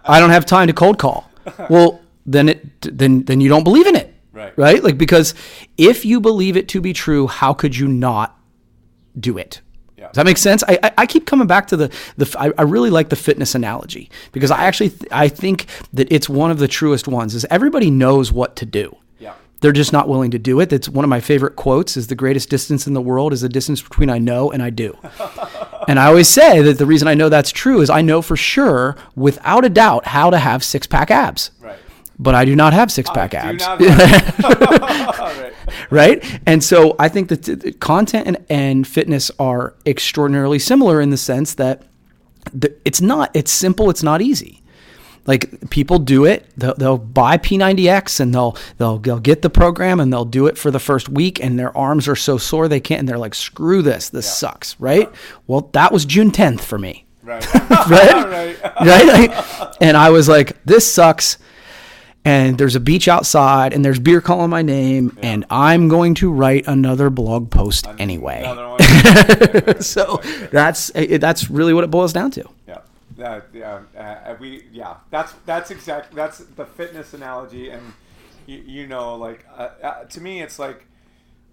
I 0.05 0.19
don't 0.19 0.29
have 0.29 0.45
time 0.45 0.67
to 0.67 0.73
cold 0.73 0.99
call. 0.99 1.29
Well, 1.69 2.00
then 2.31 2.49
it 2.49 2.81
then 2.81 3.23
then 3.23 3.41
you 3.41 3.49
don't 3.49 3.63
believe 3.63 3.87
in 3.87 3.95
it. 3.95 4.13
Right. 4.31 4.57
Right? 4.57 4.83
Like 4.83 4.97
because 4.97 5.33
if 5.77 6.05
you 6.05 6.19
believe 6.21 6.55
it 6.57 6.67
to 6.69 6.81
be 6.81 6.93
true, 6.93 7.27
how 7.27 7.53
could 7.53 7.75
you 7.75 7.87
not 7.87 8.39
do 9.19 9.37
it? 9.37 9.61
Yeah. 9.97 10.07
Does 10.07 10.15
that 10.15 10.25
make 10.25 10.37
sense? 10.37 10.63
I, 10.67 10.79
I, 10.81 10.91
I 10.99 11.05
keep 11.05 11.27
coming 11.27 11.47
back 11.47 11.67
to 11.67 11.77
the 11.77 11.93
the 12.17 12.35
I, 12.39 12.51
I 12.57 12.63
really 12.63 12.89
like 12.89 13.09
the 13.09 13.15
fitness 13.15 13.53
analogy 13.53 14.09
because 14.31 14.49
I 14.49 14.63
actually 14.63 14.89
th- 14.89 15.11
I 15.11 15.27
think 15.27 15.67
that 15.93 16.11
it's 16.11 16.27
one 16.27 16.49
of 16.49 16.59
the 16.59 16.67
truest 16.67 17.07
ones. 17.07 17.35
Is 17.35 17.45
everybody 17.51 17.91
knows 17.91 18.31
what 18.31 18.55
to 18.57 18.65
do. 18.65 18.97
Yeah. 19.19 19.33
They're 19.59 19.71
just 19.71 19.93
not 19.93 20.09
willing 20.09 20.31
to 20.31 20.39
do 20.39 20.59
it. 20.59 20.69
That's 20.69 20.89
one 20.89 21.05
of 21.05 21.09
my 21.09 21.19
favorite 21.19 21.55
quotes 21.55 21.97
is 21.97 22.07
the 22.07 22.15
greatest 22.15 22.49
distance 22.49 22.87
in 22.87 22.95
the 22.95 23.01
world 23.01 23.31
is 23.31 23.41
the 23.41 23.49
distance 23.49 23.79
between 23.79 24.09
I 24.09 24.17
know 24.17 24.51
and 24.51 24.63
I 24.63 24.71
do. 24.71 24.97
and 25.87 25.99
I 25.99 26.07
always 26.07 26.27
say 26.27 26.63
that 26.63 26.79
the 26.79 26.87
reason 26.87 27.07
I 27.07 27.13
know 27.13 27.29
that's 27.29 27.51
true 27.51 27.81
is 27.81 27.91
I 27.91 28.01
know 28.01 28.23
for 28.23 28.35
sure, 28.35 28.95
without 29.15 29.65
a 29.65 29.69
doubt, 29.69 30.07
how 30.07 30.31
to 30.31 30.39
have 30.39 30.63
six 30.63 30.87
pack 30.87 31.11
abs. 31.11 31.51
Right. 31.59 31.77
But 32.21 32.35
I 32.35 32.45
do 32.45 32.55
not 32.55 32.71
have 32.73 32.91
six 32.91 33.09
pack 33.09 33.33
abs. 33.33 33.65
right. 33.67 35.53
right? 35.89 36.39
And 36.45 36.63
so 36.63 36.95
I 36.99 37.09
think 37.09 37.29
that 37.29 37.41
the 37.41 37.71
content 37.71 38.27
and, 38.27 38.45
and 38.47 38.87
fitness 38.87 39.31
are 39.39 39.73
extraordinarily 39.87 40.59
similar 40.59 41.01
in 41.01 41.09
the 41.09 41.17
sense 41.17 41.55
that 41.55 41.81
the, 42.53 42.75
it's 42.85 43.01
not, 43.01 43.31
it's 43.33 43.51
simple, 43.51 43.89
it's 43.89 44.03
not 44.03 44.21
easy. 44.21 44.61
Like 45.25 45.69
people 45.71 45.97
do 45.97 46.25
it. 46.25 46.47
They'll, 46.57 46.75
they'll 46.75 46.97
buy 46.97 47.37
P90X 47.37 48.19
and 48.19 48.33
they'll 48.33 48.57
they'll 48.77 48.97
they'll 48.97 49.19
get 49.19 49.43
the 49.43 49.51
program 49.51 49.99
and 49.99 50.11
they'll 50.11 50.25
do 50.25 50.47
it 50.47 50.57
for 50.57 50.71
the 50.71 50.79
first 50.79 51.09
week 51.09 51.43
and 51.43 51.59
their 51.59 51.75
arms 51.77 52.07
are 52.07 52.15
so 52.15 52.39
sore 52.39 52.67
they 52.67 52.79
can't 52.79 53.01
and 53.01 53.09
they're 53.09 53.19
like 53.19 53.35
screw 53.35 53.83
this. 53.83 54.09
This 54.09 54.31
sucks, 54.31 54.79
right? 54.79 55.09
Well, 55.45 55.69
that 55.73 55.91
was 55.91 56.05
June 56.05 56.31
10th 56.31 56.61
for 56.61 56.79
me. 56.79 57.05
Right. 57.23 57.45
right? 57.89 58.59
right? 58.81 59.75
and 59.79 59.95
I 59.95 60.09
was 60.09 60.27
like, 60.27 60.57
this 60.65 60.91
sucks. 60.91 61.37
And 62.23 62.59
there's 62.59 62.75
a 62.75 62.79
beach 62.79 63.07
outside, 63.07 63.73
and 63.73 63.83
there's 63.83 63.97
beer 63.97 64.21
calling 64.21 64.51
my 64.51 64.61
name, 64.61 65.17
and 65.23 65.43
I'm 65.49 65.87
going 65.87 66.13
to 66.15 66.31
write 66.31 66.67
another 66.67 67.09
blog 67.09 67.49
post 67.49 67.87
anyway. 67.97 68.43
Another 68.43 68.69
one. 69.65 69.81
so 69.81 70.21
that's 70.51 70.91
eh, 70.93 71.17
that's 71.17 71.49
really 71.49 71.73
what 71.73 71.83
it 71.83 71.89
boils 71.89 72.13
down 72.13 72.29
to. 72.31 72.47
Yeah, 72.67 72.81
that, 73.17 73.47
yeah, 73.51 73.81
uh, 73.97 74.35
we, 74.39 74.65
yeah. 74.71 74.97
That's 75.09 75.33
that's 75.47 75.71
exact. 75.71 76.13
That's 76.13 76.37
the 76.37 76.65
fitness 76.65 77.15
analogy, 77.15 77.71
and 77.71 77.93
you, 78.45 78.63
you 78.67 78.87
know, 78.87 79.15
like 79.15 79.43
uh, 79.57 79.69
uh, 79.81 80.03
to 80.03 80.21
me, 80.21 80.43
it's 80.43 80.59
like, 80.59 80.85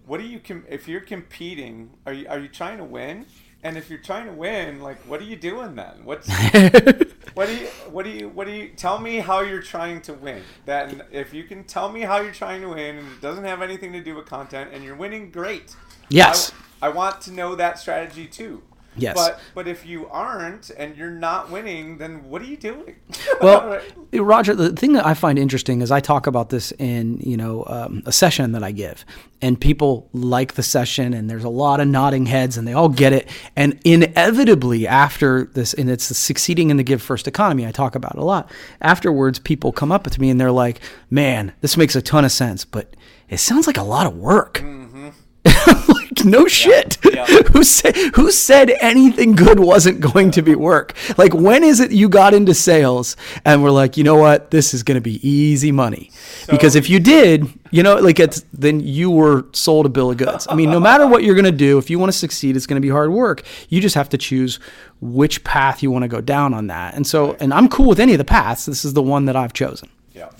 what 0.07 0.21
do 0.21 0.27
you 0.27 0.39
com- 0.39 0.67
if 0.69 0.87
you're 0.87 1.01
competing? 1.01 1.91
Are 2.05 2.13
you 2.13 2.29
are 2.29 2.39
you 2.39 2.49
trying 2.49 2.77
to 2.77 2.85
win? 2.85 3.25
And 3.63 3.77
if 3.77 3.91
you're 3.91 3.99
trying 3.99 4.27
to 4.27 4.33
win, 4.33 4.81
like, 4.81 4.99
what 5.09 5.21
are 5.21 5.25
you 5.25 5.35
doing 5.37 5.75
then? 5.75 6.05
What's 6.05 6.29
what 7.35 7.49
do 7.49 7.57
you 7.57 7.67
what 7.91 8.05
do 8.05 8.11
you 8.11 8.29
what 8.29 8.47
do 8.47 8.53
you 8.53 8.69
tell 8.69 9.01
me 9.01 9.17
how 9.17 9.41
you're 9.41 9.63
trying 9.63 10.01
to 10.03 10.15
win? 10.15 10.43
Then 10.65 11.03
if 11.11 11.35
you 11.35 11.43
can 11.43 11.65
tell 11.65 11.91
me 11.91 12.03
how 12.03 12.21
you're 12.21 12.33
trying 12.33 12.61
to 12.63 12.69
win, 12.69 12.99
and 12.99 13.07
it 13.09 13.21
doesn't 13.21 13.45
have 13.45 13.61
anything 13.61 13.93
to 13.93 14.01
do 14.01 14.15
with 14.15 14.27
content, 14.27 14.71
and 14.73 14.85
you're 14.85 14.95
winning, 14.95 15.31
great. 15.31 15.75
Yes. 16.09 16.53
I, 16.81 16.87
I 16.87 16.89
want 16.91 17.21
to 17.23 17.33
know 17.33 17.57
that 17.57 17.81
strategy 17.81 18.27
too. 18.27 18.63
Yes. 18.99 19.17
But 19.17 19.41
but 19.55 19.69
if 19.69 19.87
you 19.87 20.09
aren't 20.09 20.71
and 20.71 20.97
you're 20.97 21.11
not 21.11 21.51
winning, 21.51 21.99
then 21.99 22.29
what 22.29 22.43
are 22.43 22.47
you 22.47 22.57
doing? 22.57 22.97
Well, 23.41 23.81
Roger, 24.13 24.55
the 24.55 24.73
thing 24.73 24.95
that 24.95 25.07
I 25.07 25.15
find 25.15 25.39
interesting 25.39 25.81
is 25.81 25.93
I 25.93 26.01
talk 26.01 26.27
about 26.27 26.51
this 26.51 26.73
in 26.73 27.19
you 27.19 27.37
know 27.37 27.65
um, 27.69 28.03
a 28.05 28.11
session 28.11 28.53
that 28.53 28.65
I 28.65 28.73
give, 28.73 29.05
and 29.41 29.61
people 29.61 30.09
like 30.13 30.55
the 30.55 30.63
session, 30.63 31.15
and 31.15 31.31
there's 31.31 31.45
a 31.45 31.49
lot 31.49 31.79
of 31.79 31.87
nodding 31.87 32.27
heads, 32.27 32.57
and 32.57 32.67
they 32.67 32.73
all 32.73 32.89
get 32.89 33.13
it. 33.13 33.29
And 33.55 33.79
inevitably, 33.85 34.89
after 34.89 35.45
this, 35.45 35.73
and 35.73 35.89
it's 35.89 36.09
the 36.09 36.15
succeeding 36.15 36.71
in 36.71 36.79
the 36.79 36.83
give 36.83 37.01
first 37.01 37.29
economy, 37.29 37.65
I 37.67 37.71
talk 37.71 37.95
about 37.95 38.17
it 38.17 38.19
a 38.19 38.25
lot. 38.25 38.51
Afterwards, 38.81 39.39
people 39.39 39.71
come 39.73 39.93
up 39.93 40.05
to 40.05 40.21
me 40.21 40.31
and 40.31 40.41
they're 40.41 40.51
like, 40.51 40.81
"Man, 41.11 41.53
this 41.61 41.77
makes 41.77 41.95
a 41.95 42.03
ton 42.03 42.25
of 42.25 42.33
sense, 42.33 42.65
but 42.65 42.97
it 43.29 43.39
sounds 43.39 43.67
like 43.69 43.79
a 43.79 43.83
lot 43.85 44.07
of 44.07 44.17
work." 44.17 44.65
like 46.25 46.27
no 46.33 46.47
shit. 46.47 46.99
yeah. 47.05 47.27
who 47.53 47.63
said 47.65 47.97
who 48.15 48.31
said 48.31 48.71
anything 48.81 49.35
good 49.35 49.61
wasn't 49.61 50.01
going 50.01 50.31
to 50.33 50.43
be 50.43 50.55
work? 50.55 50.95
Like 51.17 51.35
when 51.35 51.65
is 51.65 51.81
it 51.81 51.91
you 51.91 52.09
got 52.09 52.35
into 52.35 52.55
sales 52.55 53.17
and 53.45 53.63
we're 53.63 53.71
like, 53.71 53.97
you 53.97 54.05
know 54.05 54.17
what, 54.17 54.51
this 54.51 54.75
is 54.75 54.83
going 54.83 54.97
to 54.97 55.01
be 55.01 55.27
easy 55.29 55.73
money? 55.73 56.11
because 56.49 56.75
if 56.75 56.89
you 56.89 56.99
did, 56.99 57.47
you 57.71 57.83
know, 57.83 57.97
like 57.97 58.19
it's 58.19 58.45
then 58.53 58.81
you 58.81 59.11
were 59.11 59.45
sold 59.53 59.87
a 59.87 59.89
bill 59.89 60.11
of 60.11 60.17
goods. 60.17 60.47
I 60.49 60.55
mean, 60.55 60.71
no 60.71 60.81
matter 60.81 61.07
what 61.07 61.23
you're 61.23 61.35
going 61.35 61.45
to 61.45 61.53
do, 61.53 61.79
if 61.79 61.91
you 61.91 61.99
want 61.99 62.13
to 62.13 62.19
succeed, 62.19 62.57
it's 62.57 62.67
going 62.67 62.81
to 62.81 62.87
be 62.87 62.91
hard 62.91 63.11
work. 63.11 63.43
You 63.69 63.81
just 63.81 63.95
have 63.95 64.09
to 64.11 64.19
choose 64.19 64.59
which 65.01 65.45
path 65.45 65.83
you 65.83 65.91
want 65.91 66.03
to 66.03 66.09
go 66.09 66.21
down 66.21 66.55
on 66.55 66.69
that. 66.69 66.95
And 66.95 67.07
so, 67.07 67.37
and 67.41 67.53
I'm 67.53 67.69
cool 67.69 67.87
with 67.89 68.01
any 68.01 68.13
of 68.13 68.19
the 68.19 68.25
paths. 68.25 68.67
This 68.67 68.85
is 68.85 68.95
the 68.95 69.03
one 69.03 69.27
that 69.27 69.37
I've 69.37 69.53
chosen. 69.53 69.91
Yeah. 70.13 70.31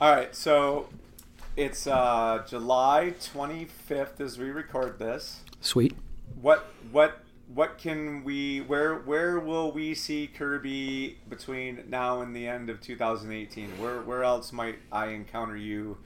All 0.00 0.12
right. 0.12 0.34
So 0.34 0.88
it's 1.58 1.88
uh, 1.88 2.44
July 2.46 3.14
25th 3.20 4.20
as 4.20 4.38
we 4.38 4.50
record 4.50 5.00
this. 5.00 5.40
Sweet. 5.60 5.92
What 6.40 6.72
what 6.92 7.22
what 7.52 7.78
can 7.78 8.22
we 8.22 8.60
where 8.60 8.94
where 8.94 9.40
will 9.40 9.72
we 9.72 9.94
see 9.94 10.28
Kirby 10.28 11.18
between 11.28 11.82
now 11.88 12.20
and 12.20 12.34
the 12.34 12.46
end 12.46 12.70
of 12.70 12.80
2018? 12.80 13.70
Where 13.80 14.02
where 14.02 14.22
else 14.22 14.52
might 14.52 14.78
I 14.92 15.08
encounter 15.08 15.56
you 15.56 15.98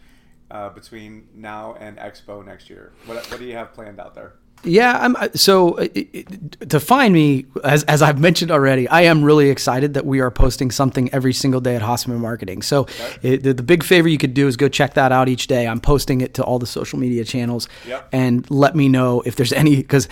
uh, 0.50 0.70
between 0.70 1.28
now 1.34 1.76
and 1.78 1.98
Expo 1.98 2.42
next 2.42 2.70
year? 2.70 2.92
What 3.04 3.30
what 3.30 3.38
do 3.38 3.44
you 3.44 3.54
have 3.54 3.74
planned 3.74 4.00
out 4.00 4.14
there? 4.14 4.32
Yeah, 4.64 4.98
I'm 5.00 5.16
uh, 5.16 5.28
so 5.34 5.78
uh, 5.78 5.88
to 6.68 6.78
find 6.80 7.12
me 7.12 7.46
as 7.64 7.82
as 7.84 8.00
I've 8.02 8.20
mentioned 8.20 8.50
already. 8.50 8.86
I 8.88 9.02
am 9.02 9.24
really 9.24 9.50
excited 9.50 9.94
that 9.94 10.06
we 10.06 10.20
are 10.20 10.30
posting 10.30 10.70
something 10.70 11.12
every 11.12 11.32
single 11.32 11.60
day 11.60 11.74
at 11.74 11.82
Hasseman 11.82 12.18
Marketing. 12.18 12.62
So 12.62 12.86
it, 13.22 13.42
the, 13.42 13.54
the 13.54 13.62
big 13.62 13.82
favor 13.82 14.08
you 14.08 14.18
could 14.18 14.34
do 14.34 14.46
is 14.46 14.56
go 14.56 14.68
check 14.68 14.94
that 14.94 15.10
out 15.12 15.28
each 15.28 15.48
day. 15.48 15.66
I'm 15.66 15.80
posting 15.80 16.20
it 16.20 16.34
to 16.34 16.44
all 16.44 16.58
the 16.58 16.66
social 16.66 16.98
media 16.98 17.24
channels, 17.24 17.68
Yep. 17.86 18.08
and 18.12 18.50
let 18.50 18.76
me 18.76 18.88
know 18.88 19.20
if 19.22 19.36
there's 19.36 19.52
any 19.52 19.76
because 19.76 20.08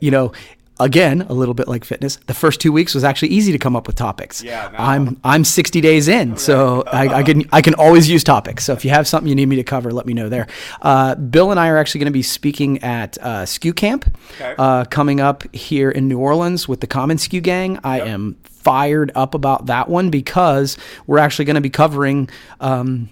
you 0.00 0.10
know. 0.10 0.32
Again, 0.80 1.22
a 1.28 1.32
little 1.34 1.54
bit 1.54 1.68
like 1.68 1.84
fitness. 1.84 2.16
The 2.26 2.34
first 2.34 2.60
two 2.60 2.72
weeks 2.72 2.94
was 2.94 3.04
actually 3.04 3.28
easy 3.28 3.52
to 3.52 3.58
come 3.58 3.76
up 3.76 3.86
with 3.86 3.96
topics. 3.96 4.42
Yeah, 4.42 4.70
now- 4.72 4.84
I'm 4.84 5.20
I'm 5.22 5.44
60 5.44 5.80
days 5.80 6.08
in, 6.08 6.36
so 6.36 6.82
I, 6.86 7.08
I 7.18 7.22
can 7.22 7.48
I 7.52 7.60
can 7.60 7.74
always 7.74 8.08
use 8.08 8.24
topics. 8.24 8.64
So 8.64 8.72
if 8.72 8.84
you 8.84 8.90
have 8.90 9.06
something 9.06 9.28
you 9.28 9.34
need 9.34 9.46
me 9.46 9.56
to 9.56 9.62
cover, 9.64 9.92
let 9.92 10.06
me 10.06 10.14
know 10.14 10.28
there. 10.28 10.46
Uh, 10.82 11.14
Bill 11.14 11.50
and 11.50 11.60
I 11.60 11.68
are 11.68 11.76
actually 11.78 11.98
going 12.00 12.06
to 12.12 12.18
be 12.18 12.22
speaking 12.22 12.82
at 12.82 13.18
uh, 13.20 13.42
SKU 13.44 13.76
Camp 13.76 14.16
Okay. 14.40 14.54
uh, 14.58 14.84
coming 14.86 15.20
up 15.20 15.44
here 15.54 15.90
in 15.90 16.08
New 16.08 16.18
Orleans 16.18 16.66
with 16.66 16.80
the 16.80 16.86
Common 16.86 17.18
SKU 17.18 17.42
Gang. 17.42 17.78
I 17.84 17.98
Yep. 17.98 18.06
am 18.08 18.36
fired 18.44 19.12
up 19.14 19.34
about 19.34 19.66
that 19.66 19.88
one 19.88 20.10
because 20.10 20.76
we're 21.06 21.18
actually 21.18 21.44
going 21.44 21.54
to 21.56 21.60
be 21.60 21.70
covering. 21.70 22.28
Um, 22.60 23.10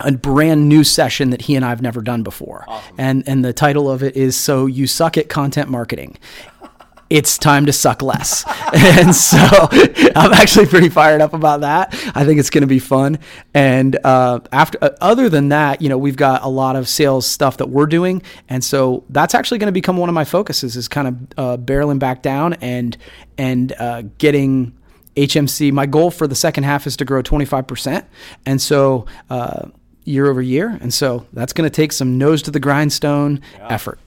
a 0.00 0.12
brand 0.12 0.68
new 0.68 0.84
session 0.84 1.30
that 1.30 1.42
he 1.42 1.56
and 1.56 1.64
I 1.64 1.70
have 1.70 1.82
never 1.82 2.00
done 2.00 2.22
before, 2.22 2.64
and 2.96 3.24
and 3.26 3.44
the 3.44 3.52
title 3.52 3.90
of 3.90 4.00
it 4.04 4.16
is 4.16 4.36
"So 4.36 4.66
You 4.66 4.86
Suck 4.86 5.18
at 5.18 5.28
Content 5.28 5.68
Marketing." 5.70 6.16
It's 7.10 7.38
time 7.38 7.66
to 7.66 7.72
suck 7.72 8.02
less. 8.02 8.44
and 8.74 9.14
so 9.14 9.38
I'm 10.14 10.32
actually 10.32 10.66
pretty 10.66 10.88
fired 10.88 11.20
up 11.20 11.32
about 11.32 11.62
that. 11.62 11.94
I 12.14 12.24
think 12.24 12.38
it's 12.38 12.50
going 12.50 12.62
to 12.62 12.68
be 12.68 12.78
fun. 12.78 13.18
And 13.54 13.98
uh, 14.04 14.40
after, 14.52 14.78
uh, 14.82 14.90
other 15.00 15.28
than 15.28 15.48
that, 15.48 15.80
you 15.80 15.88
know, 15.88 15.98
we've 15.98 16.16
got 16.16 16.42
a 16.42 16.48
lot 16.48 16.76
of 16.76 16.88
sales 16.88 17.26
stuff 17.26 17.58
that 17.58 17.70
we're 17.70 17.86
doing, 17.86 18.22
and 18.48 18.62
so 18.62 19.04
that's 19.10 19.34
actually 19.34 19.58
going 19.58 19.68
to 19.68 19.72
become 19.72 19.96
one 19.96 20.08
of 20.08 20.14
my 20.14 20.24
focuses 20.24 20.76
is 20.76 20.88
kind 20.88 21.08
of 21.08 21.14
uh, 21.38 21.56
barreling 21.56 21.98
back 21.98 22.22
down 22.22 22.54
and 22.54 22.96
and 23.36 23.72
uh, 23.78 24.02
getting. 24.18 24.74
HMC, 25.16 25.72
my 25.72 25.84
goal 25.84 26.12
for 26.12 26.28
the 26.28 26.36
second 26.36 26.62
half 26.62 26.86
is 26.86 26.96
to 26.98 27.04
grow 27.04 27.24
25%. 27.24 28.04
And 28.46 28.62
so, 28.62 29.06
uh, 29.28 29.66
year 30.04 30.28
over 30.28 30.40
year. 30.40 30.78
And 30.80 30.92
so 30.92 31.26
that's 31.32 31.52
going 31.52 31.68
to 31.68 31.74
take 31.74 31.92
some 31.92 32.18
nose 32.18 32.42
to 32.42 32.52
the 32.52 32.60
grindstone 32.60 33.40
effort. 33.68 33.98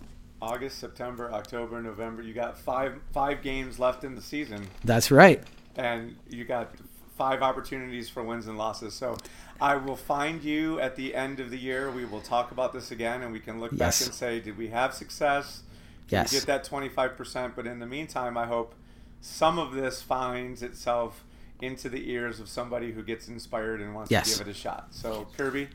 August, 0.41 0.79
September, 0.79 1.31
October, 1.31 1.81
November. 1.81 2.21
You 2.21 2.33
got 2.33 2.57
five 2.57 2.95
five 3.11 3.41
games 3.41 3.79
left 3.79 4.03
in 4.03 4.15
the 4.15 4.21
season, 4.21 4.67
That's 4.83 5.11
right. 5.11 5.43
and 5.75 6.15
you 6.29 6.43
got 6.45 6.71
five 7.17 7.41
opportunities 7.43 8.09
for 8.09 8.23
wins 8.23 8.47
and 8.47 8.57
losses. 8.57 8.93
So 8.95 9.17
I 9.59 9.75
will 9.75 9.95
find 9.95 10.43
you 10.43 10.79
at 10.79 10.95
the 10.95 11.13
end 11.13 11.39
of 11.39 11.51
the 11.51 11.57
year. 11.57 11.91
We 11.91 12.05
will 12.05 12.21
talk 12.21 12.51
about 12.51 12.73
this 12.73 12.89
again, 12.91 13.21
and 13.21 13.31
we 13.31 13.39
can 13.39 13.59
look 13.59 13.71
Yes. 13.73 13.99
back 13.99 14.07
and 14.07 14.15
say, 14.15 14.39
did 14.39 14.57
we 14.57 14.69
have 14.69 14.93
success? 14.93 15.61
Did 16.07 16.15
Yes. 16.15 16.31
we 16.33 16.39
get 16.39 16.47
that 16.47 16.63
twenty 16.63 16.89
five 16.89 17.15
percent? 17.15 17.55
But 17.55 17.67
in 17.67 17.79
the 17.79 17.85
meantime, 17.85 18.37
I 18.37 18.47
hope 18.47 18.73
some 19.21 19.59
of 19.59 19.73
this 19.73 20.01
finds 20.01 20.63
itself 20.63 21.23
into 21.61 21.87
the 21.89 22.09
ears 22.11 22.39
of 22.39 22.49
somebody 22.49 22.91
who 22.93 23.03
gets 23.03 23.27
inspired 23.27 23.79
and 23.81 23.93
wants 23.93 24.09
Yes. 24.09 24.31
to 24.33 24.39
give 24.39 24.47
it 24.47 24.51
a 24.51 24.53
shot. 24.55 24.87
So 24.91 25.27
Kirby. 25.37 25.69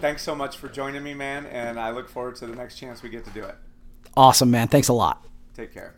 Thanks 0.00 0.22
so 0.22 0.34
much 0.34 0.56
for 0.56 0.68
joining 0.68 1.02
me, 1.02 1.12
man, 1.14 1.44
and 1.46 1.78
I 1.80 1.90
look 1.90 2.08
forward 2.08 2.36
to 2.36 2.46
the 2.46 2.54
next 2.56 2.76
chance 2.78 3.02
we 3.02 3.08
get 3.10 3.24
to 3.26 3.30
do 3.30 3.42
it. 3.44 3.56
Awesome, 4.16 4.50
man. 4.50 4.68
Thanks 4.68 4.88
a 4.88 4.92
lot. 4.92 5.24
Take 5.54 5.72
care. 5.72 5.94